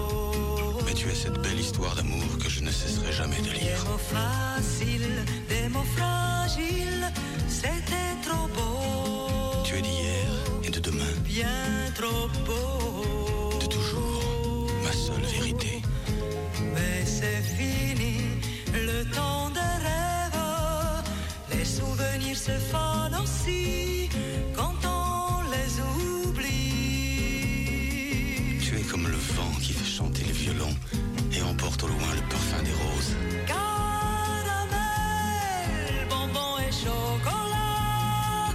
Je 0.97 1.05
ne 1.07 1.15
sais 1.15 1.29
plus 1.31 1.41
comment 1.41 1.43
te 1.43 1.43
dire. 1.43 1.43
Rien 1.43 1.43
que 1.43 1.43
des 1.43 1.49
mots. 1.49 1.59
histoires 1.59 1.95
d'amour 1.95 2.37
que 2.41 2.49
je 2.49 2.61
ne 2.61 2.71
cesserai 2.71 3.11
jamais 3.11 3.37
de 3.37 3.43
Des 3.49 3.59
lire. 3.59 3.85
mots 3.89 3.97
faciles, 3.97 5.25
des 5.49 5.67
mots 5.69 5.89
fragiles, 5.97 7.07
c'était 7.47 8.15
trop 8.27 8.47
beau. 8.47 9.63
Tu 9.65 9.75
es 9.77 9.81
d'hier 9.81 10.29
et 10.63 10.69
de 10.69 10.79
demain, 10.79 11.13
bien 11.23 11.91
trop 11.95 12.27
beau. 12.45 13.57
de 13.61 13.65
toujours, 13.67 14.67
ma 14.83 14.91
seule 14.91 15.25
vérité. 15.37 15.81
Mais 16.73 17.05
c'est 17.05 17.41
fini, 17.57 18.17
le 18.73 19.03
temps 19.15 19.49
des 19.51 19.73
rêves. 19.87 20.41
Les 21.51 21.65
souvenirs 21.65 22.37
se 22.37 22.51
fanent 22.71 23.15
aussi 23.23 24.09
violon 30.49 30.73
et 31.33 31.41
emporte 31.41 31.83
au 31.83 31.87
loin 31.87 32.13
le 32.15 32.21
parfum 32.29 32.61
des 32.63 32.71
roses. 32.71 33.15
Caramel, 33.47 34.77
bonbon 36.09 36.57
et 36.67 36.71
chocolat. 36.71 38.53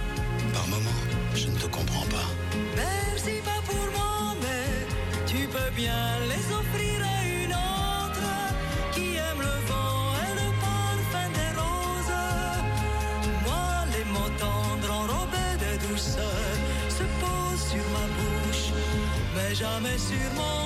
Par 0.53 0.67
moments, 0.67 1.03
je 1.35 1.47
ne 1.47 1.57
te 1.57 1.67
comprends 1.67 2.05
pas. 2.05 2.29
Merci 2.75 3.41
pas 3.43 3.61
pour 3.65 3.85
moi, 3.97 4.35
mais 4.41 4.87
tu 5.25 5.47
peux 5.47 5.71
bien 5.75 6.19
les 6.31 6.45
offrir 6.59 6.97
à 7.15 7.19
une 7.43 7.53
autre 7.53 8.29
qui 8.93 9.15
aime 9.15 9.39
le 9.39 9.57
vent 9.69 10.03
et 10.25 10.33
le 10.41 10.47
parfum 10.65 11.27
des 11.39 11.51
roses. 11.61 12.23
Moi, 13.45 13.67
les 13.93 14.05
mots 14.13 14.33
tendres 14.37 14.91
enrobés 15.01 15.57
de 15.65 15.71
douceur 15.87 16.43
se 16.89 17.05
posent 17.21 17.67
sur 17.73 17.85
ma 17.95 18.05
bouche, 18.17 18.67
mais 19.35 19.51
jamais 19.55 19.97
sur 19.97 20.29
mon 20.35 20.64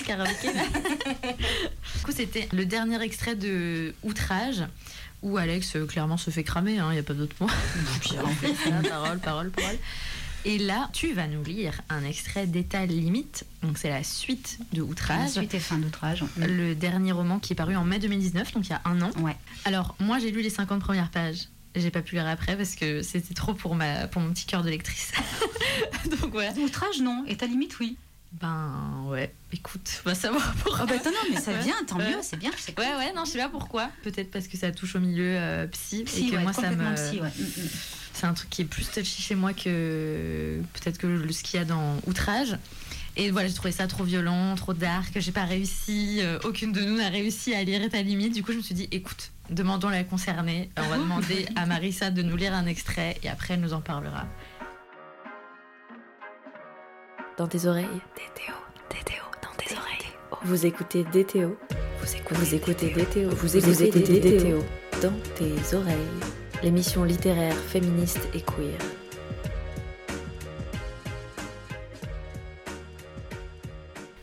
Le 0.00 0.06
karaoké 0.06 0.52
là. 0.52 0.62
du 1.96 2.02
coup, 2.02 2.12
c'était 2.12 2.48
le 2.52 2.64
dernier 2.64 3.00
extrait 3.02 3.34
de 3.36 3.94
Outrage 4.02 4.64
où 5.22 5.36
Alex 5.36 5.76
euh, 5.76 5.86
clairement 5.86 6.16
se 6.16 6.30
fait 6.30 6.44
cramer, 6.44 6.74
il 6.74 6.92
n'y 6.92 6.98
a 6.98 7.02
pas 7.02 7.14
d'autre 7.14 7.36
mot. 7.40 7.46
Parole, 8.88 9.18
parole, 9.18 9.50
parole. 9.50 9.78
Et 10.46 10.56
là, 10.56 10.88
tu 10.94 11.12
vas 11.12 11.26
nous 11.26 11.44
lire 11.44 11.82
un 11.90 12.02
extrait 12.02 12.46
d'État 12.46 12.86
limite. 12.86 13.44
Donc, 13.62 13.76
c'est 13.76 13.90
la 13.90 14.02
suite 14.02 14.58
de 14.72 14.80
Outrage. 14.80 15.32
Suite 15.32 15.52
et 15.52 15.60
fin 15.60 15.76
d'outrage. 15.76 16.24
Le 16.38 16.74
dernier 16.74 17.12
roman 17.12 17.38
qui 17.38 17.52
est 17.52 17.56
paru 17.56 17.76
en 17.76 17.84
mai 17.84 17.98
2019, 17.98 18.52
donc 18.52 18.66
il 18.66 18.70
y 18.70 18.72
a 18.72 18.80
un 18.86 19.02
an. 19.02 19.10
Ouais. 19.18 19.36
Alors, 19.66 19.94
moi, 20.00 20.18
j'ai 20.18 20.30
lu 20.30 20.40
les 20.40 20.48
50 20.48 20.80
premières 20.80 21.10
pages. 21.10 21.48
J'ai 21.76 21.90
pas 21.90 22.00
pu 22.00 22.14
lire 22.14 22.26
après 22.26 22.56
parce 22.56 22.74
que 22.74 23.02
c'était 23.02 23.34
trop 23.34 23.52
pour, 23.52 23.74
ma, 23.74 24.08
pour 24.08 24.22
mon 24.22 24.30
petit 24.32 24.46
cœur 24.46 24.62
de 24.62 24.70
lectrice. 24.70 25.12
donc, 26.10 26.32
voilà. 26.32 26.52
Outrage, 26.52 27.00
non. 27.02 27.26
Ta 27.38 27.46
limite, 27.46 27.78
oui. 27.78 27.98
Ben, 28.32 29.04
ouais, 29.06 29.34
écoute, 29.52 30.02
on 30.04 30.08
va 30.10 30.14
savoir 30.14 30.54
pourquoi. 30.62 30.84
Oh 30.84 30.86
bah 30.86 31.10
non, 31.10 31.10
mais 31.32 31.40
ça 31.40 31.50
Ouais. 31.50 31.62
vient, 31.62 31.74
tant 31.86 31.98
mieux, 31.98 32.18
c'est 32.22 32.36
bien. 32.36 32.50
Ouais, 32.78 32.96
ouais, 32.96 33.12
non, 33.12 33.24
je 33.24 33.32
sais 33.32 33.38
pas 33.38 33.48
pourquoi. 33.48 33.90
Peut-être 34.04 34.30
parce 34.30 34.46
que 34.46 34.56
ça 34.56 34.70
touche 34.70 34.94
au 34.94 35.00
milieu 35.00 35.36
euh, 35.36 35.66
psy, 35.66 36.04
et 36.16 36.30
que 36.30 36.36
ouais, 36.36 36.42
moi, 36.42 36.52
ça 36.52 36.70
me. 36.70 36.94
psy, 36.94 37.20
ouais. 37.20 37.28
Mm, 37.28 37.42
mm. 37.62 37.68
C'est 38.12 38.26
un 38.26 38.34
truc 38.34 38.50
qui 38.50 38.62
est 38.62 38.66
plus 38.66 38.88
touchy 38.90 39.22
chez 39.22 39.34
moi 39.34 39.52
que 39.52 40.60
peut-être 40.74 40.98
que 40.98 41.32
ce 41.32 41.42
qu'il 41.42 41.58
y 41.58 41.62
a 41.62 41.64
dans 41.64 41.96
Outrage. 42.06 42.56
Et 43.16 43.30
voilà, 43.30 43.48
j'ai 43.48 43.54
trouvé 43.54 43.72
ça 43.72 43.86
trop 43.86 44.04
violent, 44.04 44.54
trop 44.54 44.72
dark. 44.72 45.12
J'ai 45.16 45.32
pas 45.32 45.44
réussi, 45.44 46.18
euh, 46.20 46.38
aucune 46.44 46.72
de 46.72 46.80
nous 46.80 46.96
n'a 46.98 47.08
réussi 47.08 47.54
à 47.54 47.64
lire 47.64 47.80
ta 47.90 48.02
limite. 48.02 48.32
Du 48.32 48.42
coup, 48.42 48.52
je 48.52 48.58
me 48.58 48.62
suis 48.62 48.74
dit, 48.74 48.88
écoute, 48.92 49.32
demandons 49.50 49.88
à 49.88 49.92
la 49.92 50.04
concernée. 50.04 50.70
On 50.76 50.88
va 50.88 50.96
demander 50.98 51.46
à 51.56 51.66
Marissa 51.66 52.10
de 52.10 52.22
nous 52.22 52.36
lire 52.36 52.54
un 52.54 52.66
extrait 52.66 53.18
et 53.22 53.28
après, 53.28 53.54
elle 53.54 53.60
nous 53.60 53.72
en 53.72 53.80
parlera. 53.80 54.26
Dans 57.40 57.48
tes 57.48 57.64
oreilles. 57.64 57.86
DTO, 57.86 58.52
DTO, 58.90 59.24
dans 59.42 59.56
tes 59.56 59.74
oreilles. 59.74 60.42
Vous 60.42 60.66
écoutez 60.66 61.04
DTO. 61.04 61.56
Vous 62.02 62.14
écoutez, 62.14 62.34
vous 62.34 62.54
écoutez 62.54 62.90
DTO. 62.90 63.30
Vous 63.30 63.56
écoutez 63.56 64.20
DTO 64.20 64.62
dans 65.00 65.18
tes 65.36 65.74
oreilles. 65.74 65.96
L'émission 66.62 67.02
littéraire 67.02 67.56
féministe 67.56 68.28
et 68.34 68.42
queer. 68.42 68.78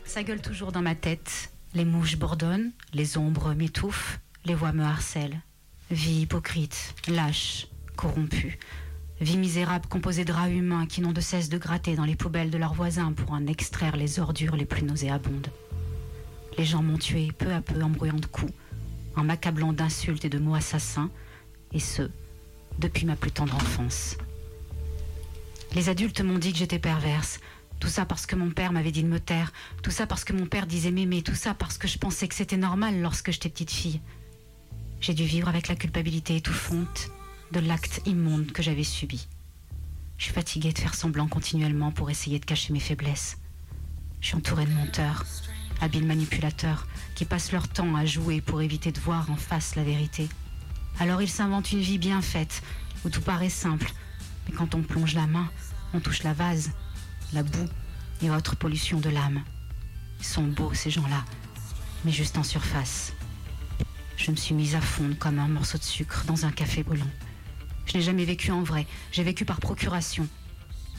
Ça 0.04 0.22
gueule 0.22 0.40
toujours 0.40 0.70
dans 0.70 0.82
ma 0.82 0.94
tête. 0.94 1.50
Les 1.74 1.84
mouches 1.84 2.16
bourdonnent, 2.16 2.70
les 2.94 3.18
ombres 3.18 3.52
m'étouffent, 3.52 4.20
les 4.44 4.54
voix 4.54 4.70
me 4.70 4.84
harcèlent. 4.84 5.40
Vie 5.90 6.20
hypocrite, 6.20 6.94
lâche, 7.08 7.66
corrompue. 7.96 8.60
Vie 9.20 9.36
misérable 9.36 9.86
composée 9.88 10.24
de 10.24 10.32
rats 10.32 10.48
humains 10.48 10.86
qui 10.86 11.00
n'ont 11.00 11.12
de 11.12 11.20
cesse 11.20 11.48
de 11.48 11.58
gratter 11.58 11.96
dans 11.96 12.04
les 12.04 12.14
poubelles 12.14 12.50
de 12.50 12.58
leurs 12.58 12.74
voisins 12.74 13.12
pour 13.12 13.32
en 13.32 13.48
extraire 13.48 13.96
les 13.96 14.20
ordures 14.20 14.54
les 14.54 14.64
plus 14.64 14.84
nauséabondes. 14.84 15.48
Les 16.56 16.64
gens 16.64 16.84
m'ont 16.84 16.98
tué 16.98 17.32
peu 17.36 17.52
à 17.52 17.60
peu 17.60 17.82
en 17.82 17.90
brouillant 17.90 18.20
de 18.20 18.26
coups, 18.26 18.52
en 19.16 19.24
m'accablant 19.24 19.72
d'insultes 19.72 20.24
et 20.24 20.28
de 20.28 20.38
mots 20.38 20.54
assassins, 20.54 21.10
et 21.72 21.80
ce, 21.80 22.02
depuis 22.78 23.06
ma 23.06 23.16
plus 23.16 23.32
tendre 23.32 23.56
enfance. 23.56 24.16
Les 25.74 25.88
adultes 25.88 26.20
m'ont 26.20 26.38
dit 26.38 26.52
que 26.52 26.58
j'étais 26.58 26.78
perverse. 26.78 27.40
Tout 27.80 27.88
ça 27.88 28.04
parce 28.04 28.24
que 28.24 28.36
mon 28.36 28.50
père 28.50 28.72
m'avait 28.72 28.92
dit 28.92 29.02
de 29.02 29.08
me 29.08 29.20
taire. 29.20 29.52
Tout 29.82 29.90
ça 29.90 30.06
parce 30.06 30.24
que 30.24 30.32
mon 30.32 30.46
père 30.46 30.66
disait 30.66 30.90
m'aimer. 30.92 31.22
Tout 31.22 31.34
ça 31.34 31.54
parce 31.54 31.76
que 31.76 31.88
je 31.88 31.98
pensais 31.98 32.28
que 32.28 32.34
c'était 32.34 32.56
normal 32.56 33.00
lorsque 33.02 33.32
j'étais 33.32 33.48
petite 33.48 33.70
fille. 33.70 34.00
J'ai 35.00 35.14
dû 35.14 35.24
vivre 35.24 35.48
avec 35.48 35.68
la 35.68 35.76
culpabilité 35.76 36.36
étouffante 36.36 37.10
de 37.52 37.60
l'acte 37.60 38.02
immonde 38.06 38.52
que 38.52 38.62
j'avais 38.62 38.84
subi. 38.84 39.26
Je 40.18 40.24
suis 40.24 40.32
fatiguée 40.32 40.72
de 40.72 40.78
faire 40.78 40.94
semblant 40.94 41.28
continuellement 41.28 41.92
pour 41.92 42.10
essayer 42.10 42.38
de 42.38 42.44
cacher 42.44 42.72
mes 42.72 42.80
faiblesses. 42.80 43.38
Je 44.20 44.28
suis 44.28 44.36
entourée 44.36 44.66
de 44.66 44.72
menteurs, 44.72 45.24
habiles 45.80 46.06
manipulateurs, 46.06 46.86
qui 47.14 47.24
passent 47.24 47.52
leur 47.52 47.68
temps 47.68 47.94
à 47.96 48.04
jouer 48.04 48.40
pour 48.40 48.60
éviter 48.60 48.92
de 48.92 49.00
voir 49.00 49.30
en 49.30 49.36
face 49.36 49.76
la 49.76 49.84
vérité. 49.84 50.28
Alors 50.98 51.22
ils 51.22 51.28
s'inventent 51.28 51.72
une 51.72 51.80
vie 51.80 51.98
bien 51.98 52.20
faite, 52.20 52.62
où 53.04 53.10
tout 53.10 53.22
paraît 53.22 53.48
simple, 53.48 53.90
mais 54.46 54.54
quand 54.54 54.74
on 54.74 54.82
plonge 54.82 55.14
la 55.14 55.26
main, 55.26 55.48
on 55.94 56.00
touche 56.00 56.24
la 56.24 56.34
vase, 56.34 56.72
la 57.32 57.42
boue 57.42 57.68
et 58.22 58.30
autres 58.30 58.56
pollutions 58.56 59.00
de 59.00 59.08
l'âme. 59.08 59.42
Ils 60.18 60.26
sont 60.26 60.44
beaux, 60.44 60.74
ces 60.74 60.90
gens-là, 60.90 61.24
mais 62.04 62.12
juste 62.12 62.36
en 62.36 62.42
surface. 62.42 63.12
Je 64.16 64.32
me 64.32 64.36
suis 64.36 64.54
mise 64.54 64.74
à 64.74 64.80
fondre 64.80 65.16
comme 65.16 65.38
un 65.38 65.46
morceau 65.46 65.78
de 65.78 65.84
sucre 65.84 66.24
dans 66.26 66.44
un 66.44 66.50
café 66.50 66.82
brûlant. 66.82 67.06
Je 67.88 67.96
n'ai 67.96 68.02
jamais 68.02 68.26
vécu 68.26 68.50
en 68.50 68.62
vrai, 68.62 68.86
j'ai 69.12 69.22
vécu 69.22 69.46
par 69.46 69.60
procuration. 69.60 70.28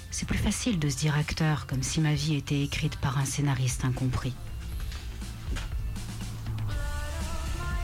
C'est 0.09 0.27
plus 0.27 0.39
facile 0.39 0.79
de 0.79 0.89
se 0.89 0.97
dire 0.97 1.15
acteur, 1.15 1.67
comme 1.67 1.83
si 1.83 2.01
ma 2.01 2.15
vie 2.15 2.35
était 2.35 2.63
écrite 2.63 2.97
par 2.97 3.19
un 3.19 3.25
scénariste 3.25 3.85
incompris. 3.85 4.33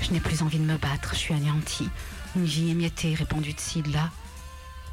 Je 0.01 0.12
n'ai 0.12 0.20
plus 0.20 0.41
envie 0.41 0.58
de 0.58 0.64
me 0.64 0.78
battre, 0.78 1.14
je 1.14 1.20
suis 1.20 1.34
anéantie. 1.36 1.89
Une 2.36 2.45
vie 2.45 2.72
émiettée, 2.72 3.14
répandue 3.14 3.53
de 3.53 3.60
ci, 3.60 3.84
de 3.84 3.93
là. 3.93 4.10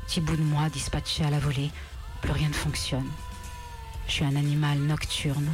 Petit 0.07 0.21
bout 0.21 0.37
de 0.37 0.43
moi 0.43 0.69
dispatché 0.69 1.25
à 1.25 1.31
la 1.31 1.39
volée, 1.39 1.71
plus 2.21 2.33
rien 2.33 2.49
ne 2.49 2.55
fonctionne. 2.55 3.09
Je 4.09 4.13
suis 4.13 4.25
un 4.25 4.37
animal 4.37 4.79
nocturne, 4.79 5.51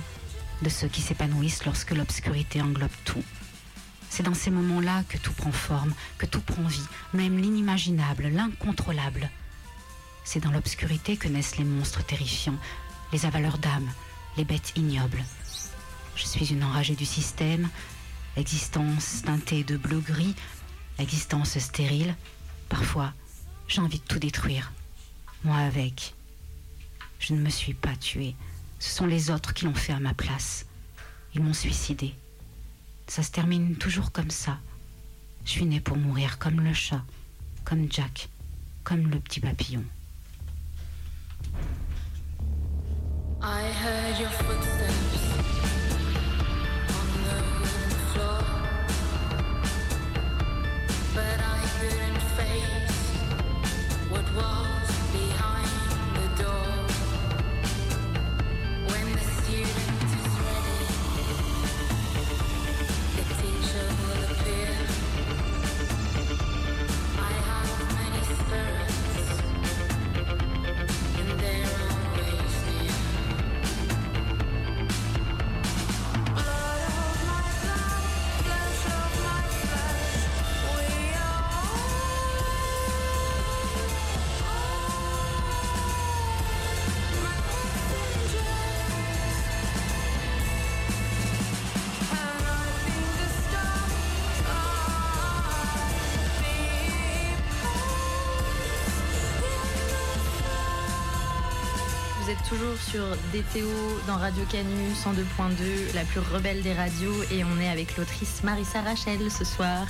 de 0.62 0.68
ceux 0.68 0.88
qui 0.88 1.00
s'épanouissent 1.00 1.64
lorsque 1.64 1.92
l'obscurité 1.92 2.60
englobe 2.60 2.90
tout. 3.04 3.22
C'est 4.10 4.22
dans 4.22 4.34
ces 4.34 4.50
moments-là 4.50 5.04
que 5.08 5.18
tout 5.18 5.32
prend 5.32 5.52
forme, 5.52 5.94
que 6.16 6.26
tout 6.26 6.40
prend 6.40 6.64
vie, 6.64 6.86
même 7.12 7.38
l'inimaginable, 7.38 8.28
l'incontrôlable. 8.28 9.30
C'est 10.24 10.40
dans 10.40 10.50
l'obscurité 10.50 11.16
que 11.16 11.28
naissent 11.28 11.56
les 11.56 11.64
monstres 11.64 12.04
terrifiants, 12.04 12.58
les 13.12 13.26
avaleurs 13.26 13.58
d'âme, 13.58 13.90
les 14.36 14.44
bêtes 14.44 14.72
ignobles. 14.76 15.24
Je 16.16 16.26
suis 16.26 16.52
une 16.52 16.64
enragée 16.64 16.96
du 16.96 17.06
système, 17.06 17.68
existence 18.36 19.22
teintée 19.22 19.64
de 19.64 19.76
bleu-gris, 19.76 20.34
existence 20.98 21.58
stérile. 21.58 22.14
Parfois, 22.68 23.12
j'ai 23.68 23.80
envie 23.80 24.00
de 24.00 24.04
tout 24.04 24.18
détruire. 24.18 24.72
Moi 25.44 25.56
avec. 25.56 26.14
Je 27.20 27.34
ne 27.34 27.40
me 27.40 27.50
suis 27.50 27.74
pas 27.74 27.96
tuée. 27.96 28.34
Ce 28.78 28.94
sont 28.94 29.06
les 29.06 29.30
autres 29.30 29.54
qui 29.54 29.64
l'ont 29.64 29.74
fait 29.74 29.92
à 29.92 30.00
ma 30.00 30.14
place. 30.14 30.66
Ils 31.34 31.42
m'ont 31.42 31.54
suicidé. 31.54 32.14
Ça 33.08 33.22
se 33.22 33.30
termine 33.30 33.74
toujours 33.76 34.12
comme 34.12 34.30
ça. 34.30 34.58
Je 35.44 35.50
suis 35.50 35.64
née 35.64 35.80
pour 35.80 35.96
mourir 35.96 36.38
comme 36.38 36.60
le 36.60 36.74
chat, 36.74 37.02
comme 37.64 37.90
Jack, 37.90 38.28
comme 38.84 39.10
le 39.10 39.18
petit 39.18 39.40
papillon. 39.40 39.82
I 43.40 43.62
heard 43.82 44.20
your 44.20 44.28
footsteps 44.28 45.18
on 46.90 47.06
the 47.24 47.40
wooden 47.58 47.90
floor, 48.12 48.44
but 51.14 51.40
I 51.40 51.58
couldn't 51.80 52.20
face 52.36 53.08
what 54.10 54.26
was 54.34 54.67
sur 102.90 103.04
DTO 103.34 103.68
dans 104.06 104.16
Radio 104.16 104.42
Canu 104.50 104.92
102.2, 104.94 105.94
la 105.94 106.04
plus 106.04 106.20
rebelle 106.20 106.62
des 106.62 106.72
radios, 106.72 107.22
et 107.30 107.44
on 107.44 107.60
est 107.60 107.68
avec 107.68 107.96
l'autrice 107.98 108.42
Marissa 108.44 108.80
Rachel 108.80 109.30
ce 109.30 109.44
soir. 109.44 109.86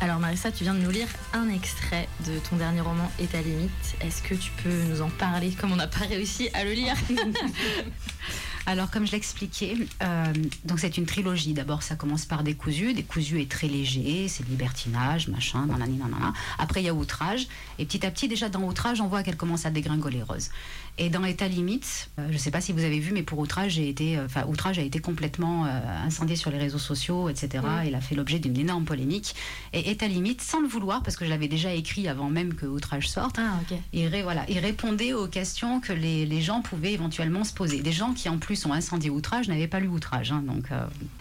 Alors 0.00 0.18
Marissa, 0.18 0.50
tu 0.50 0.64
viens 0.64 0.74
de 0.74 0.80
nous 0.80 0.90
lire 0.90 1.06
un 1.32 1.48
extrait 1.48 2.08
de 2.26 2.38
ton 2.50 2.56
dernier 2.56 2.80
roman 2.80 3.10
Et 3.20 3.26
ta 3.26 3.40
limite. 3.40 3.70
Est-ce 4.00 4.22
que 4.22 4.34
tu 4.34 4.50
peux 4.62 4.82
nous 4.90 5.00
en 5.00 5.10
parler 5.10 5.52
comme 5.52 5.72
on 5.72 5.76
n'a 5.76 5.86
pas 5.86 6.06
réussi 6.06 6.48
à 6.54 6.64
le 6.64 6.72
lire 6.72 6.96
Alors, 8.66 8.90
comme 8.90 9.06
je 9.06 9.12
l'expliquais, 9.12 9.76
euh, 10.02 10.32
donc 10.64 10.78
c'est 10.78 10.96
une 10.96 11.04
trilogie. 11.04 11.52
D'abord, 11.52 11.82
ça 11.82 11.96
commence 11.96 12.24
par 12.24 12.42
Décousu. 12.42 12.94
Décousu 12.94 13.42
est 13.42 13.50
très 13.50 13.66
léger, 13.66 14.26
c'est 14.28 14.48
libertinage, 14.48 15.28
machin, 15.28 15.66
nanani, 15.66 15.98
nanana. 15.98 16.32
Après, 16.58 16.80
il 16.80 16.86
y 16.86 16.88
a 16.88 16.94
Outrage. 16.94 17.46
Et 17.78 17.84
petit 17.84 18.06
à 18.06 18.10
petit, 18.10 18.26
déjà 18.26 18.48
dans 18.48 18.62
Outrage, 18.62 19.02
on 19.02 19.06
voit 19.06 19.22
qu'elle 19.22 19.36
commence 19.36 19.66
à 19.66 19.70
dégringoler 19.70 20.22
Rose. 20.22 20.50
Et 20.96 21.10
dans 21.10 21.24
État 21.24 21.48
limite, 21.48 22.08
euh, 22.20 22.26
je 22.28 22.34
ne 22.34 22.38
sais 22.38 22.52
pas 22.52 22.60
si 22.60 22.70
vous 22.72 22.84
avez 22.84 23.00
vu, 23.00 23.12
mais 23.12 23.24
pour 23.24 23.40
Outrage, 23.40 23.72
j'ai 23.72 23.88
été, 23.88 24.16
euh, 24.16 24.26
enfin, 24.26 24.44
Outrage 24.46 24.78
a 24.78 24.82
été 24.82 25.00
complètement 25.00 25.66
euh, 25.66 25.70
incendié 26.06 26.36
sur 26.36 26.52
les 26.52 26.58
réseaux 26.58 26.78
sociaux, 26.78 27.28
etc. 27.28 27.64
Il 27.84 27.96
a 27.96 28.00
fait 28.00 28.14
l'objet 28.14 28.38
d'une 28.38 28.56
énorme 28.56 28.84
polémique. 28.84 29.34
Et 29.72 29.90
État 29.90 30.06
limite, 30.06 30.40
sans 30.40 30.60
le 30.60 30.68
vouloir, 30.68 31.02
parce 31.02 31.16
que 31.16 31.24
je 31.24 31.30
l'avais 31.30 31.48
déjà 31.48 31.72
écrit 31.74 32.06
avant 32.06 32.30
même 32.30 32.54
que 32.54 32.64
Outrage 32.66 33.08
sorte, 33.08 33.40
Ah 33.40 33.58
ok. 33.68 33.76
il, 33.92 34.06
ré- 34.06 34.22
voilà, 34.22 34.44
il 34.48 34.60
répondait 34.60 35.12
aux 35.14 35.26
questions 35.26 35.80
que 35.80 35.92
les, 35.92 36.26
les 36.26 36.40
gens 36.40 36.62
pouvaient 36.62 36.92
éventuellement 36.92 37.42
se 37.42 37.52
poser. 37.52 37.80
Des 37.82 37.90
gens 37.92 38.12
qui, 38.12 38.28
en 38.28 38.38
plus, 38.38 38.64
ont 38.64 38.72
incendié 38.72 39.10
Outrage 39.10 39.48
n'avaient 39.48 39.66
pas 39.66 39.80
lu 39.80 39.88
Outrage. 39.88 40.30
hein, 40.30 40.44
donc, 40.46 40.66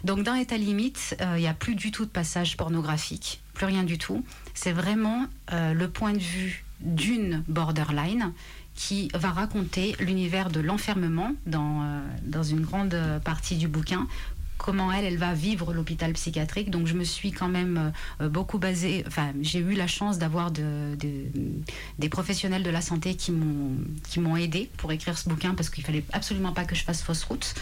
donc, 0.04 0.24
dans 0.24 0.36
État 0.36 0.58
limite, 0.58 1.18
il 1.36 1.40
n'y 1.42 1.48
a 1.48 1.54
plus 1.56 1.74
du 1.74 1.90
tout 1.90 2.06
de 2.06 2.12
passage 2.12 2.58
pornographique. 2.58 3.42
Plus 3.56 3.66
rien 3.66 3.84
du 3.84 3.98
tout. 3.98 4.24
C'est 4.54 4.72
vraiment 4.72 5.26
euh, 5.52 5.74
le 5.74 5.90
point 5.90 6.14
de 6.14 6.20
vue 6.20 6.64
d'une 6.82 7.44
borderline 7.48 8.34
qui 8.76 9.10
va 9.14 9.30
raconter 9.32 9.96
l'univers 10.00 10.50
de 10.50 10.60
l'enfermement 10.60 11.34
dans, 11.46 11.84
euh, 11.84 12.02
dans 12.26 12.44
une 12.44 12.62
grande 12.62 12.96
partie 13.24 13.56
du 13.58 13.68
bouquin 13.68 14.08
comment 14.60 14.94
elle, 14.94 15.04
elle 15.04 15.18
va 15.18 15.34
vivre 15.34 15.74
l'hôpital 15.74 16.14
psychiatrique. 16.14 16.70
Donc 16.70 16.88
je 16.88 16.94
me 16.94 17.04
suis 17.04 17.32
quand 17.32 17.50
même 17.50 17.92
euh, 18.22 18.30
beaucoup 18.30 18.60
basée, 18.60 19.04
enfin 19.08 19.34
j'ai 19.42 19.60
eu 19.60 19.74
la 19.74 19.88
chance 19.88 20.20
d'avoir 20.20 20.52
de, 20.52 20.96
de- 20.96 21.26
des 22.00 22.08
professionnels 22.08 22.64
de 22.64 22.70
la 22.70 22.80
santé 22.80 23.16
qui 23.16 23.32
m'ont 23.34 23.76
qui 24.10 24.22
aidé 24.42 24.70
pour 24.78 24.92
écrire 24.94 25.18
ce 25.18 25.28
bouquin 25.28 25.54
parce 25.54 25.70
qu'il 25.70 25.84
fallait 25.84 26.06
absolument 26.14 26.54
pas 26.54 26.64
que 26.64 26.76
je 26.76 26.84
fasse 26.84 27.02
fausse 27.02 27.24
route. 27.26 27.56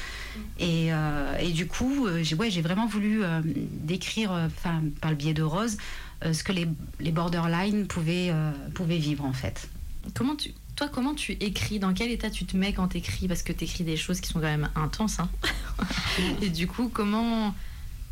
Et, 0.59 0.93
euh, 0.93 1.38
et 1.39 1.51
du 1.51 1.66
coup, 1.66 2.07
j'ai 2.22 2.36
ouais, 2.36 2.49
vraiment 2.62 2.86
voulu 2.86 3.22
décrire, 3.43 4.32
enfin 4.32 4.82
par 5.01 5.09
le 5.09 5.18
biais 5.18 5.34
de 5.34 5.43
Rose, 5.43 5.78
ce 6.24 6.43
que 6.43 6.51
les, 6.51 6.68
les 6.99 7.12
borderline 7.12 7.88
pouvaient, 7.88 8.32
pouvaient 8.76 8.99
vivre 8.99 9.26
en 9.26 9.34
fait. 9.34 9.70
Comment 10.14 10.36
tu, 10.36 10.51
toi, 10.82 10.89
comment 10.91 11.13
tu 11.13 11.34
écris? 11.34 11.77
Dans 11.77 11.93
quel 11.93 12.09
état 12.09 12.32
tu 12.32 12.45
te 12.45 12.57
mets 12.57 12.73
quand 12.73 12.88
t'écris? 12.88 13.27
Parce 13.27 13.43
que 13.43 13.53
t'écris 13.53 13.84
des 13.84 13.97
choses 13.97 14.19
qui 14.19 14.29
sont 14.29 14.39
quand 14.39 14.47
même 14.47 14.69
intenses. 14.75 15.19
hein. 15.19 15.29
Et 16.41 16.49
du 16.49 16.65
coup, 16.65 16.89
comment 16.91 17.53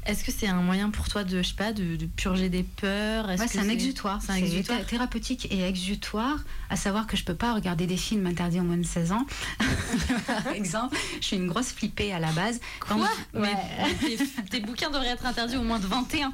Est-ce 0.05 0.24
que 0.24 0.32
c'est 0.32 0.47
un 0.47 0.61
moyen 0.61 0.91
pour 0.91 1.09
toi 1.09 1.24
de, 1.24 1.41
je 1.41 1.47
sais 1.47 1.55
pas, 1.55 1.74
de, 1.74 1.95
de 1.95 2.05
purger 2.05 2.47
des 2.49 2.61
peurs? 2.61 3.28
Ouais, 3.28 3.47
c'est 3.47 3.57
un 3.57 3.70
exutoire. 3.70 4.22
C'est 4.22 4.34
un 4.34 4.36
exutoire? 4.36 4.80
thé- 4.82 4.86
thérapeutique 4.86 5.47
et 5.51 5.63
exutoire, 5.63 6.38
à 6.70 6.76
savoir 6.76 7.07
que 7.07 7.17
je 7.17 7.24
peux 7.24 7.34
pas 7.34 7.55
regarder 7.55 7.88
des 7.88 7.97
films 7.97 8.28
interdits 8.28 8.59
aux 8.59 8.63
moins 8.63 8.78
de 8.78 8.84
16 8.86 9.13
ans. 9.13 9.26
Par 10.28 10.49
exemple, 10.53 10.95
je 11.22 11.26
suis 11.26 11.38
une 11.38 11.47
grosse 11.47 11.72
flippée 11.72 12.13
à 12.13 12.20
la 12.20 12.32
base. 12.34 12.59
Quand 12.88 12.97
Quoi 12.97 13.09
Mais 13.34 13.55
tes 14.51 14.59
bouquins 14.59 14.91
devraient 14.91 15.07
être 15.07 15.26
interdits 15.26 15.57
au 15.57 15.63
moins 15.63 15.80
de 15.80 15.88
21. 15.88 16.32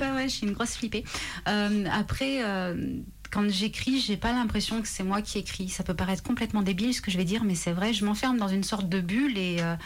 ouais, 0.00 0.10
ouais, 0.12 0.22
je 0.28 0.34
suis 0.34 0.46
une 0.46 0.54
grosse 0.54 0.72
flippée. 0.74 1.04
Euh, 1.48 1.84
après, 1.92 2.42
euh, 2.42 2.74
quand 3.30 3.48
j'écris, 3.50 4.00
j'ai 4.00 4.16
pas 4.16 4.32
l'impression 4.32 4.80
que 4.82 4.88
c'est 4.88 5.02
moi 5.04 5.22
qui 5.22 5.38
écris. 5.38 5.68
Ça 5.68 5.82
peut 5.84 5.94
paraître 5.94 6.22
complètement 6.22 6.62
débile 6.62 6.94
ce 6.94 7.00
que 7.00 7.10
je 7.10 7.16
vais 7.18 7.24
dire, 7.24 7.44
mais 7.44 7.54
c'est 7.54 7.72
vrai. 7.72 7.92
Je 7.92 8.04
m'enferme 8.04 8.38
dans 8.38 8.48
une 8.48 8.64
sorte 8.64 8.88
de 8.88 9.00
bulle 9.00 9.36
et. 9.38 9.56
euh, 9.60 9.76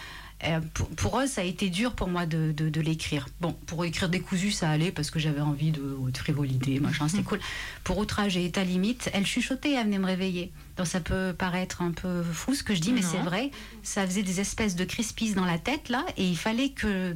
euh, 0.44 0.58
pour, 0.74 0.88
pour 0.88 1.20
eux, 1.20 1.28
ça 1.28 1.42
a 1.42 1.44
été 1.44 1.70
dur 1.70 1.92
pour 1.94 2.08
moi 2.08 2.26
de, 2.26 2.50
de- 2.50 2.68
de 2.68 2.80
l'écrire. 2.80 3.28
Bon, 3.40 3.52
pour 3.66 3.84
écrire 3.84 4.08
décousu, 4.08 4.50
ça 4.50 4.70
allait 4.70 4.90
parce 4.90 5.08
que 5.12 5.20
j'avais 5.20 5.40
envie 5.40 5.70
de, 5.70 5.96
de 6.10 6.18
frivolité, 6.18 6.80
machin, 6.80 7.06
c'était 7.06 7.22
cool. 7.22 7.38
Pour 7.84 7.98
outrage 7.98 8.36
et 8.36 8.44
état 8.44 8.64
limite, 8.64 9.08
elle 9.12 9.24
chuchotait, 9.24 9.70
elle 9.74 9.84
venait 9.84 10.00
me 10.00 10.06
réveiller. 10.06 10.50
Donc 10.76 10.88
ça 10.88 10.98
peut 10.98 11.32
paraître 11.38 11.80
un 11.80 11.92
peu 11.92 12.24
fou 12.24 12.56
ce 12.56 12.64
que 12.64 12.74
je 12.74 12.80
dis, 12.80 12.90
mais 12.92 13.02
c'est 13.02 13.18
vrai. 13.18 13.52
Ça 13.84 14.04
faisait 14.04 14.24
des 14.24 14.40
espèces 14.40 14.74
de 14.74 14.84
crispies 14.84 15.32
dans 15.34 15.44
la 15.44 15.58
tête 15.58 15.88
là, 15.88 16.04
et 16.16 16.26
il 16.26 16.36
fallait 16.36 16.70
que 16.70 17.14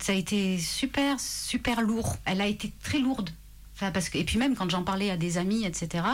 ça 0.00 0.12
a 0.12 0.14
été 0.14 0.58
super, 0.58 1.20
super 1.20 1.82
lourd. 1.82 2.16
Elle 2.24 2.40
a 2.40 2.46
été 2.46 2.72
très 2.82 3.00
lourde. 3.00 3.28
Enfin, 3.82 3.90
parce 3.90 4.08
que, 4.08 4.16
et 4.18 4.24
puis 4.24 4.38
même 4.38 4.54
quand 4.54 4.70
j'en 4.70 4.84
parlais 4.84 5.10
à 5.10 5.16
des 5.16 5.38
amis, 5.38 5.64
etc., 5.64 6.04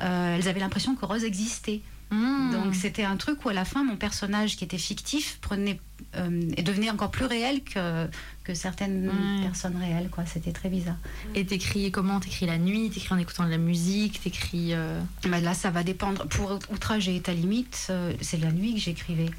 euh, 0.00 0.36
elles 0.36 0.48
avaient 0.48 0.58
l'impression 0.60 0.96
que 0.96 1.04
Rose 1.06 1.22
existait. 1.22 1.80
Hmm. 2.10 2.50
Donc 2.52 2.74
c'était 2.74 3.04
un 3.04 3.16
truc 3.16 3.44
où 3.44 3.48
à 3.48 3.52
la 3.54 3.64
fin 3.64 3.82
mon 3.82 3.96
personnage 3.96 4.56
qui 4.56 4.64
était 4.64 4.78
fictif 4.78 5.38
prenait 5.40 5.80
euh, 6.16 6.42
et 6.56 6.62
devenait 6.62 6.90
encore 6.90 7.10
plus 7.10 7.24
réel 7.24 7.62
que, 7.64 8.06
que 8.44 8.52
certaines 8.52 9.08
Ouais. 9.08 9.42
personnes 9.42 9.76
réelles. 9.76 10.10
quoi. 10.10 10.24
C'était 10.26 10.52
très 10.52 10.68
bizarre. 10.68 10.98
Et 11.34 11.46
t'écris 11.46 11.90
comment? 11.90 12.20
T'écris 12.20 12.46
la 12.46 12.58
nuit? 12.58 12.90
T'écris 12.90 13.14
en 13.14 13.18
écoutant 13.18 13.44
de 13.44 13.50
la 13.50 13.58
musique? 13.58 14.20
T'écris. 14.22 14.74
euh, 14.74 15.00
Bah, 15.28 15.40
là, 15.40 15.54
ça 15.54 15.70
va 15.70 15.82
dépendre. 15.82 16.26
Pour 16.28 16.58
Outrage 16.72 17.08
et 17.08 17.20
ta 17.20 17.32
limite, 17.32 17.86
euh, 17.90 18.12
c'est 18.20 18.38
la 18.38 18.52
nuit 18.52 18.74
que 18.74 18.80
j'écrivais. 18.80 19.30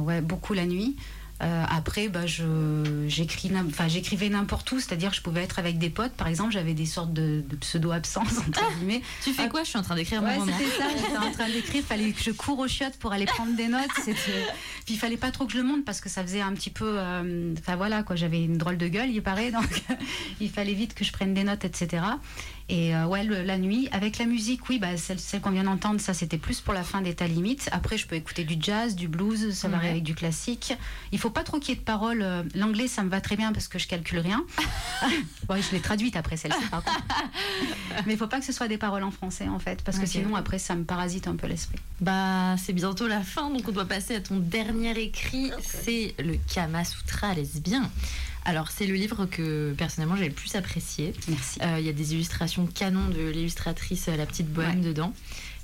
Ouais, 0.00 0.20
beaucoup 0.20 0.52
la 0.54 0.66
nuit. 0.66 0.96
Euh, 1.42 1.64
après, 1.70 2.08
bah, 2.08 2.26
j'écrivais 3.08 4.28
n'importe 4.28 4.70
où, 4.72 4.78
c'est-à-dire 4.80 5.10
que 5.10 5.16
je 5.16 5.22
pouvais 5.22 5.42
être 5.42 5.58
avec 5.58 5.78
des 5.78 5.90
potes, 5.90 6.12
par 6.12 6.28
exemple, 6.28 6.52
j'avais 6.52 6.74
des 6.74 6.86
sortes 6.86 7.12
de, 7.12 7.42
de 7.48 7.56
pseudo-absences, 7.56 8.38
entre 8.48 8.60
guillemets. 8.78 9.02
Tu 9.24 9.32
fais 9.32 9.44
Ah. 9.46 9.48
quoi? 9.48 9.62
Je 9.64 9.68
suis 9.70 9.78
en 9.78 9.82
train 9.82 9.94
d'écrire 9.96 10.22
Ouais, 10.22 10.34
mon 10.34 10.40
roman. 10.40 10.52
c'était 10.58 10.70
ça, 10.78 10.84
j'étais 10.96 11.16
en 11.16 11.32
train 11.32 11.48
d'écrire, 11.48 11.82
fallait 11.84 12.12
que 12.12 12.22
je 12.22 12.30
cours 12.30 12.58
aux 12.58 12.68
chiottes 12.68 12.96
pour 12.98 13.12
aller 13.12 13.26
prendre 13.26 13.54
des 13.56 13.68
notes. 13.68 13.88
Puis 14.04 14.14
il 14.94 14.98
fallait 14.98 15.16
pas 15.16 15.30
trop 15.30 15.46
que 15.46 15.52
je 15.52 15.58
le 15.58 15.64
monte 15.64 15.84
parce 15.84 16.00
que 16.00 16.08
ça 16.08 16.22
faisait 16.22 16.40
un 16.40 16.52
petit 16.52 16.70
peu. 16.70 16.94
euh, 16.98 17.54
Enfin 17.58 17.76
voilà, 17.76 18.02
quoi, 18.02 18.16
j'avais 18.16 18.42
une 18.44 18.58
drôle 18.58 18.76
de 18.78 18.88
gueule, 18.88 19.10
il 19.10 19.22
paraît, 19.22 19.50
donc 19.50 19.82
il 20.40 20.50
fallait 20.50 20.74
vite 20.74 20.94
que 20.94 21.04
je 21.04 21.12
prenne 21.12 21.34
des 21.34 21.44
notes, 21.44 21.64
etc. 21.64 22.02
Et 22.72 22.94
euh, 22.94 23.04
ouais, 23.06 23.24
le- 23.24 23.42
la 23.42 23.58
nuit, 23.58 23.88
avec 23.90 24.18
la 24.18 24.26
musique, 24.26 24.68
oui, 24.68 24.78
bah, 24.78 24.96
celle, 24.96 25.18
celle 25.18 25.40
qu'on 25.40 25.50
vient 25.50 25.64
d'entendre, 25.64 26.00
ça 26.00 26.14
c'était 26.14 26.38
plus 26.38 26.60
pour 26.60 26.72
la 26.72 26.84
fin 26.84 27.00
d'état 27.02 27.26
limite. 27.26 27.68
Après, 27.72 27.96
je 27.98 28.06
peux 28.06 28.14
écouter 28.16 28.44
du 28.44 28.56
jazz, 28.60 28.94
du 28.94 29.08
blues, 29.08 29.52
ça 29.54 29.68
varie 29.68 29.84
Ouais. 29.86 29.90
avec 29.90 30.02
du 30.04 30.14
classique. 30.14 30.74
Il 31.12 31.18
faut 31.18 31.30
faut 31.30 31.34
pas 31.34 31.44
trop 31.44 31.58
qu'il 31.60 31.70
y 31.74 31.76
ait 31.76 31.80
de 31.80 31.84
paroles. 31.84 32.22
euh, 32.22 32.42
L'anglais, 32.54 32.88
ça 32.88 33.02
me 33.04 33.08
va 33.10 33.20
très 33.20 33.36
bien 33.36 33.52
parce 33.52 33.68
que 33.68 33.78
je 33.78 33.86
calcule 33.86 34.18
rien. 34.20 34.44
bon, 35.48 35.60
je 35.60 35.70
l'ai 35.72 35.80
traduite 35.80 36.16
après 36.16 36.36
celle-ci, 36.36 36.64
par 36.70 36.82
contre. 36.82 37.00
Mais 38.06 38.14
il 38.14 38.18
faut 38.18 38.26
pas 38.26 38.38
que 38.40 38.44
ce 38.46 38.52
soit 38.52 38.68
des 38.68 38.78
paroles 38.78 39.02
en 39.04 39.10
français, 39.10 39.46
en 39.48 39.58
fait, 39.58 39.82
parce 39.82 39.98
que 39.98 40.06
sinon, 40.06 40.34
après, 40.36 40.58
ça 40.58 40.74
me 40.74 40.84
parasite 40.84 41.28
un 41.28 41.36
peu 41.36 41.46
l'esprit. 41.46 41.78
Bah, 42.00 42.56
c'est 42.56 42.72
bientôt 42.72 43.06
la 43.06 43.20
fin, 43.20 43.50
donc 43.50 43.68
on 43.68 43.72
doit 43.72 43.84
passer 43.84 44.14
à 44.16 44.20
ton 44.20 44.38
dernier 44.38 44.98
écrit. 44.98 45.50
C'est 45.62 46.14
le 46.18 46.36
Kama 46.52 46.84
Sutra 46.84 47.34
lesbien. 47.34 47.90
Alors, 48.50 48.72
c'est 48.72 48.86
le 48.86 48.94
livre 48.94 49.26
que 49.26 49.72
personnellement 49.78 50.16
j'ai 50.16 50.26
le 50.28 50.34
plus 50.34 50.56
apprécié. 50.56 51.12
Merci. 51.28 51.60
Euh, 51.62 51.76
Il 51.78 51.86
y 51.86 51.88
a 51.88 51.92
des 51.92 52.14
illustrations 52.14 52.66
canon 52.66 53.08
de 53.08 53.28
l'illustratrice 53.30 54.08
euh, 54.08 54.16
La 54.16 54.26
Petite 54.26 54.48
Bohème 54.52 54.80
Ouais. 54.80 54.86
dedans. 54.88 55.12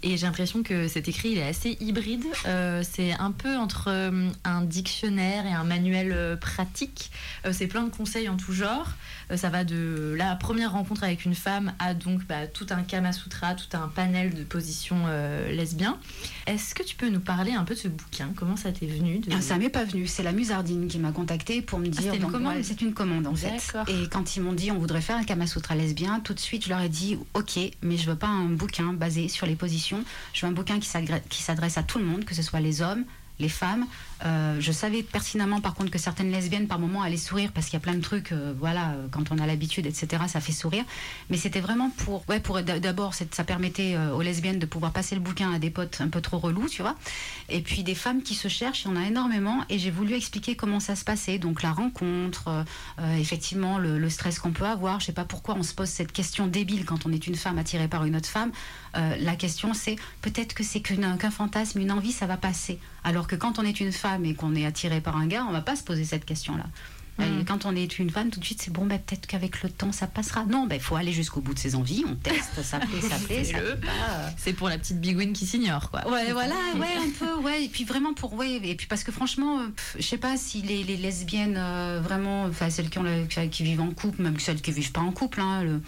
Et 0.07 0.17
j'ai 0.17 0.27
l'impression 0.27 0.63
que 0.63 0.87
cet 0.87 1.09
écrit 1.09 1.31
il 1.31 1.39
est 1.39 1.49
assez 1.49 1.77
hybride. 1.81 2.25
Euh, 2.47 2.85
c'est 2.89 3.13
un 3.15 3.33
peu 3.33 3.57
entre 3.57 3.89
euh, 3.89 4.29
un 4.45 4.63
dictionnaire 4.63 5.45
et 5.47 5.53
un 5.53 5.65
manuel 5.65 6.13
euh, 6.13 6.37
pratique. 6.37 7.11
C'est 7.51 7.67
plein 7.67 7.83
de 7.83 7.91
conseils 7.91 8.29
en 8.29 8.37
tout 8.37 8.53
genre. 8.53 8.89
Ça 9.35 9.51
va 9.51 9.65
de 9.65 10.15
la 10.17 10.37
première 10.37 10.73
rencontre 10.73 11.03
avec 11.03 11.25
une 11.25 11.35
femme 11.35 11.73
à 11.81 11.95
donc 11.95 12.25
bah, 12.27 12.47
tout 12.47 12.67
un 12.71 12.83
Kama 12.83 13.13
Sutra, 13.13 13.55
tout 13.55 13.77
un 13.77 13.89
panel 13.89 14.35
de 14.35 14.45
positions 14.45 15.07
lesbiens. 15.51 15.99
Est-ce 16.47 16.75
que 16.75 16.83
tu 16.83 16.95
peux 16.97 17.09
nous 17.09 17.21
parler 17.21 17.53
un 17.53 17.65
peu 17.65 17.75
de 17.75 17.79
ce 17.81 17.89
bouquin? 17.89 18.31
Comment 18.37 18.57
ça 18.57 18.71
t'est 18.71 18.87
venu 18.87 19.19
de... 19.19 19.33
Ah, 19.33 19.41
Ça 19.41 19.59
m'est 19.59 19.69
pas 19.69 19.85
venu. 19.85 20.07
C'est 20.07 20.23
la 20.23 20.33
Musardine 20.33 20.87
qui 20.87 20.99
m'a 20.99 21.13
contactée 21.13 21.63
pour 21.63 21.79
me 21.79 21.89
dire. 21.89 22.13
c'était 22.13 22.17
une 22.25 22.31
commande 22.31 22.57
ouais, 22.57 22.63
C'est 22.63 22.81
une 22.81 22.95
commande 22.95 23.27
en 23.27 23.35
fait. 23.35 23.77
Et 23.89 24.09
quand 24.09 24.37
ils 24.37 24.43
m'ont 24.43 24.53
dit 24.53 24.71
on 24.71 24.79
voudrait 24.79 25.01
faire 25.01 25.17
un 25.17 25.25
Kama 25.25 25.47
Sutra 25.47 25.75
lesbien, 25.75 26.21
tout 26.21 26.35
de 26.35 26.41
suite 26.41 26.65
je 26.65 26.69
leur 26.69 26.81
ai 26.81 26.89
dit 26.89 27.19
ok, 27.35 27.59
mais 27.83 27.97
je 27.97 28.09
veux 28.09 28.17
pas 28.17 28.29
un 28.29 28.47
bouquin 28.47 28.93
basé 28.93 29.29
sur 29.29 29.47
les 29.47 29.57
positions. 29.57 29.96
Je 30.33 30.45
veux 30.45 30.51
un 30.51 30.55
bouquin 30.55 30.79
qui 30.81 31.43
s'adresse 31.43 31.79
à 31.79 31.83
tout 31.83 31.99
le 31.99 32.05
monde, 32.05 32.25
que 32.25 32.35
ce 32.35 32.43
soit 32.43 32.61
les 32.61 32.83
hommes, 32.83 33.05
les 33.39 33.49
femmes. 33.49 33.87
Euh, 34.25 34.57
je 34.61 34.73
savais 34.73 35.03
pertinemment 35.03 35.61
par 35.61 35.75
contre 35.75 35.91
que 35.91 35.99
certaines 35.99 36.31
lesbiennes 36.31 36.69
par 36.69 36.79
moment 36.79 37.03
allaient 37.03 37.17
sourire 37.17 37.51
parce 37.53 37.67
qu'il 37.67 37.75
y 37.75 37.77
a 37.77 37.81
plein 37.81 37.95
de 37.95 38.01
trucs, 38.01 38.33
euh, 38.33 38.55
voilà, 38.59 38.93
euh, 38.93 39.09
quand 39.11 39.31
on 39.31 39.39
a 39.39 39.47
l'habitude, 39.47 39.87
etc. 39.87 40.25
Ça 40.29 40.41
fait 40.41 40.53
sourire. 40.53 40.85
Mais 41.29 41.37
c'était 41.37 41.61
vraiment 41.61 41.91
pour, 41.91 42.25
ouais, 42.29 42.41
pour 42.41 42.63
d'abord 42.63 43.15
ça 43.15 43.45
permettait 43.45 43.97
aux 43.97 44.23
lesbiennes 44.23 44.59
de 44.59 44.67
pouvoir 44.67 44.93
passer 44.93 45.15
le 45.15 45.21
bouquin 45.21 45.53
à 45.53 45.59
des 45.59 45.71
potes 45.71 46.01
un 46.01 46.09
peu 46.09 46.21
trop 46.21 46.39
relous, 46.39 46.69
tu 46.69 46.83
vois. 46.83 46.97
Et 47.49 47.61
puis 47.61 47.83
des 47.83 47.95
femmes 47.95 48.23
qui 48.23 48.35
se 48.35 48.49
cherchent, 48.49 48.85
il 48.85 48.89
y 48.89 48.91
en 48.93 48.97
a 48.97 49.07
énormément. 49.07 49.65
Et 49.69 49.79
j'ai 49.79 49.91
voulu 49.91 50.15
expliquer 50.15 50.57
comment 50.57 50.81
ça 50.81 50.97
se 50.97 51.05
passait. 51.05 51.39
Donc 51.39 51.63
la 51.63 51.73
rencontre, 51.73 52.65
effectivement 53.19 53.79
le, 53.79 54.09
stress 54.09 54.39
qu'on 54.39 54.53
peut 54.53 54.67
avoir. 54.67 55.01
Je 55.01 55.07
sais 55.07 55.13
pas 55.13 55.25
pourquoi 55.25 55.57
on 55.57 55.63
se 55.63 55.75
pose 55.75 55.89
cette 55.89 56.13
question 56.13 56.47
débile 56.47 56.85
quand 56.85 57.07
on 57.07 57.13
est 57.13 57.27
une 57.27 57.35
femme 57.37 57.59
attirée 57.59 57.89
par 57.89 58.05
une 58.05 58.17
autre 58.17 58.29
femme. 58.29 58.53
La 58.95 59.37
question 59.37 59.75
c'est 59.75 59.97
peut-être 60.23 60.55
que 60.55 60.63
c'est 60.63 60.81
qu'un 60.81 61.31
fantasme, 61.31 61.81
une 61.81 61.93
envie, 61.93 62.13
ça 62.13 62.27
va 62.27 62.37
passer. 62.37 62.79
Alors 63.05 63.27
que 63.27 63.37
quand 63.37 63.59
on 63.59 63.63
est 63.63 63.81
une 63.81 63.93
femme 63.93 64.06
et 64.25 64.35
qu'on 64.35 64.55
est 64.55 64.65
attiré 64.67 65.01
par 65.01 65.17
un 65.17 65.27
gars, 65.27 65.45
on 65.49 65.53
va 65.53 65.61
pas 65.63 65.77
se 65.77 65.83
poser 65.83 66.05
cette 66.05 66.25
question-là. 66.25 66.65
Et 67.19 67.45
quand 67.47 67.65
on 67.65 67.75
est 67.75 67.99
une 67.99 68.11
femme, 68.11 68.29
tout 68.29 68.41
de 68.41 68.45
suite, 68.45 68.61
c'est 68.61 68.71
bon, 68.71 68.85
ben, 68.85 68.99
peut-être 68.99 69.27
qu'avec 69.27 69.63
le 69.63 69.71
temps, 69.71 69.91
ça 69.91 70.07
passera. 70.07 70.45
Non, 70.45 70.69
il 70.71 70.79
faut 70.81 70.97
aller 70.97 71.13
jusqu'au 71.13 71.41
bout 71.41 71.55
de 71.55 71.59
ses 71.59 71.75
envies, 71.75 72.05
on 72.07 72.15
teste, 72.15 72.63
ça 72.63 72.79
plaît, 72.79 73.01
ça 73.01 73.17
plaît. 73.17 73.43
C'est 74.37 74.53
pour 74.53 74.69
la 74.69 74.77
petite 74.77 75.01
bigouine 75.01 75.33
qui 75.33 75.47
s'ignore, 75.47 75.91
quoi. 75.91 76.07
Ouais, 76.11 76.31
voilà, 76.33 76.55
ouais, 76.79 76.87
un 76.99 77.11
peu, 77.19 77.41
ouais. 77.43 77.65
Et 77.65 77.69
puis 77.69 77.85
vraiment 77.85 78.13
pour, 78.13 78.35
ouais, 78.35 78.61
et 78.63 78.75
puis 78.75 78.87
parce 78.87 79.03
que 79.03 79.13
franchement, 79.13 79.61
euh, 79.61 79.67
je 79.99 80.03
sais 80.03 80.19
pas 80.19 80.37
si 80.37 80.61
les, 80.61 80.83
les 80.85 80.99
lesbiennes 80.99 81.57
euh, 81.57 82.03
vraiment, 82.05 82.43
enfin 82.45 82.69
celles 82.69 82.91
qui, 82.91 82.99
ont 82.99 83.03
le- 83.03 83.25
qui 83.25 83.49
qui 83.49 83.63
vivent 83.63 83.81
en 83.81 83.93
couple, 83.93 84.21
même 84.21 84.39
celles 84.39 84.61
qui 84.61 84.71
vivent 84.73 84.93
pas 84.93 85.01
en 85.01 85.13
couple, 85.13 85.41
hein, 85.41 85.63
le- 85.63 85.81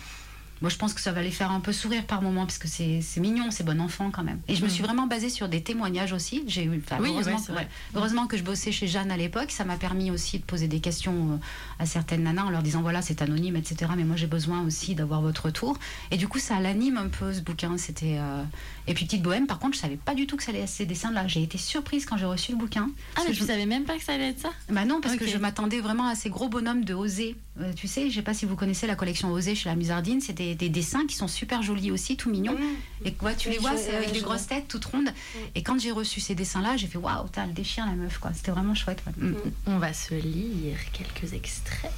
moi 0.60 0.70
je 0.70 0.76
pense 0.76 0.92
que 0.94 1.00
ça 1.00 1.12
va 1.12 1.22
les 1.22 1.30
faire 1.30 1.50
un 1.50 1.60
peu 1.60 1.72
sourire 1.72 2.04
par 2.04 2.22
moment 2.22 2.46
parce 2.46 2.58
que 2.58 2.68
c'est 2.68 3.00
mignon, 3.20 3.50
c'est 3.50 3.64
bon 3.64 3.80
enfant 3.80 4.10
quand 4.10 4.22
même. 4.24 4.40
Et 4.48 4.54
je 4.54 4.64
me 4.64 4.68
suis 4.68 4.82
vraiment 4.82 5.06
basée 5.06 5.28
sur 5.30 5.48
des 5.48 5.62
témoignages 5.62 6.12
aussi. 6.12 6.42
J'ai 6.46 6.64
eu, 6.64 6.82
enfin, 6.84 7.00
Oui, 7.02 7.10
heureusement, 7.12 7.36
ouais, 7.36 7.42
c'est 7.44 7.52
vrai. 7.52 7.62
ouais. 7.62 7.68
heureusement 7.94 8.26
que 8.26 8.36
je 8.36 8.42
bossais 8.42 8.72
chez 8.72 8.86
Jeanne 8.86 9.10
à 9.10 9.16
l'époque, 9.16 9.50
ça 9.50 9.64
m'a 9.64 9.76
permis 9.76 10.10
aussi 10.10 10.38
de 10.38 10.44
poser 10.44 10.68
des 10.68 10.80
questions 10.80 11.32
euh, 11.32 11.36
à 11.78 11.86
certaines 11.86 12.22
nanas 12.22 12.44
en 12.44 12.50
leur 12.50 12.62
disant 12.62 12.82
voilà 12.82 13.02
c'est 13.02 13.22
anonyme, 13.22 13.56
etc. 13.56 13.90
Mais 13.96 14.04
moi 14.04 14.16
j'ai 14.16 14.26
besoin 14.26 14.62
aussi 14.62 14.94
d'avoir 14.94 15.20
votre 15.22 15.46
retour. 15.46 15.78
Et 16.10 16.16
du 16.16 16.28
coup 16.28 16.38
ça 16.38 16.60
l'anime 16.60 16.96
un 16.96 17.08
peu 17.08 17.32
ce 17.32 17.40
bouquin. 17.40 17.76
C'était 17.78 18.16
euh, 18.18 18.42
et 18.86 18.94
puis 18.94 19.04
Petite 19.04 19.22
Bohème, 19.22 19.46
par 19.46 19.58
contre, 19.58 19.76
je 19.76 19.80
savais 19.80 19.96
pas 19.96 20.14
du 20.14 20.26
tout 20.26 20.36
que 20.36 20.42
ça 20.42 20.50
allait 20.50 20.60
être 20.60 20.68
ces 20.68 20.86
dessins-là. 20.86 21.26
J'ai 21.28 21.42
été 21.42 21.58
surprise 21.58 22.04
quand 22.06 22.16
j'ai 22.16 22.24
reçu 22.26 22.52
le 22.52 22.58
bouquin. 22.58 22.90
Ah, 23.16 23.20
mais 23.26 23.34
je- 23.34 23.44
savais 23.44 23.66
même 23.66 23.84
pas 23.84 23.96
que 23.96 24.02
ça 24.04 24.14
allait 24.14 24.28
être 24.30 24.40
ça? 24.40 24.50
Bah 24.70 24.84
non, 24.84 25.00
parce 25.00 25.16
que 25.16 25.26
je 25.26 25.36
m'attendais 25.38 25.80
vraiment 25.80 26.06
à 26.08 26.14
ces 26.14 26.30
gros 26.30 26.48
bonhommes 26.48 26.84
de 26.84 26.94
Osée. 26.94 27.36
Euh, 27.60 27.72
tu 27.74 27.88
sais, 27.88 28.08
je 28.10 28.14
sais 28.14 28.22
pas 28.22 28.34
si 28.34 28.44
vous 28.46 28.56
connaissez 28.56 28.86
la 28.86 28.94
collection 28.94 29.30
Osée 29.32 29.54
chez 29.54 29.68
la 29.68 29.74
Musardine. 29.76 30.20
C'est 30.20 30.40
des, 30.48 30.54
des 30.54 30.68
dessins 30.68 31.06
qui 31.06 31.14
sont 31.14 31.28
super 31.28 31.62
jolis 31.62 31.90
aussi, 31.90 32.16
tout 32.16 32.30
mignons. 32.30 32.56
Et 33.04 33.14
ouais, 33.22 33.36
tu 33.36 33.50
les 33.50 33.58
vois, 33.58 33.76
c'est 33.76 33.94
avec 33.94 34.12
des 34.12 34.20
grosses 34.20 34.46
têtes 34.46 34.68
toutes 34.68 34.84
rondes. 34.86 35.08
Et 35.54 35.62
quand 35.62 35.78
j'ai 35.80 35.90
reçu 35.90 36.20
ces 36.20 36.34
dessins-là, 36.34 36.76
j'ai 36.76 36.86
fait 36.86 36.98
waouh, 36.98 37.28
t'as 37.30 37.46
le 37.46 37.52
déchire 37.52 37.86
la 37.86 37.92
meuf, 37.92 38.18
quoi. 38.18 38.32
C'était 38.34 38.50
vraiment 38.50 38.74
chouette. 38.74 39.02
ouais. 39.06 39.12
Mm. 39.16 39.36
On 39.66 39.78
va 39.78 39.92
se 39.92 40.14
lire 40.14 40.78
quelques 40.92 41.32
extraits. 41.32 41.92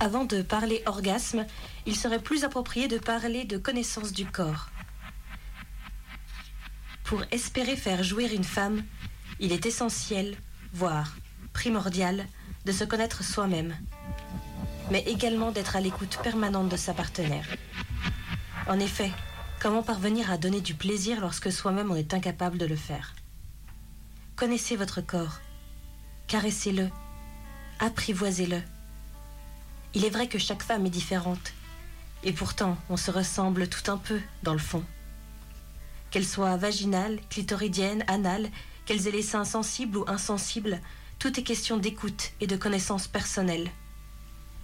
Avant 0.00 0.24
de 0.24 0.42
parler 0.42 0.82
orgasme, 0.86 1.44
il 1.86 1.96
serait 1.96 2.22
plus 2.22 2.44
approprié 2.44 2.86
de 2.86 2.98
parler 2.98 3.44
de 3.44 3.58
connaissance 3.58 4.12
du 4.12 4.26
corps. 4.26 4.68
Pour 7.04 7.22
espérer 7.32 7.74
faire 7.74 8.02
jouir 8.04 8.32
une 8.32 8.44
femme, 8.44 8.84
il 9.40 9.52
est 9.52 9.66
essentiel, 9.66 10.36
voire 10.72 11.16
primordial, 11.52 12.26
de 12.64 12.72
se 12.72 12.84
connaître 12.84 13.24
soi-même, 13.24 13.74
mais 14.90 15.02
également 15.06 15.50
d'être 15.50 15.76
à 15.76 15.80
l'écoute 15.80 16.18
permanente 16.22 16.68
de 16.68 16.76
sa 16.76 16.94
partenaire. 16.94 17.46
En 18.66 18.78
effet, 18.78 19.10
comment 19.60 19.82
parvenir 19.82 20.30
à 20.30 20.38
donner 20.38 20.60
du 20.60 20.74
plaisir 20.74 21.20
lorsque 21.20 21.52
soi-même 21.52 21.90
on 21.90 21.96
est 21.96 22.14
incapable 22.14 22.58
de 22.58 22.66
le 22.66 22.76
faire? 22.76 23.14
Connaissez 24.36 24.76
votre 24.76 25.00
corps, 25.00 25.40
caressez-le, 26.26 26.88
apprivoisez-le. 27.80 28.60
Il 29.94 30.04
est 30.04 30.10
vrai 30.10 30.28
que 30.28 30.38
chaque 30.38 30.62
femme 30.62 30.86
est 30.86 30.90
différente. 30.90 31.52
Et 32.24 32.32
pourtant, 32.32 32.76
on 32.90 32.96
se 32.96 33.10
ressemble 33.10 33.68
tout 33.68 33.90
un 33.90 33.96
peu, 33.96 34.20
dans 34.42 34.52
le 34.52 34.58
fond. 34.58 34.84
Qu'elle 36.10 36.26
soit 36.26 36.56
vaginale, 36.56 37.20
clitoridienne, 37.30 38.04
anale, 38.06 38.50
qu'elles 38.86 39.06
aient 39.06 39.12
les 39.12 39.22
seins 39.22 39.44
sensibles 39.44 39.98
ou 39.98 40.04
insensibles, 40.08 40.80
tout 41.18 41.38
est 41.38 41.42
question 41.42 41.76
d'écoute 41.76 42.32
et 42.40 42.46
de 42.46 42.56
connaissance 42.56 43.06
personnelle. 43.06 43.70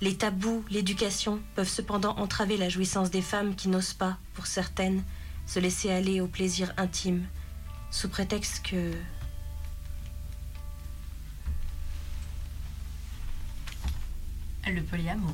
Les 0.05 0.17
tabous, 0.17 0.63
l'éducation 0.69 1.41
peuvent 1.55 1.67
cependant 1.67 2.15
entraver 2.19 2.59
la 2.59 2.69
jouissance 2.69 3.11
des 3.11 3.23
femmes 3.23 3.55
qui 3.55 3.69
n'osent 3.69 3.95
pas, 3.95 4.19
pour 4.35 4.47
certaines, 4.47 5.03
se 5.47 5.59
laisser 5.59 5.91
aller 5.91 6.21
au 6.21 6.27
plaisir 6.27 6.75
intime, 6.77 7.25
sous 7.91 8.11
prétexte 8.11 8.67
que 8.67 8.93
Le 14.67 14.83
polyamour. 14.83 15.33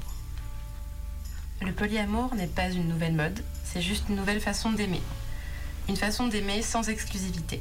Le 1.62 1.72
polyamour 1.72 2.36
n'est 2.36 2.46
pas 2.46 2.70
une 2.70 2.86
nouvelle 2.86 3.14
mode, 3.14 3.42
c'est 3.64 3.82
juste 3.82 4.04
une 4.08 4.14
nouvelle 4.14 4.40
façon 4.40 4.70
d'aimer. 4.70 5.02
Une 5.88 5.96
façon 5.96 6.28
d'aimer 6.28 6.62
sans 6.62 6.88
exclusivité. 6.88 7.60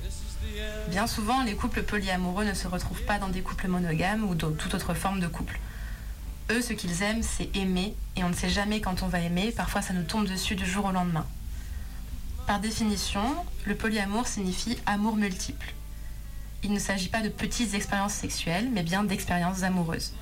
Bien 0.89 1.07
souvent, 1.07 1.43
les 1.43 1.55
couples 1.55 1.81
polyamoureux 1.81 2.45
ne 2.45 2.53
se 2.53 2.67
retrouvent 2.67 3.05
pas 3.05 3.17
dans 3.17 3.29
des 3.29 3.41
couples 3.41 3.67
monogames 3.67 4.29
ou 4.29 4.35
dans 4.35 4.51
toute 4.51 4.75
autre 4.75 4.93
forme 4.93 5.19
de 5.19 5.27
couple. 5.27 5.59
Eux, 6.51 6.61
ce 6.63 6.73
qu'ils 6.73 7.03
aiment, 7.03 7.21
c'est 7.21 7.55
aimer, 7.55 7.93
et 8.15 8.23
on 8.23 8.29
ne 8.29 8.33
sait 8.33 8.49
jamais 8.49 8.81
quand 8.81 9.03
on 9.03 9.07
va 9.07 9.19
aimer, 9.19 9.51
parfois 9.51 9.83
ça 9.83 9.93
nous 9.93 10.03
tombe 10.03 10.27
dessus 10.27 10.55
du 10.55 10.65
jour 10.65 10.85
au 10.85 10.91
lendemain. 10.91 11.27
Par 12.47 12.59
définition, 12.59 13.35
le 13.65 13.75
polyamour 13.75 14.25
signifie 14.25 14.79
amour 14.87 15.15
multiple. 15.15 15.75
Il 16.63 16.73
ne 16.73 16.79
s'agit 16.79 17.09
pas 17.09 17.21
de 17.21 17.29
petites 17.29 17.75
expériences 17.75 18.15
sexuelles, 18.15 18.67
mais 18.73 18.81
bien 18.81 19.03
d'expériences 19.03 19.61
amoureuses. 19.61 20.13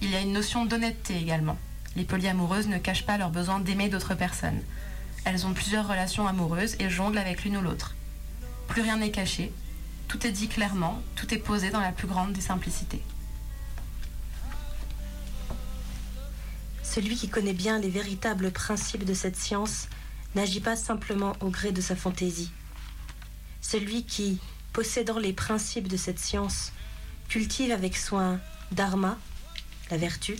Il 0.00 0.10
y 0.10 0.16
a 0.16 0.20
une 0.20 0.32
notion 0.32 0.64
d'honnêteté 0.64 1.18
également. 1.18 1.58
Les 1.96 2.04
polyamoureuses 2.04 2.68
ne 2.68 2.78
cachent 2.78 3.04
pas 3.04 3.18
leur 3.18 3.30
besoin 3.30 3.60
d'aimer 3.60 3.90
d'autres 3.90 4.14
personnes. 4.14 4.62
Elles 5.26 5.46
ont 5.46 5.52
plusieurs 5.52 5.86
relations 5.86 6.26
amoureuses 6.26 6.76
et 6.80 6.88
jonglent 6.88 7.18
avec 7.18 7.44
l'une 7.44 7.58
ou 7.58 7.60
l'autre. 7.60 7.94
Plus 8.68 8.80
rien 8.80 8.96
n'est 8.96 9.10
caché, 9.10 9.52
tout 10.08 10.26
est 10.26 10.32
dit 10.32 10.48
clairement, 10.48 11.02
tout 11.14 11.32
est 11.34 11.38
posé 11.38 11.68
dans 11.68 11.80
la 11.80 11.92
plus 11.92 12.08
grande 12.08 12.32
des 12.32 12.40
simplicités. 12.40 13.02
Celui 16.84 17.16
qui 17.16 17.28
connaît 17.28 17.54
bien 17.54 17.80
les 17.80 17.88
véritables 17.88 18.52
principes 18.52 19.04
de 19.04 19.14
cette 19.14 19.36
science 19.36 19.88
n'agit 20.34 20.60
pas 20.60 20.76
simplement 20.76 21.34
au 21.40 21.48
gré 21.48 21.72
de 21.72 21.80
sa 21.80 21.96
fantaisie. 21.96 22.52
Celui 23.60 24.04
qui, 24.04 24.38
possédant 24.72 25.18
les 25.18 25.32
principes 25.32 25.88
de 25.88 25.96
cette 25.96 26.20
science, 26.20 26.72
cultive 27.28 27.72
avec 27.72 27.96
soin 27.96 28.38
dharma, 28.70 29.18
la 29.90 29.96
vertu, 29.96 30.36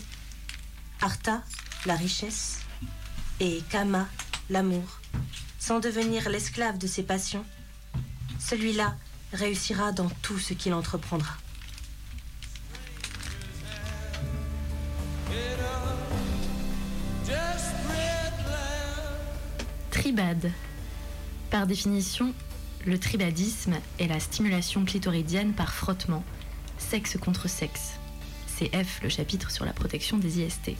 artha, 1.01 1.43
la 1.85 1.95
richesse, 1.95 2.59
et 3.39 3.61
kama, 3.69 4.07
l'amour, 4.49 5.01
sans 5.59 5.79
devenir 5.79 6.29
l'esclave 6.29 6.77
de 6.77 6.87
ses 6.87 7.03
passions, 7.03 7.45
celui-là 8.39 8.95
réussira 9.33 9.91
dans 9.91 10.09
tout 10.21 10.39
ce 10.39 10.53
qu'il 10.53 10.73
entreprendra. 10.73 11.35
Tribade. 20.15 20.51
Par 21.51 21.67
définition, 21.67 22.33
le 22.85 22.97
tribadisme 22.97 23.73
est 23.99 24.07
la 24.07 24.21
stimulation 24.21 24.85
clitoridienne 24.85 25.51
par 25.51 25.73
frottement, 25.73 26.23
sexe 26.77 27.17
contre 27.17 27.49
sexe. 27.49 27.99
C'est 28.47 28.73
F, 28.73 29.01
le 29.03 29.09
chapitre 29.09 29.51
sur 29.51 29.65
la 29.65 29.73
protection 29.73 30.17
des 30.17 30.39
IST. 30.39 30.71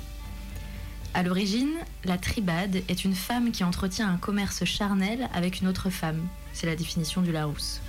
À 1.14 1.22
l'origine, 1.22 1.74
la 2.06 2.18
tribade 2.18 2.82
est 2.88 3.04
une 3.04 3.14
femme 3.14 3.52
qui 3.52 3.66
entretient 3.66 4.10
un 4.10 4.16
commerce 4.16 4.64
charnel 4.64 5.28
avec 5.34 5.60
une 5.60 5.68
autre 5.68 5.90
femme. 5.90 6.26
C'est 6.54 6.68
la 6.68 6.78
définition 6.78 7.22
du 7.22 7.34
Larousse. 7.34 7.82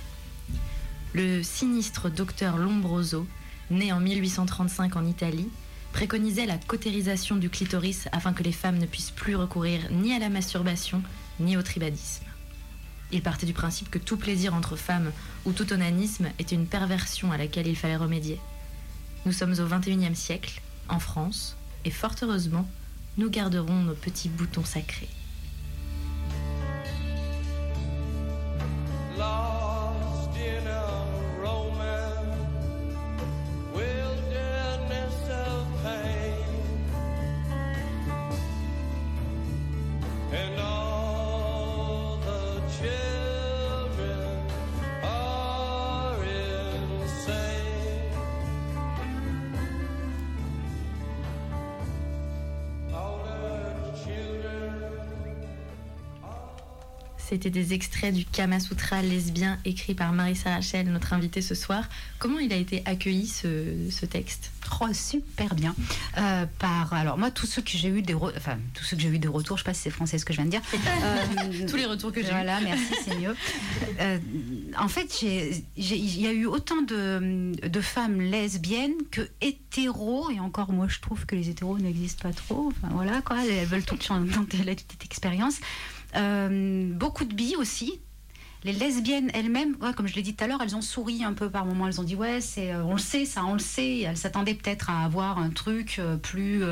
Le 1.13 1.43
sinistre 1.43 2.09
docteur 2.09 2.57
Lombroso, 2.57 3.25
né 3.71 3.93
en 3.93 4.01
1835 4.01 4.97
en 4.97 5.05
Italie, 5.05 5.47
préconisait 5.93 6.45
la 6.45 6.57
cautérisation 6.57 7.37
du 7.37 7.49
clitoris 7.49 8.09
afin 8.11 8.33
que 8.33 8.43
les 8.43 8.51
femmes 8.51 8.79
ne 8.79 8.85
puissent 8.85 9.11
plus 9.11 9.37
recourir 9.37 9.79
ni 9.91 10.13
à 10.13 10.19
la 10.19 10.27
masturbation 10.27 11.01
ni 11.39 11.57
au 11.57 11.61
tribadisme. 11.61 12.25
Il 13.11 13.21
partait 13.21 13.45
du 13.45 13.53
principe 13.53 13.89
que 13.89 13.99
tout 13.99 14.17
plaisir 14.17 14.53
entre 14.53 14.75
femmes 14.75 15.11
ou 15.45 15.53
tout 15.53 15.71
onanisme 15.71 16.27
était 16.39 16.55
une 16.55 16.67
perversion 16.67 17.31
à 17.31 17.37
laquelle 17.37 17.67
il 17.67 17.77
fallait 17.77 17.95
remédier. 17.95 18.39
Nous 19.25 19.31
sommes 19.31 19.55
au 19.59 19.65
XXIe 19.65 20.15
siècle, 20.15 20.61
en 20.89 20.99
France, 20.99 21.55
et 21.85 21.91
fort 21.91 22.15
heureusement, 22.21 22.67
nous 23.17 23.29
garderons 23.29 23.83
nos 23.83 23.93
petits 23.93 24.29
boutons 24.29 24.65
sacrés. 24.65 25.09
C'était 57.27 57.49
des 57.49 57.73
extraits 57.73 58.13
du 58.13 58.23
Kama 58.23 58.61
Sutra 58.61 59.01
lesbien 59.01 59.57
écrit 59.65 59.93
par 59.93 60.13
Marissa 60.13 60.49
Rachel, 60.49 60.87
notre 60.87 61.11
invitée 61.11 61.41
ce 61.41 61.55
soir. 61.55 61.83
Comment 62.19 62.39
il 62.39 62.53
a 62.53 62.55
été 62.55 62.83
accueilli 62.85 63.27
ce, 63.27 63.89
ce 63.91 64.05
texte 64.05 64.51
Oh, 64.79 64.85
super 64.93 65.55
bien. 65.55 65.75
Euh, 66.17 66.45
par 66.59 66.93
alors 66.93 67.17
moi 67.17 67.31
tous 67.31 67.45
ceux 67.45 67.61
que 67.61 67.71
j'ai 67.71 67.87
eu 67.87 68.01
des 68.01 68.13
enfin 68.13 68.57
tous 68.73 68.83
ceux 68.83 68.95
que 68.95 69.01
j'ai 69.01 69.09
eu 69.09 69.19
des 69.19 69.27
retours, 69.27 69.57
je 69.57 69.63
sais 69.63 69.69
pas 69.69 69.73
si 69.73 69.81
c'est 69.83 69.89
français 69.89 70.17
ce 70.17 70.25
que 70.25 70.33
je 70.33 70.37
viens 70.37 70.45
de 70.45 70.51
dire. 70.51 70.61
Euh, 70.87 71.67
Tous 71.67 71.75
les 71.75 71.85
retours 71.85 72.11
que 72.11 72.21
j'ai. 72.21 72.29
Voilà, 72.29 72.59
merci, 72.61 72.93
c'est 73.03 73.17
mieux. 73.17 73.35
Euh, 73.99 74.17
en 74.77 74.87
fait, 74.87 75.21
il 75.21 75.63
y 75.75 76.27
a 76.27 76.31
eu 76.31 76.45
autant 76.45 76.81
de, 76.81 77.51
de 77.67 77.81
femmes 77.81 78.19
lesbiennes 78.19 78.95
que 79.11 79.21
hétéros, 79.41 80.29
et 80.31 80.39
encore 80.39 80.71
moi 80.71 80.87
je 80.87 80.99
trouve 80.99 81.25
que 81.25 81.35
les 81.35 81.49
hétéros 81.49 81.77
n'existent 81.77 82.27
pas 82.29 82.33
trop. 82.33 82.67
Enfin 82.67 82.93
voilà 82.93 83.21
quoi, 83.21 83.37
elles 83.45 83.65
veulent 83.65 83.83
toutes 83.83 84.07
tenter 84.07 84.57
la 84.63 84.75
petite 84.75 85.05
expérience. 85.05 85.59
Euh, 86.15 86.89
beaucoup 86.93 87.25
de 87.25 87.33
bi 87.33 87.55
aussi. 87.57 87.99
Les 88.63 88.73
lesbiennes 88.73 89.29
elles-mêmes, 89.33 89.77
comme 89.95 90.07
je 90.07 90.15
l'ai 90.15 90.23
dit 90.23 90.35
tout 90.35 90.43
à 90.43 90.47
l'heure, 90.47 90.61
elles 90.61 90.75
ont 90.75 90.81
souri 90.81 91.23
un 91.23 91.33
peu 91.33 91.49
par 91.49 91.65
moments. 91.65 91.87
Elles 91.87 92.01
ont 92.01 92.03
dit 92.03 92.15
ouais, 92.15 92.41
c'est, 92.41 92.73
euh, 92.73 92.83
on 92.83 92.93
le 92.93 92.99
sait, 92.99 93.25
ça, 93.25 93.45
on 93.45 93.53
le 93.53 93.59
sait. 93.59 93.99
Elles 93.99 94.17
s'attendaient 94.17 94.55
peut-être 94.55 94.89
à 94.89 95.03
avoir 95.03 95.37
un 95.37 95.49
truc 95.49 95.97
euh, 95.99 96.17
plus. 96.17 96.63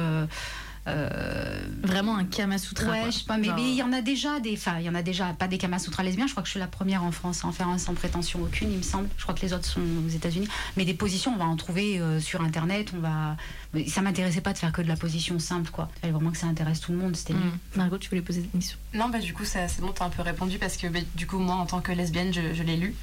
Euh, 0.88 1.67
Vraiment 1.83 2.17
un 2.17 2.25
Kama 2.25 2.57
Sutra. 2.57 2.91
Ouais, 2.91 2.99
quoi. 3.01 3.09
je 3.09 3.17
sais 3.19 3.23
pas, 3.25 3.38
mais 3.38 3.47
Genre, 3.47 3.59
il 3.59 3.73
y 3.75 3.83
en 3.83 3.93
a 3.93 4.01
déjà 4.01 4.39
des. 4.39 4.53
Enfin, 4.53 4.75
il 4.79 4.86
y 4.86 4.89
en 4.89 4.95
a 4.95 5.01
déjà 5.01 5.33
pas 5.33 5.47
des 5.47 5.57
Kamasutra 5.57 6.03
lesbiens. 6.03 6.27
Je 6.27 6.31
crois 6.31 6.43
que 6.43 6.47
je 6.47 6.51
suis 6.51 6.59
la 6.59 6.67
première 6.67 7.03
en 7.03 7.11
France 7.11 7.43
à 7.43 7.47
en 7.47 7.51
faire 7.51 7.67
un 7.67 7.77
sans 7.77 7.93
prétention 7.93 8.41
aucune, 8.41 8.71
il 8.71 8.77
me 8.77 8.83
semble. 8.83 9.07
Je 9.17 9.23
crois 9.23 9.36
que 9.36 9.41
les 9.41 9.53
autres 9.53 9.65
sont 9.65 9.81
aux 10.05 10.09
États-Unis. 10.09 10.47
Mais 10.77 10.86
des 10.86 10.93
positions, 10.93 11.33
on 11.33 11.38
va 11.38 11.45
en 11.45 11.55
trouver 11.55 11.99
euh, 11.99 12.19
sur 12.19 12.41
Internet. 12.41 12.91
On 12.95 12.99
va. 12.99 13.36
mais 13.73 13.88
Ça 13.88 14.01
m'intéressait 14.01 14.41
pas 14.41 14.53
de 14.53 14.57
faire 14.57 14.71
que 14.71 14.81
de 14.81 14.88
la 14.88 14.95
position 14.95 15.39
simple, 15.39 15.69
quoi. 15.71 15.89
Il 15.97 15.99
fallait 16.01 16.13
vraiment 16.13 16.31
que 16.31 16.38
ça 16.38 16.47
intéresse 16.47 16.79
tout 16.79 16.91
le 16.91 16.97
monde. 16.97 17.15
C'était 17.15 17.33
mieux. 17.33 17.39
hum. 17.41 17.57
Margot, 17.75 17.97
tu 17.97 18.09
voulais 18.09 18.21
poser 18.21 18.41
une 18.41 18.49
question 18.59 18.77
Non, 18.93 19.09
bah 19.09 19.19
du 19.19 19.33
coup, 19.33 19.45
ça- 19.45 19.67
c'est 19.67 19.81
bon, 19.81 19.91
t'as 19.91 20.05
un 20.05 20.09
peu 20.09 20.21
répondu 20.21 20.57
parce 20.59 20.77
que 20.77 20.88
bah, 20.88 20.99
du 21.15 21.27
coup, 21.27 21.39
moi, 21.39 21.55
en 21.55 21.65
tant 21.65 21.81
que 21.81 21.91
lesbienne, 21.91 22.33
je, 22.33 22.53
je 22.53 22.63
l'ai 22.63 22.77
lu. 22.77 22.95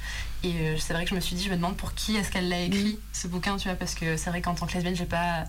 Et 0.43 0.51
euh, 0.59 0.75
c'est 0.77 0.93
vrai 0.93 1.03
que 1.05 1.09
je 1.09 1.15
me 1.15 1.19
suis 1.21 1.35
dit, 1.35 1.43
je 1.43 1.49
me 1.49 1.55
demande 1.55 1.77
pour 1.77 1.93
qui 1.93 2.15
est-ce 2.17 2.29
qu'elle 2.31 2.49
l'a 2.49 2.61
écrit, 2.61 2.99
ce 3.13 3.27
bouquin, 3.27 3.55
tu 3.57 3.67
vois, 3.69 3.77
parce 3.77 3.95
que 3.95 4.17
c'est 4.17 4.29
vrai 4.29 4.41
qu'en 4.41 4.53
tant 4.55 4.65
que 4.65 4.73
lesbienne, 4.73 4.95
j'ai 4.95 5.05
pas 5.05 5.45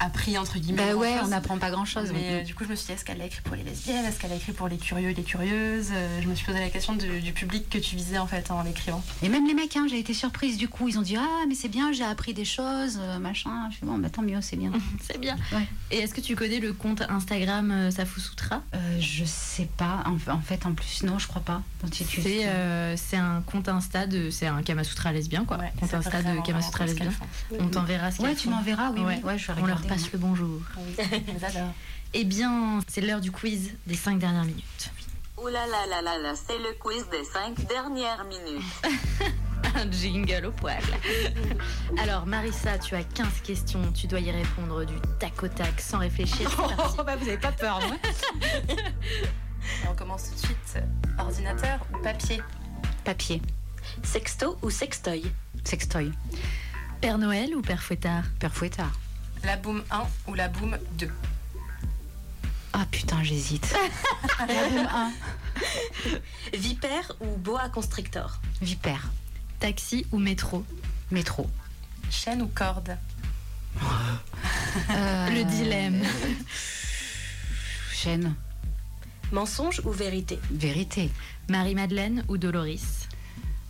appris, 0.00 0.38
entre 0.38 0.58
guillemets. 0.58 0.92
Bah 0.92 0.96
ouais, 0.96 1.14
on 1.22 1.28
n'apprend 1.28 1.58
pas 1.58 1.70
grand-chose. 1.70 2.10
Mais 2.12 2.40
euh, 2.40 2.42
du 2.42 2.54
coup, 2.54 2.64
je 2.64 2.68
me 2.70 2.74
suis 2.74 2.86
dit, 2.86 2.92
est-ce 2.92 3.04
qu'elle 3.04 3.18
l'a 3.18 3.26
écrit 3.26 3.40
pour 3.42 3.56
les 3.56 3.62
lesbiennes 3.62 4.04
Est-ce 4.04 4.18
qu'elle 4.18 4.30
l'a 4.30 4.36
écrit 4.36 4.52
pour 4.52 4.68
les 4.68 4.78
curieux 4.78 5.10
et 5.10 5.14
les 5.14 5.22
curieuses 5.22 5.90
Euh, 5.92 6.20
Je 6.22 6.28
me 6.28 6.34
suis 6.34 6.46
posé 6.46 6.60
la 6.60 6.70
question 6.70 6.94
du 6.94 7.32
public 7.32 7.68
que 7.68 7.78
tu 7.78 7.96
visais 7.96 8.18
en 8.18 8.26
fait 8.26 8.50
en 8.50 8.62
l'écrivant. 8.62 9.02
Et 9.22 9.28
même 9.28 9.46
les 9.46 9.54
mecs, 9.54 9.76
hein, 9.76 9.86
j'ai 9.90 9.98
été 9.98 10.14
surprise 10.14 10.56
du 10.56 10.68
coup. 10.68 10.88
Ils 10.88 10.98
ont 10.98 11.02
dit 11.02 11.16
Ah, 11.16 11.44
mais 11.48 11.54
c'est 11.54 11.68
bien, 11.68 11.92
j'ai 11.92 12.04
appris 12.04 12.34
des 12.34 12.44
choses, 12.44 12.98
euh, 13.00 13.18
machin. 13.18 13.68
Je 13.70 13.78
fais 13.78 13.86
Bon, 13.86 13.98
bah 13.98 14.10
tant 14.10 14.22
mieux, 14.22 14.40
c'est 14.42 14.56
bien. 14.56 14.72
C'est 15.02 15.18
bien. 15.18 15.36
Ouais. 15.52 15.66
Et 15.90 15.98
est-ce 15.98 16.12
que 16.12 16.20
tu 16.20 16.36
connais 16.36 16.60
le 16.60 16.72
compte 16.74 17.02
Instagram 17.08 17.70
euh, 17.70 17.90
Euh, 17.90 19.00
je 19.00 19.24
sais 19.24 19.68
pas. 19.76 20.04
En, 20.04 20.16
en 20.32 20.40
fait, 20.40 20.66
en 20.66 20.74
plus, 20.74 21.02
non, 21.04 21.18
je 21.18 21.26
crois 21.26 21.40
pas. 21.42 21.62
C'est 21.90 22.46
euh, 22.46 22.96
un 23.14 23.40
compte 23.42 23.68
Insta 23.68 24.06
de. 24.06 24.30
C'est 24.30 24.46
un 24.46 24.62
Kama 24.62 24.84
Sutra 24.84 25.12
lesbien, 25.12 25.44
quoi. 25.44 25.58
Ouais, 25.58 25.72
compte 25.80 25.94
Insta 25.94 26.18
de 26.18 26.22
vraiment 26.24 26.42
Kama 26.42 26.62
Sutra 26.62 26.86
ce 26.86 26.94
qu'elles 26.94 27.08
lesbien. 27.08 27.26
On 27.58 27.68
t'enverra 27.68 28.10
ce 28.10 28.20
Ouais, 28.22 28.34
tu 28.34 28.48
m'enverras, 28.48 28.90
oui, 28.90 29.00
Ouais. 29.00 29.20
Ouais, 29.24 29.38
je 29.38 29.46
vais 29.46 29.60
regarder. 29.60 29.87
Passe 29.88 30.12
le 30.12 30.18
bonjour. 30.18 30.60
Oui, 30.76 30.94
je 30.98 31.32
les 31.32 31.44
adore. 31.44 31.72
Eh 32.14 32.24
bien, 32.24 32.80
c'est 32.88 33.00
l'heure 33.00 33.20
du 33.20 33.32
quiz 33.32 33.72
des 33.86 33.94
5 33.94 34.18
dernières 34.18 34.44
minutes. 34.44 34.90
Ouh 35.38 35.46
là 35.46 35.66
là 35.66 35.86
là 35.88 36.02
là 36.02 36.18
là, 36.18 36.34
c'est 36.34 36.58
le 36.58 36.74
quiz 36.80 37.08
des 37.10 37.22
cinq 37.22 37.54
dernières 37.68 38.24
minutes. 38.24 38.64
Un 39.76 39.88
jingle 39.92 40.46
au 40.46 40.50
poil. 40.50 40.82
Alors, 41.98 42.26
Marissa, 42.26 42.76
tu 42.76 42.96
as 42.96 43.04
15 43.04 43.42
questions. 43.44 43.92
Tu 43.92 44.08
dois 44.08 44.18
y 44.18 44.32
répondre 44.32 44.84
du 44.84 44.94
tac 45.20 45.40
au 45.40 45.46
tac 45.46 45.80
sans 45.80 45.98
réfléchir. 45.98 46.50
Parti. 46.56 46.96
bah, 46.96 47.14
vous 47.14 47.28
avez 47.28 47.38
pas 47.38 47.52
peur, 47.52 47.80
moi. 47.86 47.96
Et 48.68 49.88
on 49.88 49.94
commence 49.94 50.30
tout 50.30 50.34
de 50.34 50.40
suite. 50.40 50.78
Ordinateur 51.20 51.86
ou 51.94 52.02
papier? 52.02 52.42
Papier, 53.04 53.40
Sexto 54.02 54.58
ou 54.62 54.70
sextoy? 54.70 55.22
Sextoy, 55.62 56.10
Père 57.00 57.18
Noël 57.18 57.54
ou 57.54 57.62
Père 57.62 57.82
Fouettard? 57.82 58.24
Père 58.40 58.52
fouettard. 58.52 58.98
La 59.44 59.56
boom 59.56 59.82
1 59.90 60.02
ou 60.26 60.34
la 60.34 60.48
boom 60.48 60.76
2 60.98 61.10
Ah 62.72 62.86
putain, 62.90 63.22
j'hésite. 63.22 63.74
La 64.40 64.46
boum 64.68 64.88
un, 64.92 65.12
Vipère 66.56 67.12
ou 67.20 67.36
boa 67.36 67.68
constrictor? 67.68 68.40
Vipère, 68.60 69.10
Taxi 69.60 70.06
ou 70.12 70.18
métro? 70.18 70.64
Métro. 71.10 71.48
Chaîne 72.10 72.42
ou 72.42 72.48
corde? 72.48 72.96
Euh, 74.90 75.30
Le 75.30 75.44
dilemme. 75.44 76.02
Chaîne, 77.92 78.34
Mensonge 79.32 79.80
ou 79.84 79.90
vérité? 79.90 80.38
Vérité. 80.50 81.10
Marie-Madeleine 81.48 82.24
ou 82.28 82.36
Doloris? 82.38 83.08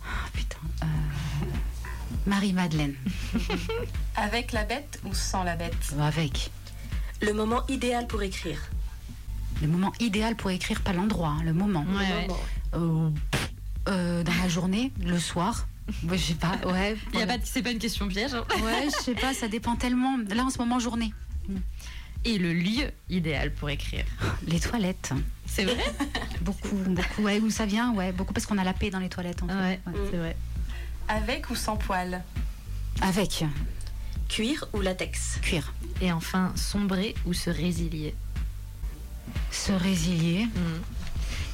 Ah 0.05 0.27
putain. 0.33 0.57
euh, 0.83 0.85
Marie-Madeleine, 2.27 2.95
Avec 4.15 4.51
la 4.51 4.65
bête 4.65 4.99
ou 5.05 5.13
sans 5.13 5.43
la 5.43 5.55
bête? 5.55 5.75
Avec. 5.99 6.51
Le 7.21 7.33
moment 7.33 7.65
idéal 7.67 8.07
pour 8.07 8.21
écrire 8.21 8.59
Le 9.61 9.67
moment 9.67 9.91
idéal 9.99 10.35
pour 10.35 10.51
écrire, 10.51 10.81
pas 10.81 10.93
l'endroit, 10.93 11.29
hein, 11.39 11.43
le 11.43 11.53
moment. 11.53 11.85
Ouais, 11.89 12.07
Le 12.09 12.15
ouais. 12.15 12.27
moment. 12.27 12.39
Euh, 12.75 13.09
pff, 13.31 13.51
euh, 13.89 14.23
dans 14.23 14.33
la 14.41 14.47
journée, 14.49 14.91
le 15.03 15.17
soir. 15.19 15.67
Ouais, 16.07 16.17
je 16.17 16.23
sais 16.25 16.33
pas, 16.35 16.57
ouais. 16.67 16.95
Il 17.13 17.19
y 17.19 17.23
a 17.23 17.27
pas 17.27 17.37
C'est 17.43 17.63
pas 17.63 17.71
une 17.71 17.79
question 17.79 18.07
piège. 18.07 18.33
hein. 18.35 18.43
Ouais, 18.61 18.87
je 18.95 19.03
sais 19.03 19.15
pas, 19.15 19.33
ça 19.33 19.47
dépend 19.47 19.75
tellement. 19.75 20.17
Là, 20.29 20.43
en 20.43 20.49
ce 20.49 20.59
moment, 20.59 20.77
journée. 20.79 21.13
Et 22.25 22.37
le 22.37 22.53
lieu 22.53 22.91
idéal 23.09 23.51
pour 23.53 23.69
écrire? 23.69 24.03
Les 24.45 24.59
toilettes. 24.59 25.13
C'est 25.45 25.63
vrai? 25.63 25.83
Beaucoup, 26.41 26.75
beaucoup. 26.87 27.23
Ouais, 27.23 27.39
où 27.39 27.49
ça 27.49 27.65
vient? 27.65 27.91
Ouais, 27.93 28.11
beaucoup 28.11 28.33
parce 28.33 28.45
qu'on 28.45 28.57
a 28.57 28.63
la 28.63 28.73
paix 28.73 28.89
dans 28.89 28.99
les 28.99 29.09
toilettes, 29.09 29.41
en 29.43 29.47
fait. 29.47 29.53
Ouais, 29.53 29.79
Ouais. 29.87 29.93
c'est 30.11 30.17
vrai. 30.17 30.37
Avec 31.09 31.49
ou 31.49 31.55
sans 31.55 31.75
poil 31.75 32.23
Avec 33.01 33.43
Cuir 34.27 34.69
ou 34.73 34.81
latex 34.81 35.39
cuir. 35.41 35.73
Et 36.01 36.11
enfin, 36.11 36.53
sombrer 36.55 37.15
ou 37.25 37.33
se 37.33 37.49
résilier 37.49 38.13
Se 39.49 39.71
résilier. 39.71 40.45
Hmm. 40.45 40.81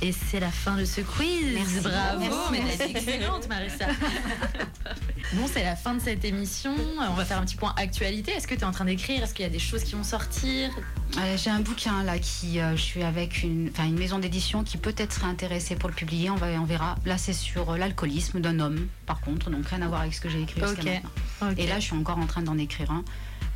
Et 0.01 0.11
c'est 0.11 0.39
la 0.39 0.51
fin 0.51 0.75
de 0.75 0.85
ce 0.85 1.01
quiz. 1.01 1.53
Merci. 1.53 1.79
Bravo, 1.81 2.19
Merci. 2.19 2.37
mais 2.51 2.73
été 2.75 2.97
excellente, 2.97 3.47
Marissa. 3.47 3.87
bon, 5.33 5.47
c'est 5.51 5.63
la 5.63 5.75
fin 5.75 5.95
de 5.95 6.01
cette 6.01 6.23
émission. 6.25 6.75
On 7.09 7.13
va 7.13 7.25
faire 7.25 7.39
un 7.39 7.45
petit 7.45 7.55
point 7.55 7.73
actualité. 7.77 8.31
Est-ce 8.33 8.47
que 8.47 8.55
tu 8.55 8.61
es 8.61 8.65
en 8.65 8.71
train 8.71 8.85
d'écrire? 8.85 9.23
Est-ce 9.23 9.33
qu'il 9.33 9.43
y 9.43 9.47
a 9.47 9.51
des 9.51 9.59
choses 9.59 9.83
qui 9.83 9.93
vont 9.95 10.03
sortir? 10.03 10.69
Euh, 11.17 11.37
J'ai 11.37 11.49
un 11.49 11.61
bouquin 11.61 12.03
là 12.03 12.19
qui, 12.19 12.59
euh, 12.59 12.75
je 12.75 12.81
suis 12.81 13.03
avec 13.03 13.41
une, 13.43 13.71
une 13.79 13.97
maison 13.97 14.19
d'édition 14.19 14.63
qui 14.63 14.77
peut-être 14.77 15.13
serait 15.13 15.27
intéressée 15.27 15.75
pour 15.75 15.89
le 15.89 15.95
publier. 15.95 16.29
On 16.29 16.35
va, 16.35 16.47
on 16.59 16.65
verra. 16.65 16.95
Là, 17.05 17.17
c'est 17.17 17.33
sur 17.33 17.71
euh, 17.71 17.77
l'alcoolisme 17.77 18.41
d'un 18.41 18.59
homme, 18.59 18.87
par 19.05 19.21
contre, 19.21 19.49
donc 19.49 19.65
rien 19.67 19.81
à 19.81 19.87
voir 19.87 20.01
avec 20.01 20.13
ce 20.13 20.21
que 20.21 20.29
j'ai 20.29 20.41
écrit 20.41 20.61
jusqu'à 20.61 20.83
maintenant. 20.83 21.53
Et 21.57 21.67
là, 21.67 21.79
je 21.79 21.85
suis 21.85 21.95
encore 21.95 22.17
en 22.19 22.25
train 22.27 22.41
d'en 22.41 22.57
écrire 22.57 22.91
un. 22.91 23.03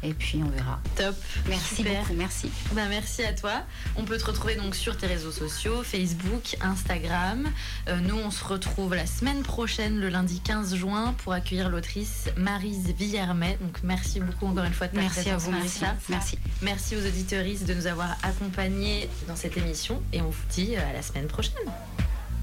Et 0.04 0.14
puis, 0.14 0.42
on 0.44 0.50
verra. 0.50 0.80
Top. 0.96 1.16
Merci 1.48 1.76
Super. 1.78 2.02
beaucoup, 2.02 2.14
merci. 2.14 2.52
Bah, 2.74 2.84
merci 2.90 3.24
à 3.24 3.34
toi. 3.34 3.64
On 3.96 4.04
peut 4.04 4.18
te 4.18 4.26
retrouver 4.26 4.56
donc 4.56 4.76
sur 4.76 4.98
tes 4.98 5.08
réseaux 5.08 5.32
sociaux, 5.32 5.84
Facebook, 5.84 6.56
Instagram. 6.62 7.50
Euh, 7.88 8.00
nous, 8.00 8.18
on 8.18 8.32
se 8.32 8.44
retrouve 8.44 8.96
la 8.96 9.06
semaine 9.06 9.44
prochaine, 9.44 10.00
le 10.00 10.10
lundi 10.10 10.40
15 10.40 10.76
juin, 10.76 11.14
pour 11.24 11.34
accueillir 11.34 11.70
l'autrice 11.70 12.30
Marise 12.38 12.94
Villermet. 12.98 13.58
Donc, 13.62 13.80
merci 13.84 14.20
beaucoup 14.20 14.48
encore 14.48 14.66
une 14.66 14.74
fois 14.74 14.88
de 14.88 14.96
ta 14.96 15.02
Merci 15.02 15.30
à 15.30 15.38
vous, 15.38 15.52
merci. 15.52 15.82
Marissa. 15.82 15.96
Merci. 16.10 16.40
Merci 16.62 16.96
aux 16.96 17.06
auditeuristes 17.06 17.66
de 17.66 17.74
nous 17.74 17.88
avoir 17.88 18.18
accompagnés 18.24 19.10
dans 19.28 19.36
cette 19.36 19.58
émission. 19.58 20.02
Et 20.14 20.22
on 20.22 20.30
vous 20.30 20.46
dit 20.50 20.76
euh, 20.76 20.90
à 20.90 20.94
la 20.94 21.02
semaine 21.02 21.28
prochaine. 21.28 21.54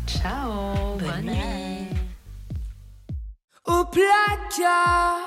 Ciao. 0.07 0.97
Bonne 0.99 1.23
nuit. 1.23 1.89
Au 3.67 3.85
placard, 3.85 5.27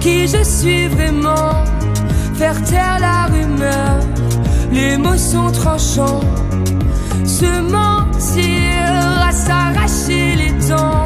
Qui 0.00 0.26
je 0.28 0.42
suis 0.44 0.86
vraiment. 0.88 1.64
Faire 2.34 2.62
taire 2.64 2.98
la 3.00 3.26
rumeur. 3.26 3.98
Les 4.70 4.96
mots 4.96 5.16
sont 5.16 5.50
tranchants. 5.50 6.20
Se 7.24 7.60
mentir 7.60 9.26
à 9.28 9.32
s'arracher 9.32 10.36
les 10.36 10.52
dents. 10.68 11.05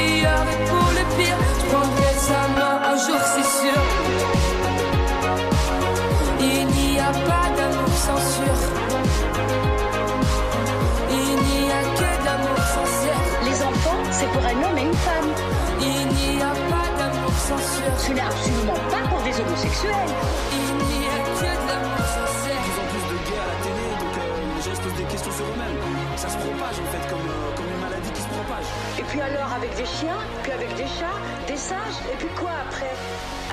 se 24.81 24.81
posent 24.81 24.97
des 24.97 25.03
questions 25.03 25.31
sur 25.31 25.45
eux-mêmes. 25.45 25.77
Ça 26.15 26.29
se 26.29 26.37
propage 26.37 26.79
en 26.79 26.87
fait, 26.91 27.03
comme, 27.09 27.27
euh, 27.27 27.55
comme 27.55 27.65
une 27.67 27.81
maladie 27.81 28.11
qui 28.11 28.21
se 28.21 28.27
propage. 28.27 28.65
Et 28.99 29.03
puis 29.03 29.21
alors 29.21 29.51
avec 29.53 29.75
des 29.75 29.85
chiens, 29.85 30.19
puis 30.43 30.51
avec 30.51 30.73
des 30.75 30.87
chats, 30.87 31.19
des 31.47 31.57
singes, 31.57 31.99
et 32.11 32.17
puis 32.17 32.29
quoi 32.39 32.51
après? 32.67 32.93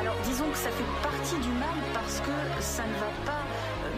Alors 0.00 0.16
disons 0.24 0.48
que 0.50 0.58
ça 0.58 0.70
fait 0.70 0.90
partie 1.02 1.38
du 1.42 1.52
mal 1.58 1.78
parce 1.92 2.20
que 2.20 2.34
ça 2.60 2.84
ne 2.84 2.96
va 3.02 3.12
pas 3.26 3.44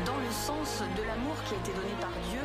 dans 0.06 0.16
le 0.16 0.32
sens 0.32 0.82
de 0.96 1.02
l'amour 1.04 1.36
qui 1.44 1.54
a 1.54 1.58
été 1.58 1.72
donné 1.72 1.94
par 2.00 2.14
Dieu 2.30 2.40